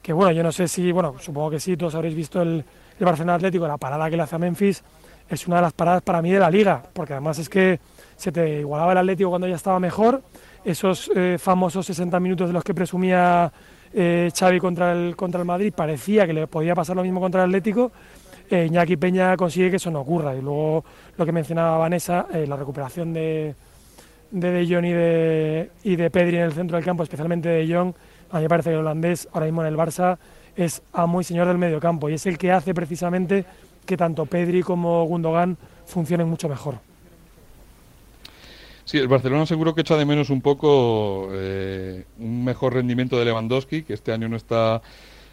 que 0.00 0.12
bueno, 0.12 0.30
yo 0.30 0.44
no 0.44 0.52
sé 0.52 0.68
si, 0.68 0.92
bueno, 0.92 1.16
supongo 1.18 1.50
que 1.50 1.60
sí, 1.60 1.76
todos 1.76 1.96
habréis 1.96 2.14
visto 2.14 2.40
el, 2.40 2.64
el 2.98 3.04
Barcelona 3.04 3.34
Atlético, 3.34 3.66
la 3.66 3.76
parada 3.76 4.08
que 4.08 4.16
le 4.16 4.22
hace 4.22 4.36
a 4.36 4.38
Memphis, 4.38 4.84
es 5.28 5.46
una 5.48 5.56
de 5.56 5.62
las 5.62 5.72
paradas 5.72 6.02
para 6.02 6.22
mí 6.22 6.30
de 6.30 6.38
la 6.38 6.48
liga, 6.48 6.80
porque 6.92 7.14
además 7.14 7.38
es 7.40 7.48
que 7.48 7.80
se 8.16 8.30
te 8.30 8.60
igualaba 8.60 8.92
el 8.92 8.98
Atlético 8.98 9.30
cuando 9.30 9.48
ya 9.48 9.56
estaba 9.56 9.80
mejor, 9.80 10.22
esos 10.66 11.10
eh, 11.14 11.36
famosos 11.38 11.86
60 11.86 12.18
minutos 12.18 12.48
de 12.48 12.52
los 12.52 12.64
que 12.64 12.74
presumía 12.74 13.52
eh, 13.94 14.30
Xavi 14.36 14.58
contra 14.58 14.92
el, 14.92 15.14
contra 15.14 15.40
el 15.40 15.46
Madrid, 15.46 15.72
parecía 15.74 16.26
que 16.26 16.32
le 16.32 16.46
podía 16.48 16.74
pasar 16.74 16.96
lo 16.96 17.04
mismo 17.04 17.20
contra 17.20 17.44
el 17.44 17.50
Atlético, 17.50 17.92
eh, 18.50 18.66
Iñaki 18.66 18.96
Peña 18.96 19.36
consigue 19.36 19.70
que 19.70 19.76
eso 19.76 19.92
no 19.92 20.00
ocurra, 20.00 20.34
y 20.34 20.42
luego 20.42 20.84
lo 21.16 21.24
que 21.24 21.30
mencionaba 21.30 21.78
Vanessa, 21.78 22.26
eh, 22.34 22.46
la 22.46 22.56
recuperación 22.56 23.12
de 23.12 23.54
de 24.32 24.50
De 24.50 24.66
Jong 24.66 24.84
y 24.84 24.92
de, 24.92 25.70
y 25.84 25.94
de 25.94 26.10
Pedri 26.10 26.36
en 26.36 26.42
el 26.42 26.52
centro 26.52 26.76
del 26.76 26.84
campo, 26.84 27.04
especialmente 27.04 27.48
de 27.48 27.72
Jong, 27.72 27.94
a 28.32 28.36
mí 28.38 28.42
me 28.42 28.48
parece 28.48 28.70
que 28.70 28.74
el 28.74 28.80
holandés 28.80 29.28
ahora 29.32 29.46
mismo 29.46 29.62
en 29.62 29.68
el 29.68 29.76
Barça 29.76 30.18
es 30.56 30.82
amo 30.92 31.20
y 31.20 31.24
señor 31.24 31.46
del 31.46 31.58
medio 31.58 31.78
campo 31.78 32.08
y 32.08 32.14
es 32.14 32.26
el 32.26 32.38
que 32.38 32.50
hace 32.50 32.74
precisamente 32.74 33.44
que 33.84 33.96
tanto 33.96 34.26
Pedri 34.26 34.62
como 34.62 35.04
Gundogan 35.04 35.56
funcionen 35.86 36.28
mucho 36.28 36.48
mejor. 36.48 36.85
Sí, 38.86 38.98
el 38.98 39.08
Barcelona 39.08 39.46
seguro 39.46 39.74
que 39.74 39.80
echa 39.80 39.96
de 39.96 40.04
menos 40.04 40.30
un 40.30 40.40
poco 40.40 41.28
eh, 41.32 42.04
un 42.20 42.44
mejor 42.44 42.72
rendimiento 42.72 43.18
de 43.18 43.24
Lewandowski, 43.24 43.82
que 43.82 43.94
este 43.94 44.12
año 44.12 44.28
no 44.28 44.36
está 44.36 44.80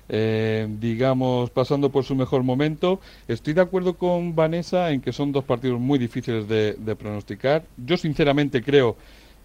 eh, 0.10 0.68
digamos, 0.80 1.52
pasando 1.52 1.92
por 1.92 2.04
su 2.04 2.16
mejor 2.16 2.42
momento. 2.42 3.00
Estoy 3.28 3.54
de 3.54 3.62
acuerdo 3.62 3.94
con 3.94 4.36
Vanessa 4.36 4.90
en 4.90 5.02
que 5.02 5.14
son 5.14 5.32
dos 5.32 5.44
partidos 5.44 5.80
muy 5.80 6.00
difíciles 6.00 6.48
de, 6.48 6.96
pronosticar. 6.98 7.64
Yo 7.78 7.96
sinceramente 7.96 8.64
creo 8.64 8.98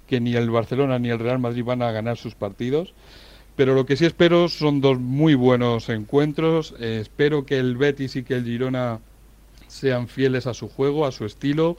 que 0.06 0.20
ni 0.20 0.34
el 0.34 0.48
Barcelona 0.48 0.98
ni 0.98 1.10
el 1.10 1.18
Real 1.18 1.38
Madrid 1.38 1.64
van 1.64 1.82
a 1.82 1.92
ganar 1.92 2.16
sus 2.16 2.34
partidos. 2.34 2.94
Pero 3.56 3.74
lo 3.74 3.84
que 3.84 3.96
sí 3.96 4.06
espero 4.06 4.48
son 4.48 4.80
dos 4.80 4.98
muy 4.98 5.34
buenos 5.34 5.90
encuentros. 5.90 6.74
Eh, 6.80 7.00
espero 7.02 7.44
que 7.44 7.58
el 7.58 7.76
Betis 7.76 8.16
y 8.16 8.22
que 8.22 8.36
el 8.36 8.44
Girona 8.44 9.00
sean 9.68 10.08
fieles 10.08 10.46
a 10.46 10.54
su 10.54 10.68
juego, 10.68 11.06
a 11.06 11.12
su 11.12 11.24
estilo, 11.24 11.76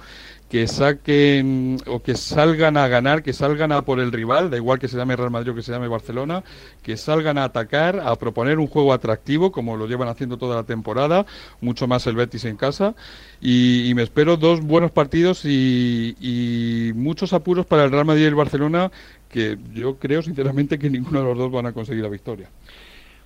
que 0.49 0.67
saquen 0.67 1.77
o 1.85 2.01
que 2.01 2.15
salgan 2.15 2.75
a 2.75 2.87
ganar, 2.87 3.21
que 3.21 3.33
salgan 3.33 3.71
a 3.71 3.83
por 3.83 3.99
el 3.99 4.11
rival, 4.11 4.49
da 4.49 4.57
igual 4.57 4.79
que 4.79 4.87
se 4.87 4.97
llame 4.97 5.15
Real 5.15 5.29
Madrid 5.29 5.51
o 5.51 5.55
que 5.55 5.61
se 5.61 5.71
llame 5.71 5.87
Barcelona, 5.87 6.43
que 6.81 6.97
salgan 6.97 7.37
a 7.37 7.43
atacar, 7.43 7.99
a 7.99 8.15
proponer 8.15 8.57
un 8.57 8.65
juego 8.67 8.91
atractivo, 8.91 9.51
como 9.51 9.77
lo 9.77 9.85
llevan 9.85 10.07
haciendo 10.07 10.37
toda 10.37 10.55
la 10.55 10.63
temporada, 10.63 11.27
mucho 11.61 11.87
más 11.87 12.07
el 12.07 12.15
Betis 12.15 12.45
en 12.45 12.57
casa, 12.57 12.95
y, 13.39 13.91
me 13.95 14.03
espero 14.03 14.37
dos 14.37 14.61
buenos 14.61 14.91
partidos 14.91 15.45
y, 15.45 16.15
y, 16.19 16.93
muchos 16.95 17.33
apuros 17.33 17.65
para 17.67 17.83
el 17.83 17.91
Real 17.91 18.05
Madrid 18.05 18.23
y 18.23 18.25
el 18.25 18.35
Barcelona, 18.35 18.91
que 19.29 19.57
yo 19.73 19.97
creo 19.97 20.23
sinceramente 20.23 20.79
que 20.79 20.89
ninguno 20.89 21.19
de 21.19 21.25
los 21.25 21.37
dos 21.37 21.51
van 21.51 21.67
a 21.67 21.73
conseguir 21.73 22.03
la 22.03 22.09
victoria. 22.09 22.49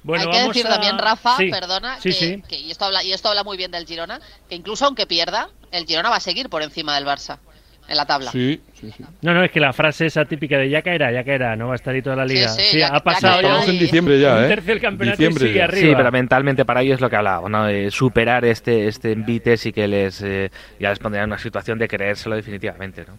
Hay 0.08 0.30
que 0.30 0.48
decir 0.48 0.66
también, 0.66 0.98
Rafa, 0.98 1.38
perdona, 1.38 1.98
que, 2.02 2.60
y, 2.60 2.72
esto 2.72 2.86
habla, 2.86 3.04
y 3.04 3.13
esto 3.13 3.30
habla 3.30 3.44
muy 3.44 3.58
bien 3.58 3.72
del 3.72 3.86
Girona, 3.86 4.20
que 4.50 4.56
incluso 4.56 4.86
aunque 4.86 5.08
pierda, 5.08 5.50
el 5.72 5.86
Girona 5.86 6.10
va 6.10 6.18
a 6.18 6.20
seguir 6.20 6.50
por 6.50 6.62
encima 6.62 6.96
del 6.96 7.06
Barça 7.06 7.39
en 7.88 7.98
la 7.98 8.06
tabla. 8.06 8.32
Sí, 8.32 8.62
sí, 8.74 8.92
sí. 8.96 9.04
No, 9.22 9.34
no, 9.34 9.44
es 9.44 9.52
que 9.52 9.60
la 9.60 9.74
frase 9.74 10.06
esa 10.06 10.26
típica 10.26 10.58
de 10.58 10.70
ya 10.70 10.82
caerá, 10.82 11.12
ya 11.12 11.24
caerá, 11.24 11.56
no 11.56 11.68
va 11.68 11.74
a 11.74 11.76
estar 11.76 11.94
ahí 11.94 12.02
toda 12.02 12.16
la 12.16 12.26
liga. 12.26 12.48
Sí, 12.50 12.82
ha 12.82 13.00
pasado 13.00 13.42
ya. 13.42 13.48
Estamos 13.48 13.70
en 13.70 13.80
diciembre 13.80 14.20
ya, 14.20 14.46
¿eh? 14.46 14.48
tercer 14.48 14.80
campeonato 14.80 15.18
sigue 15.18 15.62
arriba. 15.62 15.89
Sí, 15.89 15.94
pero 15.96 16.12
mentalmente 16.12 16.66
para 16.66 16.82
ellos 16.82 16.96
es 16.96 17.02
lo 17.02 17.10
que 17.10 17.16
hablaba, 17.16 17.48
¿no? 17.50 17.66
De 17.66 17.92
superar 17.92 18.46
este, 18.46 18.88
este 18.88 19.12
envite 19.12 19.58
sí 19.58 19.74
que 19.74 19.88
les, 19.88 20.22
eh, 20.22 20.52
ya 20.80 20.89
les 20.89 21.00
pondría 21.00 21.24
en 21.24 21.30
una 21.30 21.39
situación 21.39 21.78
de 21.78 21.88
creérselo 21.88 22.36
definitivamente, 22.36 23.06
¿no? 23.06 23.18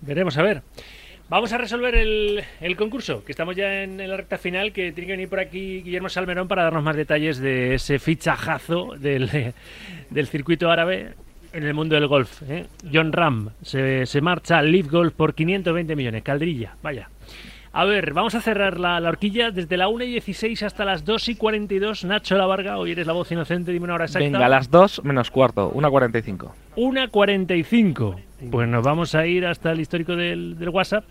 Veremos 0.00 0.36
a 0.36 0.42
ver. 0.42 0.62
Vamos 1.32 1.50
a 1.54 1.56
resolver 1.56 1.94
el, 1.94 2.76
concurso, 2.76 3.24
que 3.24 3.32
estamos 3.32 3.56
ya 3.56 3.84
en, 3.84 3.96
la 3.96 4.18
recta 4.18 4.36
final, 4.36 4.70
que 4.70 4.92
tiene 4.92 5.06
que 5.06 5.12
venir 5.14 5.30
por 5.30 5.40
aquí 5.40 5.80
Guillermo 5.80 6.10
Salmerón 6.10 6.46
para 6.46 6.64
darnos 6.64 6.82
más 6.82 6.94
detalles 6.94 7.38
de 7.38 7.72
ese 7.72 7.98
fichajazo 7.98 8.96
del, 8.98 9.54
del 10.10 10.26
circuito 10.26 10.70
árabe 10.70 11.14
en 11.54 11.62
el 11.62 11.72
mundo 11.72 11.94
del 11.94 12.06
golf. 12.06 12.42
¿eh? 12.42 12.66
John 12.92 13.14
Ram 13.14 13.48
se, 13.62 14.04
se 14.04 14.20
marcha 14.20 14.58
al 14.58 14.70
Leaf 14.70 14.90
Golf 14.90 15.14
por 15.14 15.34
520 15.34 15.96
millones. 15.96 16.22
Caldrilla, 16.22 16.76
vaya. 16.82 17.08
A 17.72 17.86
ver, 17.86 18.12
vamos 18.12 18.34
a 18.34 18.42
cerrar 18.42 18.78
la, 18.78 18.98
horquilla 18.98 19.50
desde 19.50 19.78
la 19.78 19.88
1 19.88 20.04
y 20.04 20.10
16 20.10 20.62
hasta 20.64 20.84
las 20.84 21.06
2 21.06 21.30
y 21.30 21.36
42. 21.36 22.04
Nacho 22.04 22.36
La 22.36 22.44
Varga, 22.44 22.76
hoy 22.76 22.92
eres 22.92 23.06
la 23.06 23.14
voz 23.14 23.32
inocente, 23.32 23.72
dime 23.72 23.84
una 23.84 23.94
hora 23.94 24.04
exacta. 24.04 24.26
Venga, 24.26 24.44
a 24.44 24.50
las 24.50 24.70
2 24.70 25.02
menos 25.04 25.30
cuarto, 25.30 25.72
1.45. 25.72 26.50
1.45. 26.76 28.16
Pues 28.50 28.68
nos 28.68 28.82
vamos 28.82 29.14
a 29.14 29.26
ir 29.26 29.46
hasta 29.46 29.72
el 29.72 29.80
histórico 29.80 30.16
del, 30.16 30.58
del 30.58 30.68
WhatsApp 30.70 31.04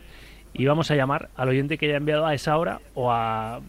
y 0.53 0.65
vamos 0.65 0.91
a 0.91 0.95
llamar 0.95 1.29
al 1.35 1.49
oyente 1.49 1.77
que 1.77 1.87
haya 1.87 1.97
enviado 1.97 2.25
a 2.25 2.33
esa 2.33 2.57
hora 2.57 2.81
o 2.93 3.11
a 3.11 3.61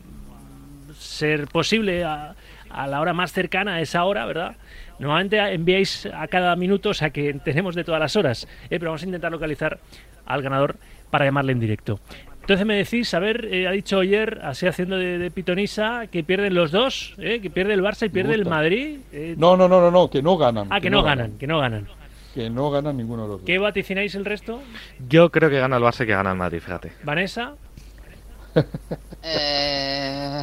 ser 0.98 1.46
posible 1.46 2.05
a, 2.05 2.35
la 2.70 3.01
hora 3.01 3.12
más 3.12 3.33
cercana 3.33 3.75
a 3.75 3.81
esa 3.81 4.05
hora, 4.05 4.25
¿verdad? 4.27 4.57
Normalmente 4.98 5.38
enviáis 5.38 6.07
a 6.07 6.27
cada 6.29 6.57
minuto, 6.57 6.90
o 6.90 6.94
sea 6.94 7.11
que 7.11 7.35
tenemos 7.35 7.75
de 7.75 7.85
todas 7.85 8.01
las 8.01 8.16
horas, 8.16 8.48
¿eh? 8.64 8.79
pero 8.79 8.87
vamos 8.87 9.03
a 9.03 9.07
intentar 9.07 9.31
localizar 9.31 9.79
al 10.27 10.42
ganador 10.42 10.77
para 11.11 11.25
llamarle 11.25 11.53
en 11.53 11.61
directo. 11.61 12.01
Entonces 12.40 12.66
me 12.66 12.75
decís, 12.75 13.14
a 13.14 13.20
ver, 13.20 13.48
eh, 13.53 13.68
ha 13.68 13.70
dicho 13.70 14.01
ayer, 14.01 14.40
así 14.42 14.66
haciendo 14.66 14.96
de, 14.96 15.31
pitonisa, 15.31 16.09
que 16.11 16.25
pierden 16.25 16.55
los 16.55 16.72
dos, 16.72 17.14
¿eh? 17.18 17.40
que 17.40 17.51
pierde 17.51 17.75
el 17.75 17.83
Barça 17.83 18.07
y 18.07 18.09
pierde 18.09 18.35
el 18.35 18.46
Madrid. 18.46 18.98
no, 19.37 19.57
no, 19.57 19.68
no, 19.68 19.81
no, 19.81 19.90
no, 19.90 20.11
que 20.11 20.22
no 20.22 20.37
ganan. 20.37 20.66
Ah, 20.70 20.81
que, 20.81 20.90
no, 20.90 21.03
ganan, 21.03 21.38
que 21.38 21.46
no 21.46 21.61
ganan 21.61 21.87
que 22.35 22.51
no 22.51 22.71
gana 22.71 22.92
ninguno 22.92 23.23
de 23.23 23.29
los 23.29 23.38
dos. 23.38 23.47
¿Qué 23.47 23.59
vaticináis 23.59 24.14
el 24.14 24.25
resto? 24.25 24.62
Yo 25.09 25.31
creo 25.31 25.51
que 25.51 25.59
gana 25.59 25.77
el 25.77 25.83
Barça 25.83 26.05
y 26.05 26.07
que 26.07 26.12
gana 26.12 26.31
el 26.31 26.37
Madrid, 26.37 26.61
fíjate. 26.61 26.92
¿Vanessa? 27.05 27.55
eh, 29.23 30.42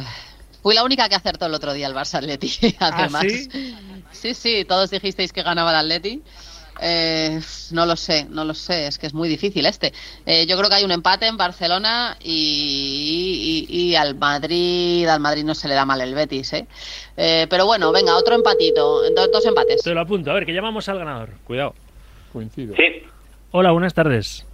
fui 0.62 0.74
la 0.74 0.84
única 0.84 1.08
que 1.08 1.14
acertó 1.14 1.46
el 1.46 1.54
otro 1.54 1.72
día 1.72 1.86
el 1.86 1.94
Barça 1.94 2.18
Atleti, 2.18 2.50
¿Ah, 2.80 3.08
sí? 3.20 3.48
sí, 4.12 4.34
sí, 4.34 4.64
todos 4.64 4.90
dijisteis 4.90 5.32
que 5.32 5.42
ganaba 5.42 5.70
el 5.70 5.76
Atleti. 5.76 6.22
Eh, 6.82 7.40
no 7.72 7.86
lo 7.86 7.96
sé, 7.96 8.26
no 8.30 8.44
lo 8.44 8.54
sé, 8.54 8.86
es 8.86 8.98
que 8.98 9.06
es 9.06 9.14
muy 9.14 9.28
difícil 9.28 9.66
este. 9.66 9.92
Eh, 10.24 10.46
yo 10.46 10.56
creo 10.56 10.68
que 10.68 10.76
hay 10.76 10.84
un 10.84 10.92
empate 10.92 11.26
en 11.26 11.36
Barcelona 11.36 12.16
y, 12.22 13.66
y, 13.68 13.94
al 13.96 14.14
Madrid, 14.14 15.06
al 15.06 15.20
Madrid 15.20 15.44
no 15.44 15.54
se 15.54 15.68
le 15.68 15.74
da 15.74 15.84
mal 15.84 16.00
el 16.00 16.14
Betis, 16.14 16.52
¿eh? 16.54 16.66
eh 17.16 17.46
pero 17.50 17.66
bueno, 17.66 17.92
venga, 17.92 18.16
otro 18.16 18.34
empatito, 18.34 19.10
dos, 19.10 19.30
dos 19.32 19.46
empates. 19.46 19.82
Te 19.82 19.94
lo 19.94 20.00
apunto, 20.00 20.30
a 20.30 20.34
ver, 20.34 20.46
que 20.46 20.52
llamamos 20.52 20.88
al 20.88 20.98
ganador. 20.98 21.30
Cuidado. 21.44 21.74
Coincido. 22.32 22.74
Sí. 22.76 23.02
Hola, 23.50 23.72
buenas 23.72 23.94
tardes. 23.94 24.46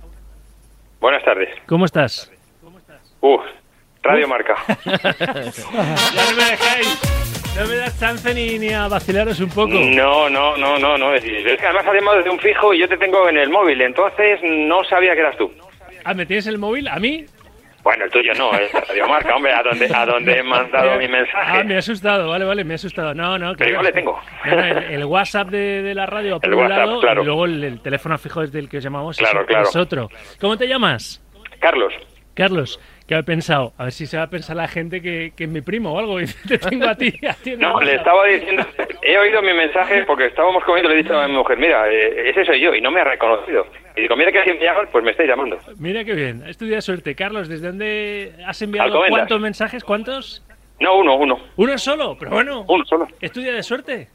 Buenas 1.01 1.23
tardes. 1.25 1.51
¿Cómo 1.67 1.85
estás? 1.85 2.31
Uh, 3.21 3.39
Radio 4.03 4.29
Marca. 4.29 4.55
ya 4.85 6.31
no 6.31 6.37
me 6.37 6.45
dejáis. 6.45 7.36
No 7.57 7.66
me 7.66 7.77
das 7.77 7.99
chance 7.99 8.35
ni, 8.35 8.59
ni 8.59 8.69
a 8.69 8.87
vacilaros 8.87 9.40
un 9.40 9.49
poco. 9.49 9.73
No, 9.73 10.29
no, 10.29 10.57
no, 10.59 10.79
no, 10.79 10.99
no. 10.99 11.14
Es 11.14 11.23
que 11.25 11.66
además 11.66 11.87
hacemos 11.87 12.16
desde 12.16 12.29
un 12.29 12.38
fijo 12.38 12.75
y 12.75 12.81
yo 12.81 12.88
te 12.88 12.99
tengo 12.99 13.31
en 13.31 13.38
el 13.38 13.49
móvil, 13.49 13.81
entonces 13.81 14.40
no 14.42 14.85
sabía 14.85 15.14
que 15.14 15.21
eras 15.21 15.38
tú. 15.38 15.51
Ah, 16.05 16.12
¿me 16.12 16.27
tienes 16.27 16.47
el 16.49 16.59
móvil? 16.59 16.87
¿A 16.87 16.99
mí? 16.99 17.25
Bueno, 17.83 18.05
el 18.05 18.11
tuyo 18.11 18.35
no, 18.35 18.53
es 18.53 18.71
Radio 18.73 19.09
Marca, 19.09 19.37
hombre, 19.37 19.55
a 19.55 19.62
dónde 19.62 19.88
a 19.95 20.05
dónde 20.05 20.38
he 20.38 20.42
mandado 20.42 20.97
mi 20.99 21.09
mensaje. 21.09 21.61
Ah, 21.61 21.64
me 21.64 21.77
ha 21.77 21.79
asustado, 21.79 22.29
vale, 22.29 22.45
vale, 22.45 22.62
me 22.62 22.75
ha 22.75 22.77
asustado. 22.77 23.14
No, 23.14 23.38
no, 23.38 23.55
Pero 23.57 23.71
igual 23.71 23.87
le 23.87 23.92
tengo. 23.92 24.21
el, 24.45 25.05
WhatsApp 25.07 25.49
de, 25.49 25.83
de, 25.83 25.95
la 25.95 26.05
radio 26.05 26.38
por 26.38 26.55
un 26.55 26.69
lado 26.69 27.01
y 27.01 27.25
luego 27.25 27.47
el, 27.47 27.81
teléfono 27.81 28.19
fijo 28.19 28.42
desde 28.42 28.59
el 28.59 28.69
que 28.69 28.79
os 28.79 28.85
llamamos 28.85 29.16
claro, 29.16 29.40
es, 29.40 29.47
claro. 29.47 29.69
es 29.69 29.77
otro. 29.77 30.11
¿Cómo 30.40 30.59
te 30.59 30.69
llamas? 30.69 31.23
Carlos. 31.59 31.95
Carlos 32.35 32.79
que 33.07 33.14
he 33.14 33.23
pensado, 33.23 33.73
a 33.79 33.85
ver 33.85 33.92
si 33.92 34.07
se 34.07 34.16
va 34.16 34.25
a 34.25 34.31
pensar 34.31 34.57
la 34.57 34.66
gente 34.66 35.01
que, 35.01 35.33
que 35.37 35.45
es 35.45 35.51
mi 35.51 35.61
primo 35.61 35.92
o 35.92 35.99
algo, 35.99 36.21
y 36.23 36.27
te 36.27 36.59
tengo 36.59 36.88
a 36.88 36.95
ti. 36.95 37.12
no, 37.59 37.81
le 37.81 37.95
estaba 37.95 38.27
diciendo, 38.27 38.66
he 39.03 39.19
oído 39.19 39.42
mi 39.42 39.53
mensaje 39.53 40.05
porque 40.05 40.27
estábamos 40.27 40.64
comiendo, 40.64 40.88
le 40.88 40.97
he 40.97 41.03
dicho 41.03 41.19
a 41.19 41.29
mi 41.29 41.35
mujer, 41.35 41.59
mira, 41.59 41.88
eh, 41.88 42.31
ese 42.31 42.45
soy 42.45 42.61
yo, 42.61 42.75
y 42.75 42.81
no 42.81 42.90
me 42.90 43.01
ha 43.01 43.05
reconocido. 43.05 43.66
Y 43.97 44.03
digo, 44.03 44.16
mira 44.16 44.31
que 44.33 44.38
alguien 44.38 44.59
me 44.59 44.87
pues 44.88 45.05
me 45.05 45.12
estáis 45.12 45.29
llamando. 45.29 45.59
Mira 45.79 46.05
qué 46.05 46.14
bien, 46.14 46.42
es 46.47 46.59
tu 46.59 46.66
día 46.66 46.77
de 46.77 46.83
suerte. 46.83 47.14
Carlos, 47.14 47.49
¿desde 47.49 47.69
dónde 47.69 48.33
has 48.47 48.61
enviado 48.61 49.01
cuántos 49.09 49.40
mensajes? 49.40 49.85
¿Cuántos? 49.85 50.42
No, 50.81 50.99
uno, 50.99 51.16
uno. 51.16 51.38
¿Uno 51.57 51.79
solo? 51.79 52.16
Pero 52.19 52.33
bueno. 52.33 52.64
Uno 52.69 52.85
solo. 52.85 53.09
¿Es 53.21 53.33
tu 53.33 53.40
día 53.40 53.55
de 53.55 53.62
suerte? 53.62 54.09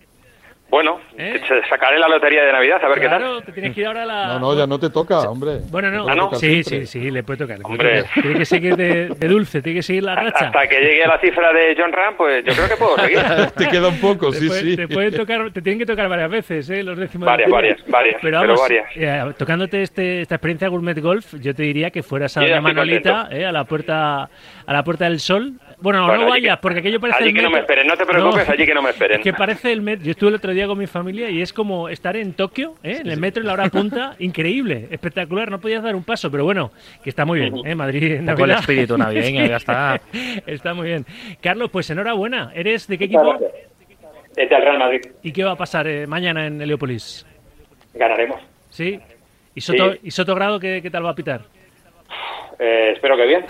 Bueno, 0.71 1.01
¿Eh? 1.17 1.41
sacaré 1.69 1.99
la 1.99 2.07
lotería 2.07 2.45
de 2.45 2.51
Navidad 2.53 2.81
a 2.81 2.87
ver 2.87 3.01
qué 3.01 3.09
tal. 3.09 3.19
Claro, 3.19 3.41
te 3.41 3.51
tienes 3.51 3.75
que 3.75 3.81
ir 3.81 3.87
ahora 3.87 4.03
a 4.03 4.05
la... 4.05 4.27
No, 4.27 4.39
no, 4.39 4.57
ya 4.57 4.65
no 4.65 4.79
te 4.79 4.89
toca, 4.89 5.19
hombre. 5.29 5.59
Bueno, 5.69 5.91
no. 5.91 6.07
¿Ah, 6.07 6.15
no? 6.15 6.33
Sí, 6.35 6.63
sí, 6.63 6.85
sí, 6.85 7.11
le 7.11 7.23
puede 7.23 7.39
tocar. 7.39 7.59
Hombre. 7.61 8.05
Tiene 8.13 8.39
que 8.39 8.45
seguir 8.45 8.77
de, 8.77 9.07
dulce, 9.27 9.61
tiene 9.61 9.79
que 9.79 9.83
seguir 9.83 10.03
la 10.03 10.15
racha. 10.15 10.45
Hasta 10.45 10.67
que 10.69 10.79
llegue 10.79 11.03
a 11.03 11.09
la 11.09 11.19
cifra 11.19 11.51
de 11.51 11.75
John 11.77 11.91
Ram, 11.91 12.15
pues 12.15 12.45
yo 12.45 12.53
creo 12.53 12.69
que 12.69 12.77
puedo 12.77 12.95
seguir. 12.99 13.19
te 13.57 13.67
queda 13.67 13.89
un 13.89 13.99
poco, 13.99 14.31
sí, 14.31 14.49
sí. 14.49 14.77
Te, 14.77 14.87
pueden 14.87 15.13
tocar, 15.13 15.51
te 15.51 15.61
tienen 15.61 15.77
que 15.77 15.85
tocar 15.85 16.07
varias 16.07 16.31
veces, 16.31 16.69
¿eh? 16.69 16.83
Los 16.83 16.97
décimos 16.97 17.25
varias, 17.25 17.51
varias, 17.51 17.85
varias, 17.87 18.21
pero, 18.21 18.39
vamos, 18.39 18.61
varias. 18.61 18.85
Eh, 18.95 19.33
tocándote 19.37 19.81
este, 19.81 20.21
esta 20.21 20.35
experiencia 20.35 20.69
Gourmet 20.69 20.97
Golf, 21.01 21.33
yo 21.41 21.53
te 21.53 21.63
diría 21.63 21.91
que 21.91 22.01
fueras 22.01 22.37
a 22.37 22.43
la 22.43 22.61
Manolita, 22.61 23.27
eh, 23.29 23.45
a 23.45 23.51
la 23.51 23.65
puerta 23.65 24.29
a 24.65 24.73
la 24.73 24.83
puerta 24.85 25.03
del 25.03 25.19
Sol. 25.19 25.53
Bueno, 25.81 26.15
no 26.15 26.29
vayas, 26.29 26.57
porque 26.59 26.79
aquello 26.79 26.99
parece 26.99 27.23
allí 27.23 27.33
que 27.33 27.41
no 27.41 27.49
me 27.49 27.59
esperen, 27.59 27.87
no 27.87 27.97
te 27.97 28.05
preocupes, 28.05 28.47
allí 28.47 28.65
que 28.65 28.73
no 28.73 28.81
me 28.81 28.91
esperen. 28.91 29.21
que 29.21 29.33
parece 29.33 29.71
el 29.71 29.81
metro. 29.81 30.05
Yo 30.05 30.11
estuve 30.11 30.29
el 30.29 30.35
otro 30.35 30.53
día 30.53 30.67
con 30.67 30.77
mi 30.77 30.87
familia 30.87 31.29
y 31.29 31.41
es 31.41 31.51
como 31.51 31.89
estar 31.89 32.15
en 32.15 32.33
Tokio, 32.33 32.75
¿eh? 32.83 32.99
en 33.01 33.09
el 33.09 33.19
metro 33.19 33.41
en 33.41 33.47
la 33.47 33.53
hora 33.53 33.69
punta, 33.69 34.15
increíble, 34.19 34.87
espectacular, 34.91 35.49
no 35.49 35.59
podías 35.59 35.83
dar 35.83 35.95
un 35.95 36.03
paso, 36.03 36.29
pero 36.29 36.43
bueno, 36.43 36.71
que 37.03 37.09
está 37.09 37.25
muy 37.25 37.39
bien, 37.39 37.55
¿eh? 37.65 37.75
Madrid 37.75 38.13
en 38.13 38.25
Con 38.35 38.49
el 38.49 38.57
espíritu 38.57 38.97
navideño, 38.97 39.45
ya 39.47 39.57
está. 39.57 39.99
está 40.45 40.73
muy 40.73 40.87
bien. 40.87 41.05
Carlos, 41.41 41.69
pues 41.71 41.89
enhorabuena. 41.89 42.51
¿Eres 42.53 42.87
de 42.87 42.97
qué 42.97 43.05
equipo? 43.05 43.37
del 44.35 44.49
Real 44.49 44.79
Madrid. 44.79 45.01
¿Y 45.23 45.31
qué 45.31 45.43
va 45.43 45.51
a 45.51 45.55
pasar 45.55 45.87
eh, 45.87 46.07
mañana 46.07 46.47
en 46.47 46.61
Heliópolis? 46.61 47.25
Ganaremos. 47.93 48.39
¿Sí? 48.69 48.99
¿Y 49.53 49.61
Soto, 49.61 49.93
¿y 50.01 50.11
Soto 50.11 50.33
Grado 50.35 50.59
qué, 50.59 50.81
qué 50.81 50.89
tal 50.89 51.05
va 51.05 51.09
a 51.11 51.15
pitar? 51.15 51.41
Eh, 52.63 52.91
espero 52.93 53.17
que 53.17 53.25
bien. 53.25 53.43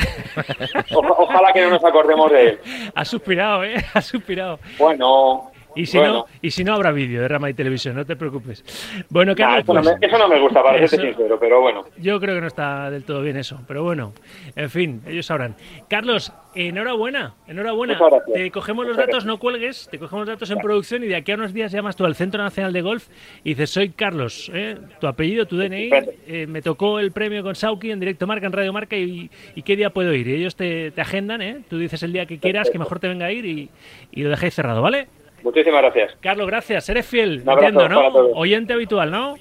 ojalá 0.96 1.52
que 1.52 1.62
no 1.62 1.72
nos 1.72 1.84
acordemos 1.84 2.32
de 2.32 2.48
él. 2.48 2.60
Ha 2.96 3.04
suspirado, 3.04 3.66
¿eh? 3.66 3.76
Ha 3.94 4.02
suspirado. 4.02 4.58
Bueno, 4.78 5.51
y 5.76 5.86
si, 5.86 5.98
no, 5.98 6.26
y 6.42 6.52
si 6.52 6.64
no, 6.64 6.74
habrá 6.74 6.92
vídeo 6.92 7.22
de 7.22 7.28
Rama 7.28 7.50
y 7.50 7.54
Televisión, 7.54 7.96
no 7.96 8.06
te 8.06 8.16
preocupes. 8.16 8.64
Bueno, 9.10 9.36
Carlos. 9.36 9.64
eso, 9.64 9.74
no 9.74 9.82
me, 9.82 10.06
eso, 10.06 10.18
no 10.18 10.28
me, 10.28 10.40
gusta, 10.40 10.64
para 10.64 10.88
ser 10.88 11.02
sincero, 11.02 11.38
pero 11.40 11.62
bueno. 11.62 11.86
Yo 11.98 12.20
creo 12.20 12.36
que 12.36 12.42
no 12.42 12.48
está 12.48 12.90
del 12.90 13.04
todo 13.04 13.22
bien 13.22 13.38
eso, 13.38 13.60
pero 13.68 13.84
bueno, 13.84 14.14
en 14.56 14.70
fin, 14.70 15.02
ellos 15.08 15.26
sabrán. 15.26 15.56
Carlos, 15.90 16.34
enhorabuena, 16.56 17.36
enhorabuena. 17.48 18.00
Te 18.34 18.52
cogemos 18.52 18.86
los 18.86 18.98
datos, 18.98 19.26
no 19.26 19.40
cuelgues, 19.40 19.88
te 19.90 20.00
cogemos 20.00 20.28
los 20.28 20.36
datos 20.36 20.52
en 20.52 20.60
producción 20.60 21.04
y 21.04 21.08
de 21.08 21.16
aquí 21.16 21.32
a 21.32 21.36
unos 21.36 21.54
días 21.54 21.72
llamas 21.72 21.96
tú 21.96 22.06
al 22.06 22.16
Centro 22.16 22.44
Nacional 22.44 22.74
de 22.74 22.82
Golf 22.82 23.08
y 23.44 23.50
dices: 23.50 23.70
Soy 23.70 23.90
Carlos, 23.90 24.52
¿eh? 24.54 24.78
tu 25.00 25.08
apellido, 25.08 25.46
tu 25.46 25.58
DNI, 25.58 25.90
eh, 26.28 26.48
me 26.48 26.62
tocó 26.62 27.00
el 27.00 27.12
premio 27.12 27.44
con 27.44 27.56
Sauki 27.56 27.92
en 27.92 28.00
directo 28.00 28.28
marca, 28.28 28.46
en 28.46 28.54
Radio 28.54 28.74
Marca 28.74 28.98
y, 28.98 29.30
y 29.56 29.62
qué 29.62 29.76
día 29.76 29.92
puedo 29.92 30.14
ir. 30.14 30.28
Y 30.28 30.34
ellos 30.34 30.56
te, 30.56 30.92
te, 30.92 31.02
agendan, 31.02 31.42
¿eh? 31.42 31.62
tú 31.70 31.78
dices 31.78 32.04
el 32.04 32.14
día 32.14 32.26
que 32.26 32.40
quieras, 32.40 32.70
que 32.70 32.80
mejor 32.80 33.00
te 33.00 33.08
venga 33.08 33.28
a 33.28 33.32
ir 33.32 33.46
y, 33.46 33.70
y 34.12 34.24
lo 34.24 34.30
dejáis 34.30 34.54
cerrado, 34.54 34.82
¿vale? 34.82 35.08
Muchísimas 35.44 35.82
gracias. 35.82 36.16
Carlos, 36.22 36.48
gracias. 36.48 36.90
Eres 36.90 37.06
fiel, 37.06 37.44
entiendo, 37.46 37.90
¿no? 37.90 38.08
Oyente 38.34 38.74
habitual, 38.74 39.12
¿no? 39.12 39.36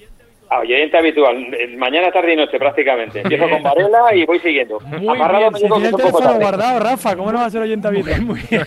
Ah, 0.53 0.59
oyente 0.59 0.99
habitual. 0.99 1.47
Mañana, 1.77 2.11
tarde 2.11 2.33
y 2.33 2.37
noche, 2.37 2.59
prácticamente. 2.59 3.21
Empiezo 3.21 3.49
con 3.49 3.63
Varela 3.63 4.13
y 4.13 4.27
voy 4.27 4.41
siguiendo. 4.41 4.81
Muy 4.81 4.99
bien. 4.99 5.55
Si 5.55 5.69
tiene 5.69 5.89
el 5.89 5.95
teléfono 5.95 6.35
guardado, 6.41 6.81
Rafa, 6.81 7.15
¿cómo 7.15 7.31
no 7.31 7.39
va 7.39 7.45
a 7.45 7.51
ser 7.51 7.63
oyente 7.63 7.87
habitual? 7.87 8.23
Muy 8.23 8.41
bien. 8.51 8.65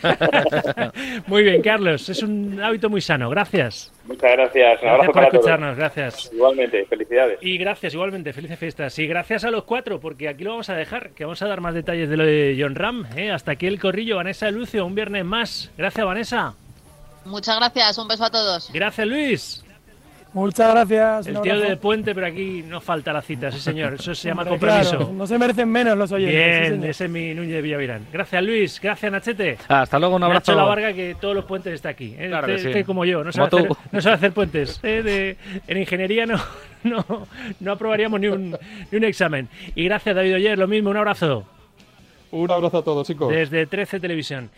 muy 1.28 1.44
bien, 1.44 1.62
Carlos. 1.62 2.08
Es 2.08 2.24
un 2.24 2.58
hábito 2.64 2.90
muy 2.90 3.02
sano. 3.02 3.30
Gracias. 3.30 3.92
Muchas 4.06 4.32
gracias. 4.32 4.82
Un 4.82 4.88
gracias 4.88 5.12
por 5.12 5.24
escucharnos. 5.24 5.76
Gracias. 5.76 6.32
Igualmente. 6.34 6.86
Felicidades. 6.86 7.40
Y 7.42 7.58
gracias, 7.58 7.94
igualmente. 7.94 8.32
Felices 8.32 8.58
fiestas. 8.58 8.98
Y 9.00 9.06
gracias 9.06 9.44
a 9.44 9.52
los 9.52 9.66
cuatro, 9.66 10.00
porque 10.00 10.30
aquí 10.30 10.46
lo 10.46 10.52
vamos 10.52 10.70
a 10.70 10.76
dejar, 10.76 11.10
que 11.10 11.26
vamos 11.26 11.42
a 11.42 11.50
dar 11.50 11.60
más 11.60 11.74
detalles 11.74 12.10
de 12.10 12.16
lo 12.16 12.26
de 12.26 12.56
John 12.58 12.76
Ram. 12.76 13.08
¿eh? 13.18 13.30
Hasta 13.30 13.52
aquí 13.52 13.68
el 13.68 13.78
corrillo. 13.82 14.16
Vanessa 14.16 14.50
Lucio, 14.52 14.86
un 14.86 14.96
viernes 14.96 15.26
más. 15.26 15.70
Gracias, 15.78 16.06
Vanessa. 16.06 16.56
Muchas 17.26 17.56
gracias, 17.58 17.98
un 17.98 18.08
beso 18.08 18.26
a 18.26 18.30
todos. 18.30 18.70
Gracias, 18.74 19.08
Luis. 19.08 19.64
Muchas 20.34 20.72
gracias. 20.74 21.28
El 21.28 21.42
tío 21.42 21.60
de 21.60 21.78
Puente, 21.78 22.16
pero 22.16 22.26
aquí 22.26 22.64
no 22.68 22.82
falta 22.82 23.14
la 23.14 23.22
cita, 23.22 23.52
sí 23.52 23.60
señor. 23.60 23.94
Eso 23.94 24.16
se 24.16 24.30
llama 24.30 24.44
compromiso. 24.44 25.12
no 25.14 25.28
se 25.28 25.38
merecen 25.38 25.70
menos 25.70 25.96
los 25.96 26.12
oyentes. 26.12 26.72
Bien, 26.72 26.84
ese 26.90 27.06
es 27.06 27.12
mi 27.12 27.36
Núñez 27.36 27.54
de 27.54 27.62
Villavirán. 27.62 28.08
Gracias, 28.12 28.44
Luis. 28.44 28.80
Gracias, 28.82 29.12
Nachete. 29.12 29.58
Hasta 29.68 30.00
luego, 30.00 30.16
un 30.16 30.24
abrazo. 30.24 30.52
Nacho 30.52 30.56
La 30.56 30.64
Varga, 30.64 30.94
que 30.94 31.16
todos 31.22 31.36
los 31.36 31.46
puentes 31.46 31.74
está 31.74 31.90
aquí. 31.90 32.16
¿eh? 32.18 32.30
Claro 32.30 32.48
que 32.48 32.58
sí. 32.58 32.68
este 32.68 32.84
como 32.84 33.06
yo, 33.06 33.24
no 33.24 33.32
sabe, 33.32 33.48
hacer, 33.48 33.70
no 33.92 34.02
sabe 34.02 34.16
hacer, 34.16 34.32
puentes. 34.32 34.80
¿eh? 34.82 35.04
De, 35.04 35.38
en 35.68 35.78
ingeniería 35.78 36.26
no, 36.26 36.42
no, 36.84 37.28
no 37.60 37.72
aprobaríamos 37.72 38.20
ni 38.20 38.28
un, 38.28 38.58
ni 38.92 38.98
un 38.98 39.04
examen. 39.04 39.50
Y 39.76 39.84
gracias, 39.86 40.16
David 40.16 40.36
Oyer, 40.36 40.58
lo 40.58 40.68
mismo, 40.68 40.90
un 40.90 40.98
abrazo. 40.98 41.46
Un 42.34 42.50
abrazo 42.50 42.80
a 42.80 42.84
todos, 42.84 43.06
chicos. 43.06 43.32
Desde 43.32 43.68
13 43.68 44.00
Televisión. 44.00 44.50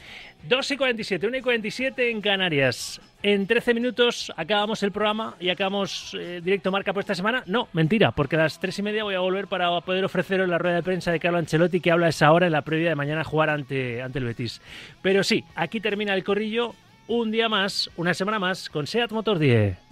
2 0.48 0.72
y 0.72 0.78
47, 0.78 1.28
1 1.28 1.38
y 1.38 1.42
47 1.42 2.10
en 2.10 2.22
Canarias. 2.22 3.02
En 3.22 3.46
13 3.46 3.74
minutos 3.74 4.32
acabamos 4.38 4.82
el 4.82 4.94
programa 4.94 5.36
y 5.42 5.50
acabamos 5.50 6.16
eh, 6.18 6.40
directo 6.42 6.72
marca 6.72 6.94
por 6.94 7.02
esta 7.02 7.16
semana. 7.16 7.44
No, 7.48 7.68
mentira, 7.74 8.12
porque 8.12 8.38
a 8.38 8.44
las 8.44 8.62
3 8.62 8.80
y 8.80 8.82
media 8.82 9.04
voy 9.04 9.16
a 9.16 9.20
volver 9.20 9.48
para 9.48 9.82
poder 9.82 10.06
ofreceros 10.06 10.48
la 10.48 10.58
rueda 10.58 10.76
de 10.76 10.84
prensa 10.84 11.12
de 11.12 11.20
Carlo 11.20 11.38
Ancelotti 11.38 11.82
que 11.82 11.92
habla 11.92 12.08
esa 12.08 12.32
hora 12.32 12.46
en 12.46 12.54
la 12.54 12.62
previa 12.62 12.88
de 12.88 12.96
mañana 12.96 13.26
jugar 13.26 13.50
ante, 13.50 14.02
ante 14.02 14.20
el 14.20 14.26
Betis. 14.26 14.62
Pero 15.02 15.22
sí, 15.26 15.44
aquí 15.54 15.82
termina 15.82 16.14
el 16.14 16.24
corrillo. 16.24 16.76
Un 17.10 17.30
día 17.30 17.50
más, 17.50 17.92
una 17.98 18.14
semana 18.14 18.40
más, 18.40 18.70
con 18.70 18.88
SEAT 18.88 19.12
Motor 19.12 19.38
10. 19.38 19.85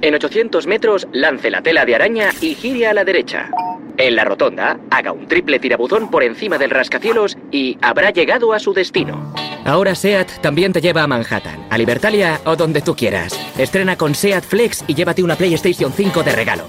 En 0.00 0.14
800 0.14 0.66
metros, 0.66 1.08
lance 1.12 1.50
la 1.50 1.62
tela 1.62 1.84
de 1.84 1.94
araña 1.94 2.30
y 2.40 2.54
gire 2.54 2.86
a 2.86 2.94
la 2.94 3.04
derecha. 3.04 3.50
En 3.96 4.16
la 4.16 4.24
rotonda, 4.24 4.78
haga 4.90 5.12
un 5.12 5.26
triple 5.28 5.58
tirabuzón 5.58 6.10
por 6.10 6.24
encima 6.24 6.58
del 6.58 6.70
rascacielos 6.70 7.38
y 7.50 7.78
habrá 7.80 8.10
llegado 8.10 8.52
a 8.52 8.58
su 8.58 8.74
destino. 8.74 9.32
Ahora 9.64 9.94
SEAT 9.94 10.40
también 10.42 10.72
te 10.72 10.80
lleva 10.80 11.04
a 11.04 11.06
Manhattan, 11.06 11.66
a 11.70 11.78
Libertalia 11.78 12.40
o 12.44 12.56
donde 12.56 12.82
tú 12.82 12.94
quieras. 12.94 13.38
Estrena 13.56 13.96
con 13.96 14.14
SEAT 14.14 14.44
Flex 14.44 14.84
y 14.86 14.94
llévate 14.94 15.22
una 15.22 15.36
PlayStation 15.36 15.92
5 15.92 16.22
de 16.22 16.32
regalo. 16.32 16.68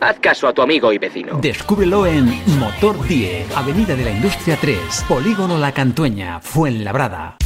Haz 0.00 0.18
caso 0.20 0.46
a 0.48 0.52
tu 0.52 0.62
amigo 0.62 0.92
y 0.92 0.98
vecino. 0.98 1.38
Descúbrelo 1.40 2.06
en 2.06 2.26
Motor 2.58 3.06
10, 3.06 3.56
Avenida 3.56 3.96
de 3.96 4.04
la 4.04 4.10
Industria 4.10 4.56
3, 4.60 5.04
Polígono 5.08 5.58
La 5.58 5.72
Cantueña, 5.72 6.40
Fuenlabrada. 6.40 7.36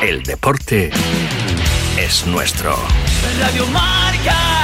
El 0.00 0.22
deporte 0.24 0.90
es 1.98 2.26
nuestro. 2.26 2.76
Radio 3.40 3.66
Marca. 3.66 4.61